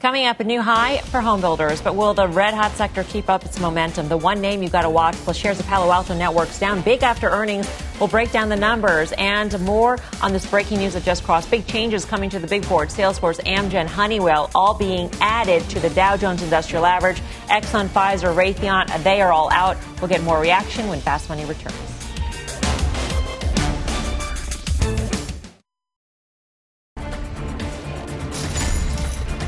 Coming 0.00 0.26
up, 0.26 0.38
a 0.38 0.44
new 0.44 0.62
high 0.62 0.98
for 0.98 1.20
home 1.20 1.40
builders, 1.40 1.80
but 1.80 1.96
will 1.96 2.14
the 2.14 2.28
red 2.28 2.54
hot 2.54 2.70
sector 2.76 3.02
keep 3.02 3.28
up 3.28 3.44
its 3.44 3.58
momentum? 3.58 4.08
The 4.08 4.16
one 4.16 4.40
name 4.40 4.62
you've 4.62 4.70
got 4.70 4.82
to 4.82 4.90
watch, 4.90 5.16
plus 5.16 5.36
shares 5.36 5.58
of 5.58 5.66
Palo 5.66 5.90
Alto 5.90 6.14
Networks 6.14 6.60
down 6.60 6.82
big 6.82 7.02
after 7.02 7.28
earnings. 7.28 7.68
We'll 7.98 8.08
break 8.08 8.30
down 8.30 8.48
the 8.48 8.56
numbers 8.56 9.12
and 9.18 9.60
more 9.60 9.98
on 10.22 10.32
this 10.32 10.46
breaking 10.46 10.78
news 10.78 10.94
that 10.94 11.02
just 11.02 11.24
crossed. 11.24 11.50
Big 11.50 11.66
changes 11.66 12.04
coming 12.04 12.30
to 12.30 12.38
the 12.38 12.46
big 12.46 12.68
board. 12.68 12.90
Salesforce, 12.90 13.40
Amgen, 13.40 13.88
Honeywell, 13.88 14.52
all 14.54 14.72
being 14.72 15.10
added 15.20 15.68
to 15.70 15.80
the 15.80 15.90
Dow 15.90 16.16
Jones 16.16 16.44
Industrial 16.44 16.86
Average. 16.86 17.20
Exxon, 17.48 17.88
Pfizer, 17.88 18.32
Raytheon, 18.32 19.02
they 19.02 19.20
are 19.20 19.32
all 19.32 19.50
out. 19.50 19.76
We'll 20.00 20.08
get 20.08 20.22
more 20.22 20.40
reaction 20.40 20.86
when 20.86 21.00
Fast 21.00 21.28
Money 21.28 21.44
returns. 21.44 21.97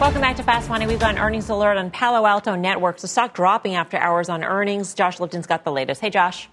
Welcome 0.00 0.22
back 0.22 0.36
to 0.36 0.42
Fast 0.42 0.70
Money. 0.70 0.86
We've 0.86 0.98
got 0.98 1.16
an 1.16 1.18
earnings 1.18 1.50
alert 1.50 1.76
on 1.76 1.90
Palo 1.90 2.24
Alto 2.24 2.54
Networks. 2.54 3.02
The 3.02 3.08
stock 3.08 3.34
dropping 3.34 3.74
after 3.74 3.98
hours 3.98 4.30
on 4.30 4.42
earnings. 4.42 4.94
Josh 4.94 5.20
Lipton's 5.20 5.46
got 5.46 5.62
the 5.62 5.70
latest. 5.70 6.00
Hey, 6.00 6.08
Josh. 6.08 6.48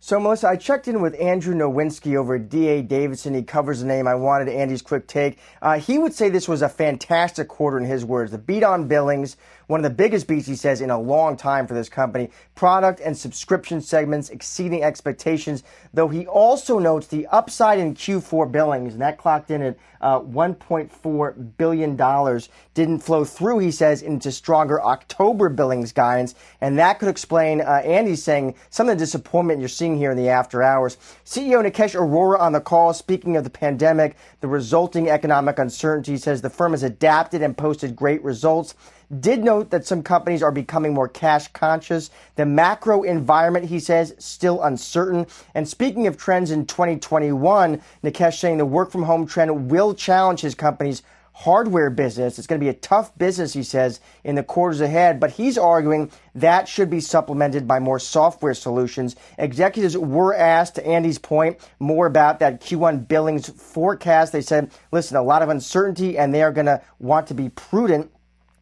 So, 0.00 0.18
Melissa, 0.18 0.48
I 0.48 0.56
checked 0.56 0.88
in 0.88 1.02
with 1.02 1.14
Andrew 1.20 1.54
Nowinski 1.54 2.16
over 2.16 2.36
at 2.36 2.48
DA 2.48 2.80
Davidson. 2.80 3.34
He 3.34 3.42
covers 3.42 3.80
the 3.80 3.86
name. 3.86 4.08
I 4.08 4.14
wanted 4.14 4.48
Andy's 4.48 4.80
quick 4.80 5.06
take. 5.06 5.38
Uh, 5.60 5.78
he 5.78 5.98
would 5.98 6.14
say 6.14 6.30
this 6.30 6.48
was 6.48 6.62
a 6.62 6.70
fantastic 6.70 7.48
quarter 7.48 7.76
in 7.76 7.84
his 7.84 8.02
words. 8.02 8.30
The 8.30 8.38
beat 8.38 8.62
on 8.62 8.88
billings, 8.88 9.36
one 9.66 9.80
of 9.80 9.84
the 9.84 9.90
biggest 9.90 10.26
beats, 10.26 10.46
he 10.46 10.56
says, 10.56 10.80
in 10.80 10.90
a 10.90 11.00
long 11.00 11.36
time 11.36 11.66
for 11.66 11.74
this 11.74 11.88
company. 11.88 12.30
Product 12.54 13.00
and 13.00 13.16
subscription 13.16 13.80
segments 13.80 14.30
exceeding 14.30 14.82
expectations, 14.82 15.62
though 15.92 16.08
he 16.08 16.26
also 16.26 16.78
notes 16.78 17.06
the 17.06 17.26
upside 17.28 17.78
in 17.78 17.94
Q4 17.94 18.50
billings, 18.50 18.92
and 18.92 19.02
that 19.02 19.18
clocked 19.18 19.50
in 19.50 19.62
at 19.62 19.78
uh, 20.00 20.20
$1.4 20.20 21.56
billion, 21.56 22.40
didn't 22.74 22.98
flow 22.98 23.24
through, 23.24 23.58
he 23.60 23.70
says, 23.70 24.02
into 24.02 24.30
stronger 24.30 24.82
October 24.82 25.48
billings 25.48 25.92
guidance, 25.92 26.34
and 26.60 26.78
that 26.78 26.98
could 26.98 27.08
explain, 27.08 27.62
uh, 27.62 27.80
Andy's 27.84 28.22
saying, 28.22 28.54
some 28.68 28.88
of 28.88 28.98
the 28.98 29.02
disappointment 29.02 29.60
you're 29.60 29.68
seeing 29.68 29.96
here 29.96 30.10
in 30.10 30.18
the 30.18 30.28
after 30.28 30.62
hours. 30.62 30.98
CEO 31.24 31.64
Nikesh 31.64 31.94
Arora 31.94 32.38
on 32.38 32.52
the 32.52 32.60
call, 32.60 32.92
speaking 32.92 33.36
of 33.36 33.44
the 33.44 33.50
pandemic, 33.50 34.16
the 34.40 34.48
resulting 34.48 35.08
economic 35.08 35.58
uncertainty, 35.58 36.18
says 36.18 36.42
the 36.42 36.50
firm 36.50 36.72
has 36.72 36.82
adapted 36.82 37.40
and 37.40 37.56
posted 37.56 37.96
great 37.96 38.22
results 38.22 38.74
did 39.20 39.44
note 39.44 39.70
that 39.70 39.86
some 39.86 40.02
companies 40.02 40.42
are 40.42 40.52
becoming 40.52 40.94
more 40.94 41.08
cash 41.08 41.48
conscious. 41.48 42.10
The 42.36 42.46
macro 42.46 43.02
environment, 43.02 43.66
he 43.66 43.80
says, 43.80 44.14
still 44.18 44.62
uncertain. 44.62 45.26
And 45.54 45.68
speaking 45.68 46.06
of 46.06 46.16
trends 46.16 46.50
in 46.50 46.66
2021, 46.66 47.82
Nikesh 48.02 48.38
saying 48.38 48.58
the 48.58 48.66
work 48.66 48.90
from 48.90 49.04
home 49.04 49.26
trend 49.26 49.70
will 49.70 49.94
challenge 49.94 50.40
his 50.40 50.54
company's 50.54 51.02
hardware 51.34 51.90
business. 51.90 52.38
It's 52.38 52.46
going 52.46 52.60
to 52.60 52.64
be 52.64 52.70
a 52.70 52.74
tough 52.74 53.16
business, 53.18 53.52
he 53.52 53.64
says, 53.64 54.00
in 54.22 54.36
the 54.36 54.44
quarters 54.44 54.80
ahead, 54.80 55.18
but 55.18 55.32
he's 55.32 55.58
arguing 55.58 56.10
that 56.36 56.68
should 56.68 56.88
be 56.88 57.00
supplemented 57.00 57.66
by 57.66 57.80
more 57.80 57.98
software 57.98 58.54
solutions. 58.54 59.16
Executives 59.36 59.98
were 59.98 60.32
asked, 60.32 60.76
to 60.76 60.86
Andy's 60.86 61.18
point, 61.18 61.58
more 61.80 62.06
about 62.06 62.38
that 62.38 62.60
Q1 62.60 63.08
billings 63.08 63.48
forecast. 63.48 64.32
They 64.32 64.42
said, 64.42 64.70
listen, 64.92 65.16
a 65.16 65.22
lot 65.22 65.42
of 65.42 65.48
uncertainty, 65.48 66.16
and 66.16 66.32
they 66.32 66.42
are 66.42 66.52
going 66.52 66.66
to 66.66 66.80
want 67.00 67.26
to 67.26 67.34
be 67.34 67.48
prudent 67.48 68.12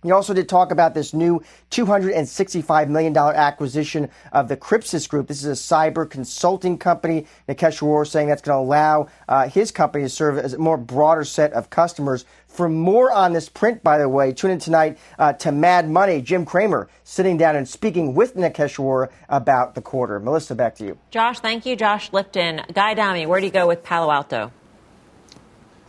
he 0.03 0.11
also 0.11 0.35
did 0.35 0.49
talk 0.49 0.73
about 0.73 0.95
this 0.95 1.15
new 1.15 1.43
$265 1.71 2.89
million 2.89 3.17
acquisition 3.17 4.09
of 4.33 4.49
the 4.49 4.57
Crypsis 4.57 5.09
Group. 5.09 5.29
This 5.29 5.45
is 5.45 5.47
a 5.47 5.75
cyber 5.75 6.09
consulting 6.09 6.77
company. 6.79 7.27
Nikesh 7.49 8.07
saying 8.07 8.29
that's 8.29 8.43
going 8.43 8.57
to 8.57 8.61
allow 8.61 9.09
uh, 9.29 9.49
his 9.49 9.71
company 9.71 10.05
to 10.05 10.09
serve 10.09 10.39
as 10.39 10.55
a 10.55 10.59
more 10.59 10.77
broader 10.77 11.25
set 11.25 11.53
of 11.53 11.71
customers. 11.71 12.25
For 12.49 12.69
more 12.69 13.11
on 13.13 13.33
this 13.33 13.49
print, 13.49 13.83
by 13.83 13.99
the 13.99 14.09
way, 14.09 14.33
tune 14.33 14.51
in 14.51 14.59
tonight 14.59 14.99
uh, 15.19 15.33
to 15.35 15.53
Mad 15.53 15.89
Money. 15.89 16.21
Jim 16.21 16.45
Cramer 16.45 16.89
sitting 17.05 17.37
down 17.37 17.57
and 17.57 17.69
speaking 17.69 18.15
with 18.15 18.37
Nikesh 18.37 19.09
about 19.29 19.75
the 19.75 19.81
quarter. 19.81 20.19
Melissa, 20.19 20.55
back 20.55 20.75
to 20.77 20.85
you. 20.85 20.99
Josh, 21.11 21.41
thank 21.41 21.65
you. 21.65 21.77
Josh 21.77 22.13
Lipton. 22.13 22.63
Guy 22.73 22.93
Adami, 22.93 23.27
where 23.27 23.41
do 23.41 23.47
you 23.47 23.53
go 23.53 23.67
with 23.67 23.83
Palo 23.83 24.11
Alto? 24.11 24.53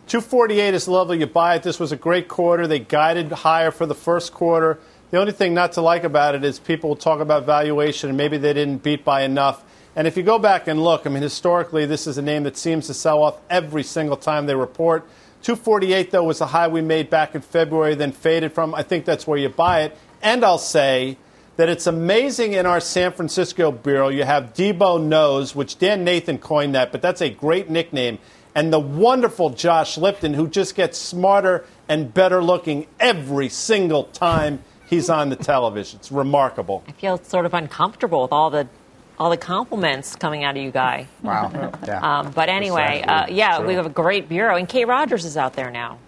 248 0.07 0.73
is 0.73 0.85
the 0.85 0.91
level 0.91 1.15
you 1.15 1.25
buy 1.25 1.55
it. 1.55 1.63
This 1.63 1.79
was 1.79 1.91
a 1.91 1.95
great 1.95 2.27
quarter. 2.27 2.67
They 2.67 2.79
guided 2.79 3.31
higher 3.31 3.71
for 3.71 3.85
the 3.85 3.95
first 3.95 4.33
quarter. 4.33 4.79
The 5.11 5.19
only 5.19 5.31
thing 5.31 5.53
not 5.53 5.73
to 5.73 5.81
like 5.81 6.03
about 6.03 6.35
it 6.35 6.43
is 6.43 6.59
people 6.59 6.89
will 6.89 6.95
talk 6.97 7.19
about 7.19 7.45
valuation 7.45 8.09
and 8.09 8.17
maybe 8.17 8.37
they 8.37 8.53
didn't 8.53 8.83
beat 8.83 9.05
by 9.05 9.21
enough. 9.23 9.63
And 9.95 10.07
if 10.07 10.17
you 10.17 10.23
go 10.23 10.39
back 10.39 10.67
and 10.67 10.83
look, 10.83 11.05
I 11.05 11.09
mean, 11.09 11.23
historically, 11.23 11.85
this 11.85 12.07
is 12.07 12.17
a 12.17 12.21
name 12.21 12.43
that 12.43 12.57
seems 12.57 12.87
to 12.87 12.93
sell 12.93 13.23
off 13.23 13.39
every 13.49 13.83
single 13.83 14.17
time 14.17 14.45
they 14.45 14.55
report. 14.55 15.05
248, 15.43 16.11
though, 16.11 16.23
was 16.23 16.41
a 16.41 16.47
high 16.47 16.67
we 16.67 16.81
made 16.81 17.09
back 17.09 17.35
in 17.35 17.41
February, 17.41 17.95
then 17.95 18.11
faded 18.11 18.53
from. 18.53 18.73
I 18.73 18.81
think 18.81 19.05
that's 19.05 19.27
where 19.27 19.37
you 19.37 19.49
buy 19.49 19.81
it. 19.83 19.97
And 20.21 20.43
I'll 20.43 20.57
say 20.57 21.17
that 21.57 21.69
it's 21.69 21.85
amazing 21.85 22.53
in 22.53 22.65
our 22.65 22.79
San 22.79 23.11
Francisco 23.11 23.71
bureau, 23.71 24.09
you 24.09 24.23
have 24.23 24.53
Debo 24.53 25.01
Knows, 25.03 25.55
which 25.55 25.77
Dan 25.77 26.03
Nathan 26.03 26.39
coined 26.39 26.73
that, 26.73 26.91
but 26.91 27.01
that's 27.01 27.21
a 27.21 27.29
great 27.29 27.69
nickname 27.69 28.17
and 28.55 28.71
the 28.71 28.79
wonderful 28.79 29.49
Josh 29.49 29.97
Lipton, 29.97 30.33
who 30.33 30.47
just 30.47 30.75
gets 30.75 30.97
smarter 30.97 31.65
and 31.89 32.13
better 32.13 32.43
looking 32.43 32.87
every 32.99 33.49
single 33.49 34.05
time 34.05 34.63
he's 34.87 35.09
on 35.09 35.29
the 35.29 35.35
television. 35.35 35.99
It's 35.99 36.11
remarkable. 36.11 36.83
I 36.87 36.91
feel 36.91 37.17
sort 37.17 37.45
of 37.45 37.53
uncomfortable 37.53 38.21
with 38.23 38.31
all 38.31 38.49
the 38.49 38.67
all 39.19 39.29
the 39.29 39.37
compliments 39.37 40.15
coming 40.15 40.43
out 40.43 40.57
of 40.57 40.63
you, 40.63 40.71
guy. 40.71 41.07
Wow. 41.21 41.51
yeah. 41.87 42.19
Um, 42.19 42.31
but 42.31 42.49
anyway, 42.49 43.03
uh, 43.07 43.27
yeah, 43.29 43.61
we 43.61 43.75
have 43.75 43.85
a 43.85 43.89
great 43.89 44.27
bureau, 44.27 44.55
and 44.55 44.67
Kate 44.67 44.85
Rogers 44.87 45.23
is 45.23 45.37
out 45.37 45.53
there 45.53 45.69
now. 45.69 45.99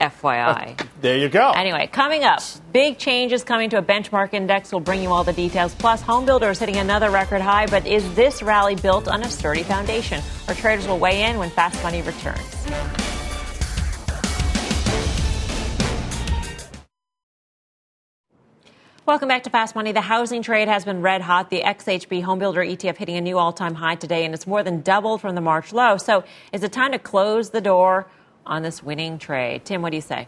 FYI. 0.00 0.86
there 1.00 1.18
you 1.18 1.28
go. 1.28 1.50
Anyway, 1.52 1.88
coming 1.92 2.24
up, 2.24 2.40
big 2.72 2.98
changes 2.98 3.44
coming 3.44 3.70
to 3.70 3.78
a 3.78 3.82
benchmark 3.82 4.34
index. 4.34 4.72
We'll 4.72 4.80
bring 4.80 5.02
you 5.02 5.10
all 5.10 5.24
the 5.24 5.32
details. 5.32 5.74
Plus, 5.74 6.00
home 6.00 6.24
builders 6.24 6.58
hitting 6.58 6.76
another 6.76 7.10
record 7.10 7.40
high. 7.40 7.66
But 7.66 7.86
is 7.86 8.14
this 8.14 8.42
rally 8.42 8.74
built 8.74 9.08
on 9.08 9.22
a 9.22 9.28
sturdy 9.28 9.62
foundation? 9.62 10.22
Our 10.46 10.54
traders 10.54 10.86
will 10.86 10.98
weigh 10.98 11.24
in 11.24 11.38
when 11.38 11.50
Fast 11.50 11.82
Money 11.82 12.02
returns. 12.02 12.56
Welcome 19.08 19.28
back 19.28 19.44
to 19.44 19.50
Fast 19.50 19.74
Money. 19.74 19.92
The 19.92 20.02
housing 20.02 20.42
trade 20.42 20.68
has 20.68 20.84
been 20.84 21.00
red 21.00 21.22
hot. 21.22 21.48
The 21.48 21.62
XHB 21.62 22.22
homebuilder 22.22 22.76
ETF 22.76 22.98
hitting 22.98 23.16
a 23.16 23.22
new 23.22 23.38
all-time 23.38 23.74
high 23.74 23.94
today, 23.94 24.26
and 24.26 24.34
it's 24.34 24.46
more 24.46 24.62
than 24.62 24.82
doubled 24.82 25.22
from 25.22 25.34
the 25.34 25.40
March 25.40 25.72
low. 25.72 25.96
So, 25.96 26.24
is 26.52 26.62
it 26.62 26.72
time 26.72 26.92
to 26.92 26.98
close 26.98 27.48
the 27.48 27.62
door 27.62 28.06
on 28.48 28.62
this 28.62 28.82
winning 28.82 29.18
trade. 29.18 29.64
Tim, 29.64 29.82
what 29.82 29.90
do 29.90 29.96
you 29.96 30.02
say? 30.02 30.26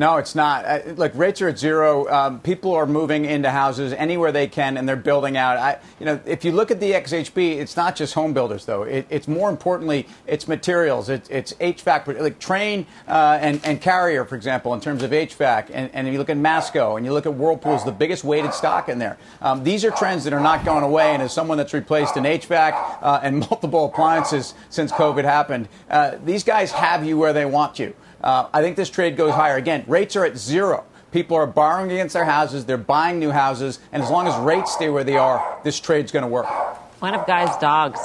No, 0.00 0.16
it's 0.16 0.34
not. 0.34 0.64
Uh, 0.64 0.80
look, 0.96 1.12
rates 1.14 1.42
are 1.42 1.48
at 1.48 1.58
zero. 1.58 2.08
Um, 2.08 2.40
people 2.40 2.72
are 2.72 2.86
moving 2.86 3.26
into 3.26 3.50
houses 3.50 3.92
anywhere 3.92 4.32
they 4.32 4.46
can, 4.46 4.78
and 4.78 4.88
they're 4.88 4.96
building 4.96 5.36
out. 5.36 5.58
I, 5.58 5.78
you 5.98 6.06
know, 6.06 6.18
if 6.24 6.42
you 6.42 6.52
look 6.52 6.70
at 6.70 6.80
the 6.80 6.92
XHB, 6.92 7.58
it's 7.58 7.76
not 7.76 7.96
just 7.96 8.14
home 8.14 8.32
builders, 8.32 8.64
though. 8.64 8.84
It, 8.84 9.06
it's 9.10 9.28
more 9.28 9.50
importantly, 9.50 10.08
it's 10.26 10.48
materials. 10.48 11.10
It, 11.10 11.30
it's 11.30 11.52
HVAC, 11.52 12.18
like 12.18 12.40
Trane 12.40 12.86
uh, 13.06 13.40
and, 13.42 13.60
and 13.62 13.78
Carrier, 13.78 14.24
for 14.24 14.36
example, 14.36 14.72
in 14.72 14.80
terms 14.80 15.02
of 15.02 15.10
HVAC. 15.10 15.68
And, 15.70 15.90
and 15.92 16.08
you 16.08 16.16
look 16.16 16.30
at 16.30 16.38
Masco, 16.38 16.96
and 16.96 17.04
you 17.04 17.12
look 17.12 17.26
at 17.26 17.34
Whirlpool 17.34 17.74
is 17.74 17.84
the 17.84 17.92
biggest 17.92 18.24
weighted 18.24 18.54
stock 18.54 18.88
in 18.88 18.98
there. 18.98 19.18
Um, 19.42 19.64
these 19.64 19.84
are 19.84 19.90
trends 19.90 20.24
that 20.24 20.32
are 20.32 20.40
not 20.40 20.64
going 20.64 20.82
away. 20.82 21.12
And 21.12 21.22
as 21.22 21.34
someone 21.34 21.58
that's 21.58 21.74
replaced 21.74 22.16
an 22.16 22.24
HVAC 22.24 22.72
uh, 23.02 23.20
and 23.22 23.40
multiple 23.50 23.84
appliances 23.84 24.54
since 24.70 24.92
COVID 24.92 25.24
happened, 25.24 25.68
uh, 25.90 26.12
these 26.24 26.42
guys 26.42 26.72
have 26.72 27.04
you 27.04 27.18
where 27.18 27.34
they 27.34 27.44
want 27.44 27.78
you. 27.78 27.94
Uh, 28.22 28.48
I 28.52 28.62
think 28.62 28.76
this 28.76 28.90
trade 28.90 29.16
goes 29.16 29.32
higher. 29.34 29.56
Again, 29.56 29.84
rates 29.86 30.16
are 30.16 30.24
at 30.24 30.36
zero. 30.36 30.84
People 31.12 31.36
are 31.36 31.46
borrowing 31.46 31.90
against 31.90 32.12
their 32.12 32.24
houses, 32.24 32.64
they're 32.66 32.78
buying 32.78 33.18
new 33.18 33.30
houses, 33.30 33.80
and 33.90 34.00
as 34.00 34.10
long 34.10 34.28
as 34.28 34.36
rates 34.38 34.72
stay 34.72 34.88
where 34.90 35.02
they 35.02 35.16
are, 35.16 35.58
this 35.64 35.80
trade's 35.80 36.12
going 36.12 36.22
to 36.22 36.28
work. 36.28 36.46
One 37.00 37.14
of 37.14 37.26
Guy's 37.26 37.56
dogs 37.56 37.98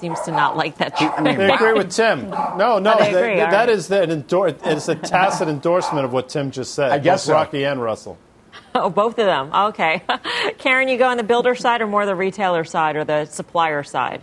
seems 0.00 0.20
to 0.22 0.30
not 0.30 0.56
like 0.56 0.78
that 0.78 0.96
trade. 0.96 1.10
I 1.16 1.20
mean, 1.20 1.36
they 1.36 1.52
agree 1.52 1.72
with 1.74 1.90
Tim. 1.90 2.30
No, 2.30 2.78
no, 2.78 2.94
oh, 2.94 2.98
they 2.98 3.08
agree, 3.12 3.36
that, 3.36 3.50
that 3.50 3.68
is 3.68 3.90
an 3.90 4.10
endor- 4.10 4.56
it's 4.64 4.88
a 4.88 4.94
tacit 4.94 5.48
endorsement 5.48 6.04
of 6.04 6.12
what 6.12 6.28
Tim 6.28 6.50
just 6.50 6.74
said. 6.74 6.92
I 6.92 6.98
guess 6.98 7.24
so. 7.24 7.34
Rocky 7.34 7.64
and 7.64 7.82
Russell. 7.82 8.16
Oh, 8.74 8.90
both 8.90 9.18
of 9.18 9.24
them. 9.24 9.50
Okay. 9.54 10.02
Karen, 10.58 10.88
you 10.88 10.98
go 10.98 11.06
on 11.08 11.16
the 11.16 11.22
builder 11.22 11.54
side 11.54 11.80
or 11.80 11.86
more 11.86 12.04
the 12.04 12.14
retailer 12.14 12.62
side 12.62 12.96
or 12.96 13.04
the 13.04 13.24
supplier 13.24 13.82
side? 13.82 14.20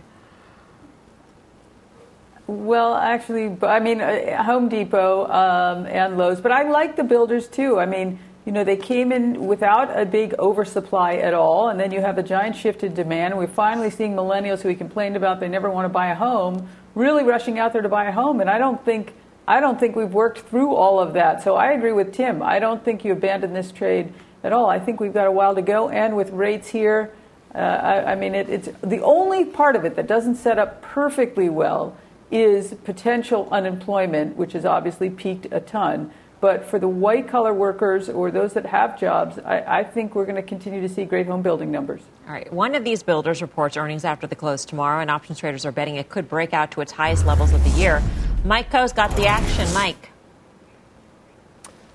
Well, 2.46 2.94
actually, 2.94 3.56
I 3.62 3.80
mean, 3.80 4.02
uh, 4.02 4.42
Home 4.42 4.68
Depot 4.68 5.26
um, 5.30 5.86
and 5.86 6.18
Lowe's, 6.18 6.42
but 6.42 6.52
I 6.52 6.68
like 6.68 6.94
the 6.94 7.04
builders 7.04 7.48
too. 7.48 7.78
I 7.78 7.86
mean, 7.86 8.18
you 8.44 8.52
know, 8.52 8.64
they 8.64 8.76
came 8.76 9.12
in 9.12 9.46
without 9.46 9.98
a 9.98 10.04
big 10.04 10.34
oversupply 10.38 11.14
at 11.14 11.32
all, 11.32 11.70
and 11.70 11.80
then 11.80 11.90
you 11.90 12.02
have 12.02 12.18
a 12.18 12.22
giant 12.22 12.56
shift 12.56 12.82
in 12.82 12.92
demand. 12.92 13.38
We're 13.38 13.46
finally 13.46 13.88
seeing 13.88 14.14
millennials 14.14 14.60
who 14.60 14.68
we 14.68 14.74
complained 14.74 15.16
about 15.16 15.40
they 15.40 15.48
never 15.48 15.70
want 15.70 15.86
to 15.86 15.88
buy 15.88 16.08
a 16.08 16.14
home, 16.14 16.68
really 16.94 17.24
rushing 17.24 17.58
out 17.58 17.72
there 17.72 17.80
to 17.80 17.88
buy 17.88 18.04
a 18.04 18.12
home, 18.12 18.42
and 18.42 18.50
I 18.50 18.58
don't 18.58 18.84
think 18.84 19.14
I 19.48 19.60
don't 19.60 19.80
think 19.80 19.96
we've 19.96 20.12
worked 20.12 20.40
through 20.40 20.74
all 20.74 21.00
of 21.00 21.14
that. 21.14 21.42
So 21.42 21.54
I 21.54 21.72
agree 21.72 21.92
with 21.92 22.12
Tim. 22.12 22.42
I 22.42 22.58
don't 22.58 22.84
think 22.84 23.04
you 23.04 23.12
abandon 23.12 23.52
this 23.54 23.72
trade 23.72 24.12
at 24.42 24.52
all. 24.52 24.68
I 24.68 24.78
think 24.78 25.00
we've 25.00 25.12
got 25.12 25.26
a 25.26 25.32
while 25.32 25.54
to 25.54 25.62
go, 25.62 25.88
and 25.88 26.14
with 26.14 26.30
rates 26.30 26.68
here, 26.68 27.10
uh, 27.54 27.58
I, 27.58 28.12
I, 28.12 28.14
mean, 28.16 28.34
it, 28.34 28.48
it's 28.50 28.68
the 28.82 29.00
only 29.00 29.44
part 29.44 29.76
of 29.76 29.84
it 29.84 29.96
that 29.96 30.06
doesn't 30.06 30.36
set 30.36 30.58
up 30.58 30.82
perfectly 30.82 31.48
well 31.48 31.96
is 32.30 32.74
potential 32.84 33.48
unemployment, 33.50 34.36
which 34.36 34.52
has 34.52 34.64
obviously 34.64 35.10
peaked 35.10 35.46
a 35.50 35.60
ton. 35.60 36.10
But 36.40 36.64
for 36.66 36.78
the 36.78 36.88
white 36.88 37.26
collar 37.26 37.54
workers 37.54 38.08
or 38.08 38.30
those 38.30 38.52
that 38.52 38.66
have 38.66 39.00
jobs, 39.00 39.38
I, 39.38 39.78
I 39.78 39.84
think 39.84 40.14
we're 40.14 40.26
going 40.26 40.36
to 40.36 40.42
continue 40.42 40.82
to 40.82 40.88
see 40.88 41.04
great 41.04 41.26
home 41.26 41.40
building 41.40 41.70
numbers. 41.70 42.02
All 42.26 42.34
right. 42.34 42.52
One 42.52 42.74
of 42.74 42.84
these 42.84 43.02
builders 43.02 43.40
reports 43.40 43.76
earnings 43.76 44.04
after 44.04 44.26
the 44.26 44.36
close 44.36 44.64
tomorrow, 44.64 45.00
and 45.00 45.10
options 45.10 45.38
traders 45.38 45.64
are 45.64 45.72
betting 45.72 45.96
it 45.96 46.10
could 46.10 46.28
break 46.28 46.52
out 46.52 46.70
to 46.72 46.82
its 46.82 46.92
highest 46.92 47.24
levels 47.24 47.52
of 47.52 47.64
the 47.64 47.70
year. 47.70 48.02
Mike 48.44 48.70
Khouw's 48.70 48.92
got 48.92 49.14
the 49.16 49.26
action. 49.26 49.72
Mike. 49.72 50.10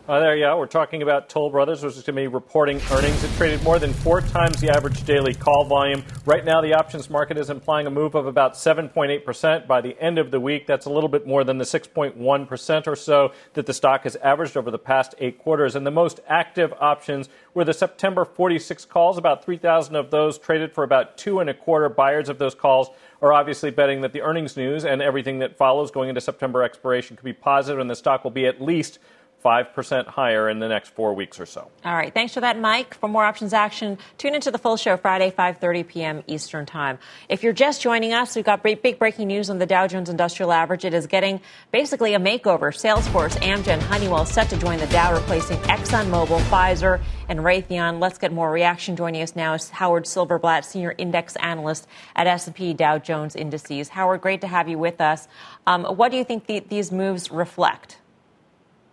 Uh, 0.09 0.19
there 0.19 0.39
go. 0.39 0.57
We're 0.57 0.65
talking 0.65 1.03
about 1.03 1.29
Toll 1.29 1.51
Brothers, 1.51 1.83
which 1.83 1.95
is 1.95 2.01
going 2.01 2.15
to 2.15 2.21
be 2.23 2.25
reporting 2.25 2.81
earnings. 2.89 3.23
It 3.23 3.29
traded 3.37 3.61
more 3.61 3.77
than 3.77 3.93
four 3.93 4.21
times 4.21 4.59
the 4.59 4.75
average 4.75 5.03
daily 5.03 5.35
call 5.35 5.65
volume. 5.65 6.03
Right 6.25 6.43
now, 6.43 6.61
the 6.61 6.73
options 6.73 7.11
market 7.11 7.37
is 7.37 7.51
implying 7.51 7.85
a 7.85 7.91
move 7.91 8.15
of 8.15 8.25
about 8.25 8.55
7.8% 8.55 9.67
by 9.67 9.81
the 9.81 9.95
end 10.01 10.17
of 10.17 10.31
the 10.31 10.39
week. 10.39 10.65
That's 10.65 10.87
a 10.87 10.89
little 10.89 11.09
bit 11.09 11.27
more 11.27 11.43
than 11.43 11.59
the 11.59 11.63
6.1% 11.63 12.87
or 12.87 12.95
so 12.95 13.33
that 13.53 13.67
the 13.67 13.73
stock 13.73 14.01
has 14.01 14.15
averaged 14.15 14.57
over 14.57 14.71
the 14.71 14.79
past 14.79 15.13
eight 15.19 15.37
quarters. 15.37 15.75
And 15.75 15.85
the 15.85 15.91
most 15.91 16.21
active 16.27 16.73
options 16.79 17.29
were 17.53 17.63
the 17.63 17.71
September 17.71 18.25
46 18.25 18.85
calls. 18.85 19.19
About 19.19 19.45
3,000 19.45 19.95
of 19.95 20.09
those 20.09 20.39
traded 20.39 20.73
for 20.73 20.83
about 20.83 21.19
two 21.19 21.39
and 21.39 21.51
a 21.51 21.53
quarter. 21.53 21.87
Buyers 21.87 22.29
of 22.29 22.39
those 22.39 22.55
calls 22.55 22.89
are 23.21 23.31
obviously 23.31 23.69
betting 23.69 24.01
that 24.01 24.13
the 24.13 24.21
earnings 24.21 24.57
news 24.57 24.85
and 24.85 25.03
everything 25.03 25.37
that 25.37 25.55
follows 25.55 25.91
going 25.91 26.09
into 26.09 26.21
September 26.21 26.63
expiration 26.63 27.15
could 27.15 27.25
be 27.25 27.31
positive, 27.31 27.79
and 27.79 27.91
the 27.91 27.95
stock 27.95 28.23
will 28.23 28.31
be 28.31 28.47
at 28.47 28.59
least 28.59 28.97
5% 29.43 30.07
higher 30.07 30.49
in 30.49 30.59
the 30.59 30.67
next 30.67 30.93
four 30.93 31.13
weeks 31.13 31.39
or 31.39 31.45
so. 31.45 31.69
All 31.85 31.93
right. 31.93 32.13
Thanks 32.13 32.33
for 32.33 32.41
that, 32.41 32.59
Mike. 32.59 32.93
For 32.95 33.07
more 33.07 33.23
options 33.23 33.53
action, 33.53 33.97
tune 34.17 34.35
into 34.35 34.51
the 34.51 34.57
full 34.57 34.75
show 34.75 34.97
Friday, 34.97 35.31
5.30 35.31 35.87
p.m. 35.87 36.23
Eastern 36.27 36.65
Time. 36.65 36.99
If 37.29 37.43
you're 37.43 37.53
just 37.53 37.81
joining 37.81 38.13
us, 38.13 38.35
we've 38.35 38.43
got 38.43 38.63
big 38.63 38.99
breaking 38.99 39.27
news 39.27 39.49
on 39.49 39.59
the 39.59 39.65
Dow 39.65 39.87
Jones 39.87 40.09
Industrial 40.09 40.51
Average. 40.51 40.85
It 40.85 40.93
is 40.93 41.07
getting 41.07 41.39
basically 41.71 42.13
a 42.13 42.19
makeover. 42.19 42.73
Salesforce, 42.73 43.37
Amgen, 43.37 43.79
Honeywell 43.79 44.25
set 44.25 44.49
to 44.49 44.57
join 44.57 44.79
the 44.79 44.87
Dow, 44.87 45.13
replacing 45.13 45.57
ExxonMobil, 45.59 46.41
Pfizer, 46.49 47.01
and 47.29 47.39
Raytheon. 47.39 48.01
Let's 48.01 48.17
get 48.17 48.33
more 48.33 48.51
reaction. 48.51 48.95
Joining 48.95 49.21
us 49.21 49.35
now 49.35 49.53
is 49.53 49.69
Howard 49.69 50.03
Silverblatt, 50.03 50.65
Senior 50.65 50.95
Index 50.97 51.35
Analyst 51.37 51.87
at 52.15 52.27
S&P 52.27 52.73
Dow 52.73 52.97
Jones 52.97 53.35
Indices. 53.35 53.89
Howard, 53.89 54.19
great 54.21 54.41
to 54.41 54.47
have 54.47 54.67
you 54.67 54.77
with 54.77 54.99
us. 54.99 55.27
Um, 55.65 55.85
what 55.85 56.11
do 56.11 56.17
you 56.17 56.25
think 56.25 56.47
the, 56.47 56.59
these 56.59 56.91
moves 56.91 57.31
reflect? 57.31 57.98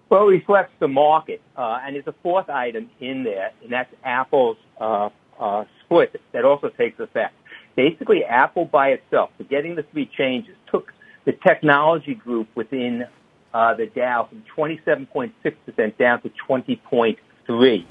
Well, 0.09 0.29
it 0.29 0.33
reflects 0.33 0.73
the 0.79 0.89
market, 0.89 1.43
uh, 1.57 1.81
and 1.85 1.97
there's 1.97 2.07
a 2.07 2.15
fourth 2.23 2.49
item 2.49 2.91
in 3.01 3.25
there, 3.25 3.51
and 3.63 3.73
that's 3.73 3.93
Apple's 4.05 4.57
uh, 4.81 5.09
uh, 5.39 5.65
split 5.85 6.21
that 6.33 6.45
also 6.45 6.69
takes 6.69 7.01
effect. 7.01 7.35
Basically, 7.75 8.25
Apple 8.25 8.67
by 8.67 8.91
itself, 8.91 9.31
forgetting 9.37 9.75
the 9.75 9.83
three 9.83 10.07
changes, 10.07 10.55
took 10.71 10.93
the 11.25 11.33
technology 11.33 12.15
group 12.15 12.49
within 12.55 13.05
uh, 13.53 13.75
the 13.75 13.87
Dow 13.87 14.29
from 14.29 14.45
27.6% 14.57 15.99
down 15.99 16.23
to 16.23 16.31
20.3. 16.49 17.87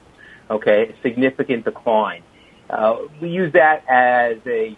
Okay, 0.49 0.89
a 0.89 1.01
significant 1.01 1.65
decline. 1.65 2.23
Uh, 2.69 2.97
we 3.21 3.29
use 3.29 3.51
that 3.53 3.83
as 3.89 4.37
a 4.45 4.77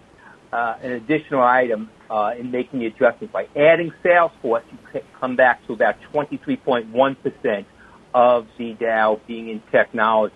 uh, 0.51 0.77
an 0.81 0.93
additional 0.93 1.41
item 1.41 1.89
uh, 2.09 2.33
in 2.37 2.51
making 2.51 2.79
the 2.79 2.87
adjustments. 2.87 3.33
By 3.33 3.47
adding 3.55 3.91
Salesforce, 4.03 4.63
you 4.71 5.01
come 5.19 5.35
back 5.35 5.65
to 5.67 5.73
about 5.73 5.95
23.1% 6.13 7.65
of 8.13 8.47
the 8.57 8.73
Dow 8.73 9.19
being 9.27 9.49
in 9.49 9.61
technology. 9.71 10.35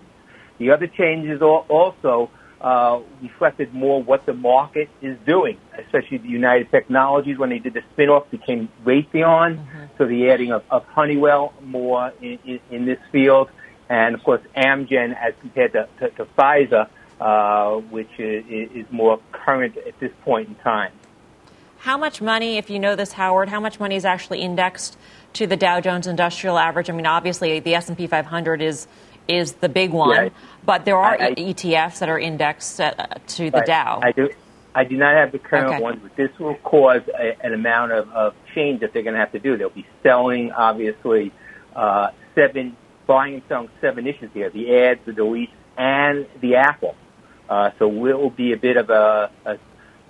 The 0.57 0.71
other 0.71 0.87
changes 0.87 1.41
also 1.41 2.29
uh, 2.61 2.99
reflected 3.21 3.73
more 3.73 4.03
what 4.03 4.25
the 4.25 4.33
market 4.33 4.89
is 5.01 5.17
doing, 5.25 5.57
especially 5.77 6.19
the 6.19 6.27
United 6.27 6.69
Technologies 6.69 7.37
when 7.37 7.49
they 7.49 7.57
did 7.57 7.73
the 7.73 7.81
spin-off 7.93 8.29
became 8.29 8.69
Raytheon, 8.85 9.57
mm-hmm. 9.57 9.85
so 9.97 10.05
the 10.05 10.29
adding 10.29 10.51
of, 10.51 10.63
of 10.69 10.85
Honeywell 10.85 11.53
more 11.63 12.13
in, 12.21 12.37
in, 12.45 12.59
in, 12.69 12.85
this 12.85 12.99
field, 13.11 13.49
and 13.89 14.13
of 14.13 14.23
course 14.23 14.41
Amgen 14.55 15.17
as 15.17 15.33
compared 15.41 15.73
to, 15.73 15.89
to, 15.99 16.09
to 16.11 16.25
Pfizer, 16.25 16.87
uh, 17.19 17.77
which 17.89 18.19
is, 18.19 18.45
is 18.47 18.85
more 18.91 19.19
current 19.31 19.77
at 19.77 19.99
this 19.99 20.11
point 20.23 20.49
in 20.49 20.55
time. 20.55 20.91
How 21.81 21.97
much 21.97 22.21
money, 22.21 22.57
if 22.57 22.69
you 22.69 22.77
know 22.77 22.95
this, 22.95 23.11
Howard, 23.13 23.49
how 23.49 23.59
much 23.59 23.79
money 23.79 23.95
is 23.95 24.05
actually 24.05 24.41
indexed 24.41 24.99
to 25.33 25.47
the 25.47 25.57
Dow 25.57 25.81
Jones 25.81 26.05
Industrial 26.05 26.55
Average? 26.59 26.91
I 26.91 26.93
mean, 26.93 27.07
obviously 27.07 27.59
the 27.59 27.73
S&P 27.73 28.05
500 28.05 28.61
is 28.61 28.87
is 29.27 29.53
the 29.53 29.69
big 29.69 29.91
one, 29.91 30.29
but 30.63 30.85
there 30.85 30.97
are 30.97 31.19
I, 31.19 31.29
I, 31.29 31.35
ETFs 31.35 31.99
that 31.99 32.09
are 32.09 32.19
indexed 32.19 32.79
uh, 32.79 32.93
to 33.27 33.49
the 33.49 33.63
Dow. 33.65 33.99
I 34.03 34.11
do. 34.11 34.29
I 34.75 34.83
do 34.83 34.95
not 34.95 35.15
have 35.15 35.31
the 35.31 35.39
current 35.39 35.73
okay. 35.73 35.81
ones, 35.81 35.99
but 36.03 36.15
this 36.15 36.29
will 36.37 36.55
cause 36.55 37.01
a, 37.19 37.43
an 37.43 37.53
amount 37.53 37.93
of, 37.93 38.09
of 38.11 38.35
change 38.53 38.81
that 38.81 38.93
they're 38.93 39.03
going 39.03 39.15
to 39.15 39.19
have 39.19 39.31
to 39.31 39.39
do. 39.39 39.57
They'll 39.57 39.69
be 39.69 39.87
selling, 40.03 40.51
obviously, 40.51 41.31
uh, 41.75 42.09
seven, 42.35 42.77
buying 43.07 43.35
and 43.35 43.43
selling 43.49 43.69
seven 43.79 44.05
issues 44.05 44.29
here: 44.35 44.51
the 44.51 44.75
ads, 44.75 44.99
the 45.05 45.13
deletes, 45.13 45.49
and 45.77 46.27
the 46.41 46.57
Apple. 46.57 46.95
Uh, 47.49 47.71
so 47.79 47.87
it 47.89 48.19
will 48.19 48.29
be 48.29 48.53
a 48.53 48.57
bit 48.57 48.77
of 48.77 48.91
a, 48.91 49.31
a, 49.45 49.57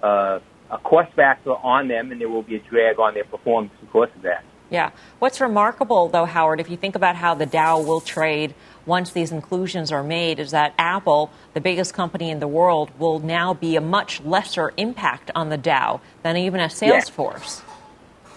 a 0.06 0.42
a 0.72 0.78
cost 0.78 1.14
factor 1.14 1.52
on 1.52 1.88
them, 1.88 2.12
and 2.12 2.20
there 2.20 2.30
will 2.30 2.44
be 2.44 2.56
a 2.56 2.60
drag 2.60 3.00
on 3.00 3.14
their 3.14 3.26
performance 3.26 3.74
because 3.82 4.10
of 4.16 4.22
that. 4.24 4.44
Yeah. 4.70 4.92
What's 5.20 5.42
remarkable, 5.42 6.08
though, 6.08 6.24
Howard, 6.24 6.62
if 6.62 6.70
you 6.70 6.78
think 6.78 6.96
about 6.96 7.18
how 7.18 7.36
the 7.36 7.46
Dow 7.46 7.82
will 7.82 8.00
trade 8.00 8.56
once 8.86 9.12
these 9.12 9.32
inclusions 9.32 9.92
are 9.92 10.02
made, 10.02 10.40
is 10.40 10.52
that 10.52 10.74
Apple, 10.78 11.30
the 11.54 11.60
biggest 11.60 11.94
company 11.94 12.30
in 12.32 12.40
the 12.40 12.48
world, 12.48 12.90
will 12.98 13.20
now 13.20 13.54
be 13.54 13.76
a 13.76 13.82
much 13.82 14.22
lesser 14.22 14.72
impact 14.78 15.30
on 15.36 15.50
the 15.50 15.58
Dow 15.58 16.00
than 16.24 16.38
even 16.38 16.62
a 16.62 16.68
Salesforce. 16.68 17.62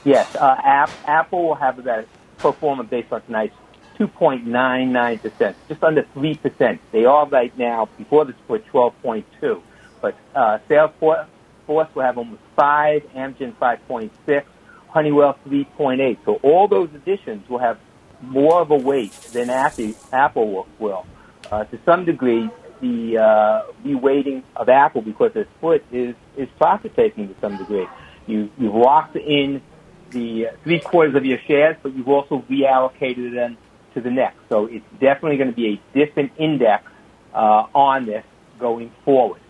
Yes, 0.05 0.29
yes. 0.33 0.37
Uh, 0.37 0.57
App, 0.63 0.91
Apple 1.07 1.47
will 1.47 1.55
have 1.55 1.83
that 1.85 2.09
performance 2.39 2.91
based 2.91 3.13
on 3.13 3.23
tonight's 3.23 3.55
2.99%, 3.99 5.55
just 5.69 5.85
under 5.85 6.03
3%. 6.03 6.79
They 6.91 7.05
are 7.05 7.29
right 7.29 7.57
now, 7.57 7.89
before 7.97 8.25
the 8.25 8.33
split, 8.45 8.67
12.2. 8.73 9.63
But 10.01 10.17
uh, 10.35 10.59
Salesforce, 10.69 11.27
Force 11.67 11.89
will 11.95 12.03
have 12.03 12.19
almost 12.19 12.41
5, 12.57 13.03
Amgen 13.15 13.55
5.6, 13.57 14.45
Honeywell 14.89 15.39
3.8. 15.47 16.19
So 16.25 16.37
all 16.37 16.69
those 16.69 16.89
additions 16.95 17.49
will 17.49 17.59
have 17.59 17.79
more 18.21 18.61
of 18.61 18.71
a 18.71 18.77
weight 18.77 19.13
than 19.33 19.51
Apple 19.51 20.67
will. 20.79 21.07
Uh, 21.51 21.65
to 21.65 21.79
some 21.85 22.05
degree, 22.05 22.49
the 22.81 23.19
uh, 23.19 23.63
reweighting 23.85 24.43
of 24.57 24.69
Apple 24.69 25.03
because 25.03 25.33
the 25.33 25.47
split 25.57 25.85
is, 25.93 26.15
is 26.37 26.49
profit 26.59 26.95
taking 26.97 27.29
to 27.29 27.35
some 27.41 27.57
degree. 27.57 27.87
You, 28.27 28.51
you've 28.59 28.75
locked 28.75 29.17
in 29.17 29.63
the 30.11 30.51
three 30.63 30.81
quarters 30.81 31.15
of 31.15 31.25
your 31.25 31.39
shares, 31.47 31.77
but 31.83 31.95
you've 31.95 32.09
also 32.09 32.45
reallocated 32.51 33.35
them 33.35 33.57
to 33.95 34.01
the 34.01 34.11
next. 34.11 34.39
So 34.49 34.67
it's 34.67 34.85
definitely 35.01 35.37
going 35.39 35.51
to 35.51 35.57
be 35.57 35.75
a 35.75 35.99
different 35.99 36.33
index 36.39 36.85
uh, 37.33 37.67
on 37.75 38.07
this 38.07 38.25
going 38.59 38.93
forward. 39.05 39.41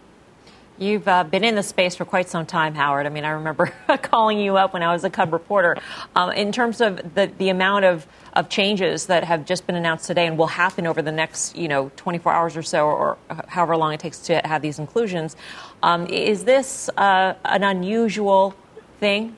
You've 0.77 1.07
uh, 1.07 1.23
been 1.23 1.45
in 1.45 1.55
the 1.55 1.63
space 1.63 1.95
for 1.95 2.05
quite 2.05 2.29
some 2.29 2.47
time, 2.47 2.75
Howard. 2.75 3.07
I 3.07 3.09
mean, 3.09 3.25
I 3.25 3.31
remember 3.31 3.67
calling 4.03 4.41
you 4.41 4.57
up 4.57 4.73
when 4.73 4.83
I 4.83 4.93
was 4.93 5.05
a 5.05 5.11
Cub 5.11 5.33
reporter. 5.33 5.77
Um, 6.17 6.33
in 6.33 6.51
terms 6.51 6.81
of 6.81 7.15
the, 7.15 7.31
the 7.39 7.49
amount 7.49 7.85
of, 7.85 8.09
of 8.33 8.49
changes 8.49 9.07
that 9.07 9.23
have 9.23 9.45
just 9.45 9.69
been 9.69 9.77
announced 9.77 10.07
today 10.07 10.27
and 10.27 10.37
will 10.37 10.49
happen 10.49 10.85
over 10.87 11.01
the 11.01 11.13
next, 11.13 11.57
you 11.57 11.69
know, 11.69 11.93
24 11.95 12.33
hours 12.33 12.57
or 12.57 12.63
so, 12.63 12.87
or 12.87 13.17
however 13.47 13.77
long 13.77 13.93
it 13.93 14.01
takes 14.01 14.19
to 14.21 14.41
have 14.45 14.63
these 14.63 14.81
inclusions, 14.81 15.37
um, 15.85 16.09
is 16.09 16.43
this 16.43 16.91
uh, 16.97 17.35
an 17.45 17.63
unusual 17.63 18.57
thing? 18.99 19.37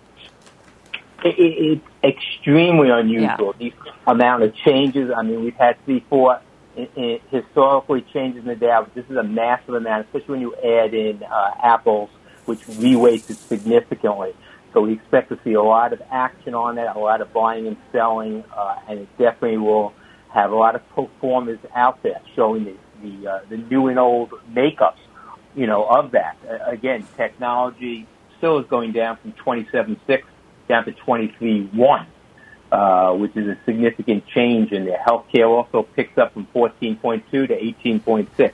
It, 1.23 1.39
it, 1.39 1.81
it's 2.03 2.17
extremely 2.17 2.89
unusual. 2.89 3.55
Yeah. 3.59 3.71
The 3.71 4.11
amount 4.11 4.43
of 4.43 4.55
changes. 4.55 5.11
I 5.15 5.23
mean, 5.23 5.45
we've 5.45 5.57
had 5.57 5.77
three, 5.85 6.03
four 6.09 6.41
it, 6.77 6.91
it 6.97 7.23
historically 7.31 8.03
changes 8.13 8.43
in 8.43 8.49
the 8.49 8.57
but 8.57 8.95
this 8.95 9.05
is 9.09 9.17
a 9.17 9.23
massive 9.23 9.75
amount, 9.75 10.07
especially 10.07 10.33
when 10.33 10.41
you 10.41 10.55
add 10.57 10.95
in 10.95 11.23
uh, 11.23 11.51
Apple's, 11.63 12.11
which 12.45 12.61
reweights 12.67 13.31
it 13.31 13.37
significantly. 13.37 14.35
So 14.73 14.83
we 14.83 14.93
expect 14.93 15.31
to 15.31 15.39
see 15.43 15.55
a 15.55 15.63
lot 15.63 15.93
of 15.93 16.03
action 16.11 16.55
on 16.55 16.77
that, 16.77 16.97
a 16.97 16.99
lot 16.99 17.23
of 17.23 17.33
buying 17.33 17.67
and 17.67 17.77
selling, 17.93 18.45
uh, 18.55 18.77
and 18.89 19.01
it 19.01 19.09
definitely 19.19 19.57
will 19.59 19.95
have 20.29 20.53
a 20.53 20.55
lot 20.55 20.75
of 20.75 20.87
performers 20.91 21.59
out 21.75 22.03
there 22.03 22.21
showing 22.35 22.65
the 22.65 22.77
the, 23.03 23.31
uh, 23.31 23.41
the 23.49 23.57
new 23.57 23.89
and 23.89 23.99
old 23.99 24.31
makeups, 24.51 24.97
you 25.55 25.67
know, 25.67 25.85
of 25.85 26.13
that. 26.13 26.37
Uh, 26.49 26.71
again, 26.71 27.07
technology 27.17 28.07
still 28.39 28.59
is 28.59 28.67
going 28.69 28.93
down 28.93 29.19
from 29.19 29.33
27.6 29.33 30.23
down 30.69 30.85
to 30.85 30.93
23.1 30.93 32.07
uh, 32.73 33.13
which 33.13 33.37
is 33.37 33.47
a 33.47 33.59
significant 33.65 34.27
change 34.27 34.73
in 34.73 34.85
there. 34.85 34.99
Healthcare 35.07 35.49
also 35.49 35.83
picks 35.83 36.19
up 36.19 36.33
from 36.33 36.47
14.2 36.55 37.31
to 37.31 37.49
18.6. 37.49 38.53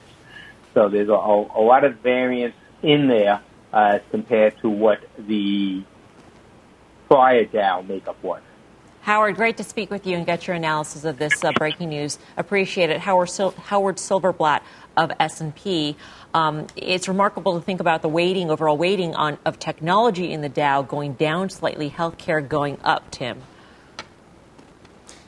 So 0.75 0.89
there's 0.89 1.09
a, 1.09 1.13
a, 1.13 1.63
lot 1.63 1.85
of 1.85 1.97
variance 1.99 2.55
in 2.83 3.09
there 3.09 3.43
uh, 3.73 3.77
as 3.95 4.03
compared 4.11 4.59
to 4.61 4.69
what 4.69 5.01
the 5.19 5.83
prior 7.09 7.45
Dow 7.45 7.83
makeup 7.83 8.23
was. 8.23 8.43
Howard, 9.03 9.35
great 9.35 9.57
to 9.57 9.65
speak 9.65 9.91
with 9.91 10.07
you 10.07 10.17
and 10.17 10.25
get 10.25 10.47
your 10.47 10.55
analysis 10.55 11.05
of 11.05 11.19
this 11.19 11.43
uh, 11.43 11.51
breaking 11.53 11.89
news. 11.89 12.19
Appreciate 12.37 12.89
it. 12.89 13.01
Howard, 13.01 13.31
Sil- 13.35 13.57
Howard 13.59 13.97
Silverblatt 13.97 14.61
of 14.97 15.11
S&P. 15.19 15.97
Um, 16.35 16.69
it's 16.77 17.09
remarkable 17.09 17.59
to 17.59 17.65
think 17.65 17.81
about 17.81 18.03
the 18.03 18.09
weighting, 18.09 18.51
overall 18.51 18.77
weighting 18.77 19.15
on 19.15 19.39
of 19.45 19.59
technology 19.59 20.33
in 20.33 20.41
the 20.41 20.49
Dow 20.49 20.83
going 20.83 21.15
down 21.15 21.51
slightly, 21.51 21.91
healthcare 21.91 22.47
going 22.47 22.79
up. 22.85 23.11
Tim. 23.11 23.43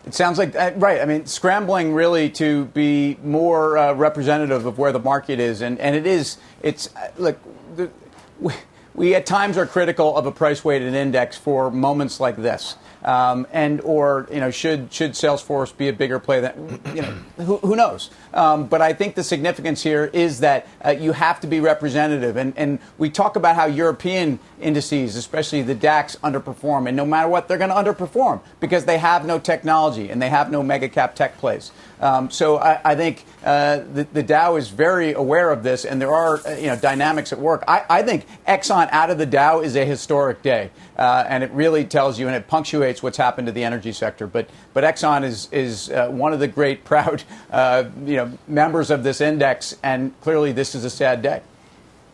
It 0.06 0.14
sounds 0.14 0.38
like 0.38 0.54
uh, 0.54 0.72
right. 0.76 1.00
I 1.00 1.06
mean, 1.06 1.26
scrambling 1.26 1.94
really 1.94 2.28
to 2.30 2.66
be 2.66 3.16
more 3.22 3.78
uh, 3.78 3.94
representative 3.94 4.66
of 4.66 4.78
where 4.78 4.92
the 4.92 4.98
market 4.98 5.40
is, 5.40 5.62
and, 5.62 5.78
and 5.78 5.96
it 5.96 6.06
is. 6.06 6.36
It's 6.62 6.94
uh, 6.94 7.10
look. 7.16 7.38
The, 7.76 7.90
we, 8.38 8.52
we 8.94 9.14
at 9.14 9.26
times 9.26 9.56
are 9.56 9.66
critical 9.66 10.16
of 10.16 10.26
a 10.26 10.32
price 10.32 10.64
weighted 10.64 10.94
index 10.94 11.36
for 11.36 11.70
moments 11.70 12.20
like 12.20 12.36
this. 12.36 12.76
Um, 13.04 13.46
and 13.52 13.80
or 13.82 14.28
you 14.32 14.40
know 14.40 14.50
should 14.50 14.92
should 14.92 15.12
Salesforce 15.12 15.76
be 15.76 15.88
a 15.88 15.92
bigger 15.92 16.18
play 16.18 16.40
than 16.40 16.80
you 16.94 17.02
know 17.02 17.12
who, 17.44 17.56
who 17.58 17.76
knows? 17.76 18.10
Um, 18.34 18.66
but 18.66 18.82
I 18.82 18.92
think 18.92 19.14
the 19.14 19.22
significance 19.22 19.82
here 19.82 20.10
is 20.12 20.40
that 20.40 20.66
uh, 20.84 20.90
you 20.90 21.12
have 21.12 21.40
to 21.40 21.46
be 21.46 21.60
representative, 21.60 22.36
and 22.36 22.52
and 22.56 22.80
we 22.98 23.08
talk 23.08 23.36
about 23.36 23.54
how 23.54 23.66
European 23.66 24.40
indices, 24.60 25.16
especially 25.16 25.62
the 25.62 25.74
DAX, 25.74 26.16
underperform, 26.16 26.88
and 26.88 26.96
no 26.96 27.06
matter 27.06 27.28
what, 27.28 27.46
they're 27.48 27.58
going 27.58 27.70
to 27.70 27.76
underperform 27.76 28.40
because 28.60 28.84
they 28.84 28.98
have 28.98 29.24
no 29.24 29.38
technology 29.38 30.10
and 30.10 30.20
they 30.20 30.28
have 30.28 30.50
no 30.50 30.62
mega 30.62 30.88
cap 30.88 31.14
tech 31.14 31.38
plays. 31.38 31.70
Um, 32.00 32.30
so 32.30 32.58
I, 32.58 32.80
I 32.84 32.94
think 32.96 33.24
uh, 33.44 33.78
the, 33.78 34.06
the, 34.12 34.22
Dow 34.22 34.56
is 34.56 34.68
very 34.68 35.12
aware 35.12 35.50
of 35.50 35.62
this, 35.62 35.84
and 35.84 36.00
there 36.00 36.12
are 36.12 36.40
uh, 36.46 36.56
you 36.56 36.66
know 36.66 36.76
dynamics 36.76 37.32
at 37.32 37.38
work. 37.38 37.62
I, 37.68 37.84
I, 37.88 38.02
think 38.02 38.26
Exxon 38.48 38.88
out 38.90 39.10
of 39.10 39.18
the 39.18 39.26
Dow 39.26 39.60
is 39.60 39.76
a 39.76 39.84
historic 39.84 40.42
day, 40.42 40.70
uh, 40.98 41.24
and 41.28 41.44
it 41.44 41.50
really 41.52 41.84
tells 41.84 42.18
you 42.18 42.26
and 42.26 42.34
it 42.34 42.48
punctuates 42.48 43.02
what's 43.02 43.16
happened 43.16 43.46
to 43.46 43.52
the 43.52 43.64
energy 43.64 43.92
sector. 43.92 44.26
But 44.26 44.50
but 44.72 44.82
Exxon 44.84 45.24
is 45.24 45.48
is 45.52 45.88
uh, 45.90 46.08
one 46.08 46.32
of 46.32 46.40
the 46.40 46.48
great 46.48 46.84
proud 46.90 47.22
uh, 47.50 47.84
you 48.04 48.16
know 48.16 48.23
members 48.46 48.90
of 48.90 49.02
this 49.02 49.20
index, 49.20 49.76
and 49.82 50.18
clearly 50.20 50.52
this 50.52 50.74
is 50.74 50.84
a 50.84 50.90
sad 50.90 51.22
day. 51.22 51.42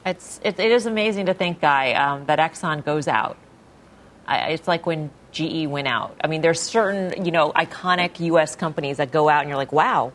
It's 0.05 0.41
it, 0.43 0.59
it 0.59 0.71
is 0.71 0.87
amazing 0.87 1.27
to 1.27 1.35
think, 1.35 1.61
Guy, 1.61 1.93
um, 1.93 2.27
that 2.27 2.39
Exxon 2.39 2.85
goes 2.85 3.07
out. 3.07 3.37
I, 4.27 4.51
it's 4.51 4.69
like 4.69 4.87
when 4.87 5.11
GE 5.33 5.67
went 5.67 5.89
out. 5.89 6.17
I 6.23 6.27
mean, 6.27 6.41
there's 6.41 6.61
certain, 6.61 7.25
you 7.25 7.31
know, 7.31 7.53
iconic 7.53 8.21
U.S. 8.21 8.57
companies 8.57 8.97
that 8.97 9.11
go 9.11 9.29
out 9.29 9.41
and 9.41 9.49
you're 9.49 9.59
like, 9.59 9.73
wow. 9.73 10.13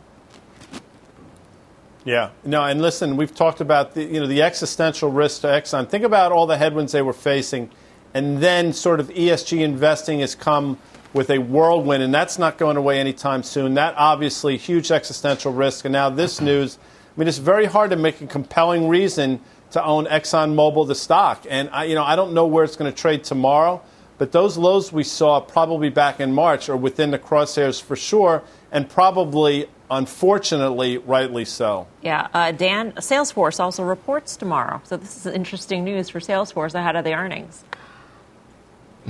Yeah. 2.03 2.29
No, 2.43 2.63
and 2.63 2.81
listen, 2.81 3.17
we've 3.17 3.33
talked 3.33 3.61
about 3.61 3.93
the, 3.93 4.03
you 4.03 4.19
know, 4.19 4.27
the 4.27 4.41
existential 4.41 5.11
risk 5.11 5.41
to 5.41 5.47
Exxon. 5.47 5.89
Think 5.89 6.03
about 6.03 6.31
all 6.31 6.45
the 6.45 6.57
headwinds 6.57 6.91
they 6.91 7.01
were 7.01 7.13
facing, 7.13 7.71
and 8.13 8.39
then 8.39 8.73
sort 8.73 8.99
of 8.99 9.09
ESG 9.09 9.61
investing 9.61 10.19
has 10.19 10.35
come 10.35 10.77
with 11.15 11.29
a 11.29 11.37
whirlwind, 11.37 12.03
and 12.03 12.13
that's 12.13 12.37
not 12.37 12.57
going 12.57 12.75
away 12.75 12.99
anytime 12.99 13.41
soon. 13.41 13.75
That 13.75 13.95
obviously 13.95 14.57
huge 14.57 14.91
existential 14.91 15.53
risk. 15.53 15.85
And 15.85 15.93
now 15.93 16.09
this 16.09 16.41
news, 16.41 16.77
I 17.15 17.19
mean, 17.19 17.29
it's 17.29 17.37
very 17.37 17.65
hard 17.65 17.91
to 17.91 17.95
make 17.95 18.19
a 18.19 18.27
compelling 18.27 18.89
reason 18.89 19.39
to 19.71 19.81
own 19.81 20.07
ExxonMobil, 20.07 20.87
the 20.87 20.93
stock. 20.93 21.45
And 21.49 21.69
I, 21.71 21.85
you 21.85 21.95
know, 21.95 22.03
I 22.03 22.17
don't 22.17 22.33
know 22.33 22.45
where 22.45 22.65
it's 22.65 22.75
going 22.75 22.91
to 22.91 22.97
trade 22.97 23.23
tomorrow. 23.23 23.81
But 24.17 24.33
those 24.33 24.57
lows 24.57 24.91
we 24.91 25.03
saw 25.03 25.39
probably 25.39 25.89
back 25.89 26.19
in 26.19 26.33
March 26.33 26.67
are 26.67 26.77
within 26.77 27.11
the 27.11 27.19
crosshairs 27.19 27.81
for 27.81 27.95
sure, 27.95 28.43
and 28.71 28.89
probably, 28.89 29.67
unfortunately, 29.89 30.97
rightly 30.97 31.45
so. 31.45 31.87
Yeah, 32.01 32.27
uh, 32.33 32.51
Dan, 32.51 32.91
Salesforce 32.93 33.59
also 33.59 33.83
reports 33.83 34.35
tomorrow. 34.35 34.81
So 34.83 34.97
this 34.97 35.25
is 35.25 35.33
interesting 35.33 35.85
news 35.85 36.09
for 36.09 36.19
Salesforce 36.19 36.75
ahead 36.75 36.95
of 36.95 37.03
the 37.03 37.13
earnings. 37.13 37.63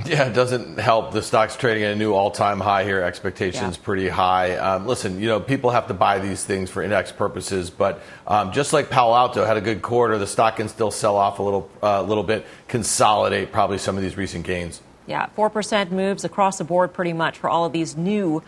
Yeah, 0.04 0.28
it 0.28 0.34
doesn't 0.34 0.78
help. 0.78 1.12
The 1.12 1.22
stock's 1.22 1.56
trading 1.56 1.82
at 1.84 1.92
a 1.92 1.96
new 1.96 2.12
all-time 2.12 2.60
high 2.60 2.84
here. 2.84 3.00
Expectations 3.00 3.76
yeah. 3.76 3.84
pretty 3.84 4.08
high. 4.08 4.56
Um, 4.56 4.86
listen, 4.86 5.20
you 5.20 5.26
know, 5.26 5.40
people 5.40 5.70
have 5.70 5.88
to 5.88 5.94
buy 5.94 6.18
these 6.18 6.44
things 6.44 6.70
for 6.70 6.82
index 6.82 7.12
purposes, 7.12 7.70
but 7.70 8.02
um, 8.26 8.52
just 8.52 8.74
like 8.74 8.90
Palo 8.90 9.16
Alto 9.16 9.44
had 9.46 9.56
a 9.56 9.60
good 9.62 9.80
quarter, 9.80 10.18
the 10.18 10.26
stock 10.26 10.56
can 10.56 10.68
still 10.68 10.90
sell 10.90 11.16
off 11.16 11.38
a 11.38 11.42
little, 11.42 11.70
uh, 11.82 12.02
little 12.02 12.24
bit, 12.24 12.46
consolidate 12.68 13.52
probably 13.52 13.78
some 13.78 13.96
of 13.96 14.02
these 14.02 14.18
recent 14.18 14.44
gains. 14.44 14.82
Yeah, 15.06 15.28
4% 15.36 15.90
moves 15.90 16.24
across 16.24 16.58
the 16.58 16.64
board 16.64 16.92
pretty 16.92 17.14
much 17.14 17.38
for 17.38 17.48
all 17.48 17.64
of 17.64 17.72
these 17.72 17.96
new 17.96 18.42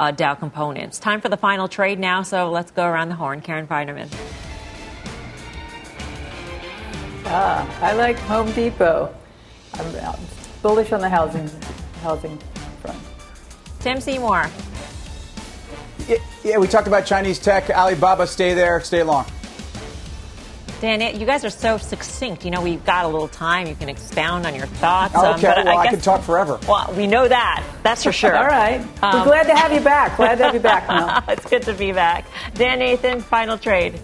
uh, 0.00 0.10
Dow 0.10 0.34
components. 0.34 0.98
Time 0.98 1.20
for 1.20 1.28
the 1.28 1.36
final 1.36 1.68
trade 1.68 1.98
now, 1.98 2.22
so 2.22 2.50
let's 2.50 2.70
go 2.70 2.86
around 2.86 3.10
the 3.10 3.14
horn. 3.14 3.42
Karen 3.42 3.66
Finerman. 3.66 4.08
Ah, 7.26 7.80
I 7.82 7.92
like 7.92 8.18
Home 8.20 8.50
Depot. 8.52 9.14
I'm 9.74 9.92
bullish 10.64 10.92
on 10.92 11.00
the 11.00 11.08
housing 11.08 11.48
housing 12.02 12.38
front. 12.80 12.98
Tim 13.80 14.00
Seymour. 14.00 14.50
Yeah, 16.08 16.16
yeah, 16.42 16.56
we 16.56 16.66
talked 16.66 16.88
about 16.88 17.04
Chinese 17.04 17.38
tech. 17.38 17.68
Alibaba, 17.68 18.26
stay 18.26 18.54
there, 18.54 18.80
stay 18.80 19.02
long. 19.02 19.26
Dan, 20.80 21.18
you 21.18 21.26
guys 21.26 21.44
are 21.44 21.50
so 21.50 21.76
succinct. 21.76 22.44
You 22.44 22.50
know, 22.50 22.62
we've 22.62 22.84
got 22.84 23.04
a 23.04 23.08
little 23.08 23.28
time. 23.28 23.66
You 23.66 23.74
can 23.74 23.88
expound 23.88 24.46
on 24.46 24.54
your 24.54 24.66
thoughts. 24.66 25.14
Um, 25.14 25.36
okay, 25.36 25.48
um, 25.48 25.66
well, 25.66 25.78
I, 25.78 25.82
I, 25.82 25.86
can 25.88 26.00
talk 26.00 26.22
forever. 26.22 26.58
Well, 26.66 26.92
we 26.96 27.06
know 27.06 27.28
that. 27.28 27.62
That's 27.82 28.02
for 28.02 28.12
sure. 28.12 28.36
All 28.36 28.46
right. 28.46 28.80
Um, 29.02 29.20
We're 29.20 29.24
glad 29.24 29.44
to 29.44 29.54
have 29.54 29.72
you 29.72 29.80
back. 29.80 30.16
Glad 30.16 30.36
to 30.38 30.44
have 30.44 30.54
you 30.54 30.60
back, 30.60 30.88
Mel. 30.88 31.22
it's 31.28 31.48
good 31.48 31.62
to 31.62 31.74
be 31.74 31.92
back. 31.92 32.26
Dan 32.54 32.78
Nathan, 32.78 33.20
final 33.20 33.56
trade. 33.56 34.00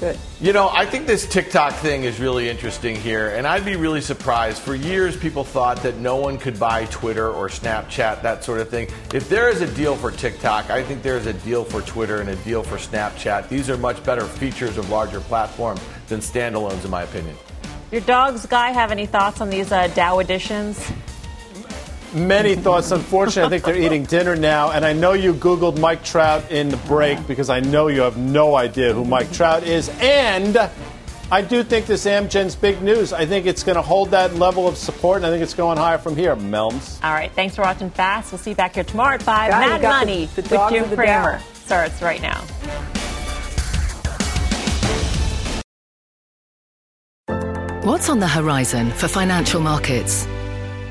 Good. 0.00 0.18
You 0.42 0.52
know, 0.52 0.70
I 0.70 0.86
think 0.86 1.06
this 1.06 1.24
TikTok 1.24 1.72
thing 1.74 2.02
is 2.02 2.18
really 2.18 2.48
interesting 2.50 2.96
here, 2.96 3.28
and 3.28 3.46
I'd 3.46 3.64
be 3.64 3.76
really 3.76 4.00
surprised. 4.00 4.60
For 4.60 4.74
years, 4.74 5.16
people 5.16 5.44
thought 5.44 5.80
that 5.84 5.98
no 5.98 6.16
one 6.16 6.36
could 6.36 6.58
buy 6.58 6.86
Twitter 6.86 7.30
or 7.30 7.46
Snapchat, 7.46 8.22
that 8.22 8.42
sort 8.42 8.58
of 8.58 8.68
thing. 8.68 8.88
If 9.14 9.28
there 9.28 9.48
is 9.48 9.60
a 9.60 9.72
deal 9.72 9.94
for 9.94 10.10
TikTok, 10.10 10.68
I 10.68 10.82
think 10.82 11.04
there 11.04 11.16
is 11.16 11.26
a 11.26 11.32
deal 11.32 11.62
for 11.62 11.80
Twitter 11.82 12.20
and 12.20 12.28
a 12.28 12.34
deal 12.34 12.64
for 12.64 12.76
Snapchat. 12.76 13.50
These 13.50 13.70
are 13.70 13.76
much 13.76 14.02
better 14.02 14.24
features 14.24 14.78
of 14.78 14.90
larger 14.90 15.20
platforms 15.20 15.80
than 16.08 16.18
standalones, 16.18 16.84
in 16.84 16.90
my 16.90 17.04
opinion. 17.04 17.36
Your 17.92 18.00
dogs, 18.00 18.44
Guy, 18.44 18.72
have 18.72 18.90
any 18.90 19.06
thoughts 19.06 19.40
on 19.40 19.48
these 19.48 19.70
uh, 19.70 19.86
Dow 19.94 20.18
additions? 20.18 20.90
Many 22.14 22.54
thoughts. 22.54 22.90
Unfortunately, 22.90 23.46
I 23.46 23.60
think 23.60 23.64
they're 23.64 23.82
eating 23.82 24.04
dinner 24.04 24.36
now. 24.36 24.70
And 24.72 24.84
I 24.84 24.92
know 24.92 25.12
you 25.12 25.34
Googled 25.34 25.78
Mike 25.78 26.04
Trout 26.04 26.50
in 26.50 26.68
the 26.68 26.76
break 26.78 27.26
because 27.26 27.50
I 27.50 27.60
know 27.60 27.88
you 27.88 28.02
have 28.02 28.16
no 28.16 28.56
idea 28.56 28.92
who 28.92 29.04
Mike 29.04 29.32
Trout 29.32 29.62
is. 29.62 29.90
And 30.00 30.56
I 31.30 31.40
do 31.40 31.62
think 31.62 31.86
this 31.86 32.04
Amgen's 32.04 32.54
big 32.54 32.82
news. 32.82 33.12
I 33.12 33.24
think 33.24 33.46
it's 33.46 33.62
going 33.62 33.76
to 33.76 33.82
hold 33.82 34.10
that 34.10 34.34
level 34.34 34.68
of 34.68 34.76
support, 34.76 35.16
and 35.16 35.26
I 35.26 35.30
think 35.30 35.42
it's 35.42 35.54
going 35.54 35.78
higher 35.78 35.96
from 35.96 36.14
here. 36.14 36.36
Melms. 36.36 37.02
All 37.02 37.14
right. 37.14 37.32
Thanks 37.32 37.56
for 37.56 37.62
watching 37.62 37.88
Fast. 37.88 38.32
We'll 38.32 38.38
see 38.38 38.50
you 38.50 38.56
back 38.56 38.74
here 38.74 38.84
tomorrow 38.84 39.14
at 39.14 39.22
5. 39.22 39.50
Mad 39.50 39.82
Money 39.82 40.26
the, 40.34 40.42
the 40.42 40.58
with 40.58 40.70
Jim 40.70 40.94
Cramer 40.94 41.40
starts 41.54 42.02
right 42.02 42.20
now. 42.20 42.44
What's 47.84 48.08
on 48.08 48.20
the 48.20 48.28
horizon 48.28 48.90
for 48.90 49.08
financial 49.08 49.60
markets? 49.60 50.26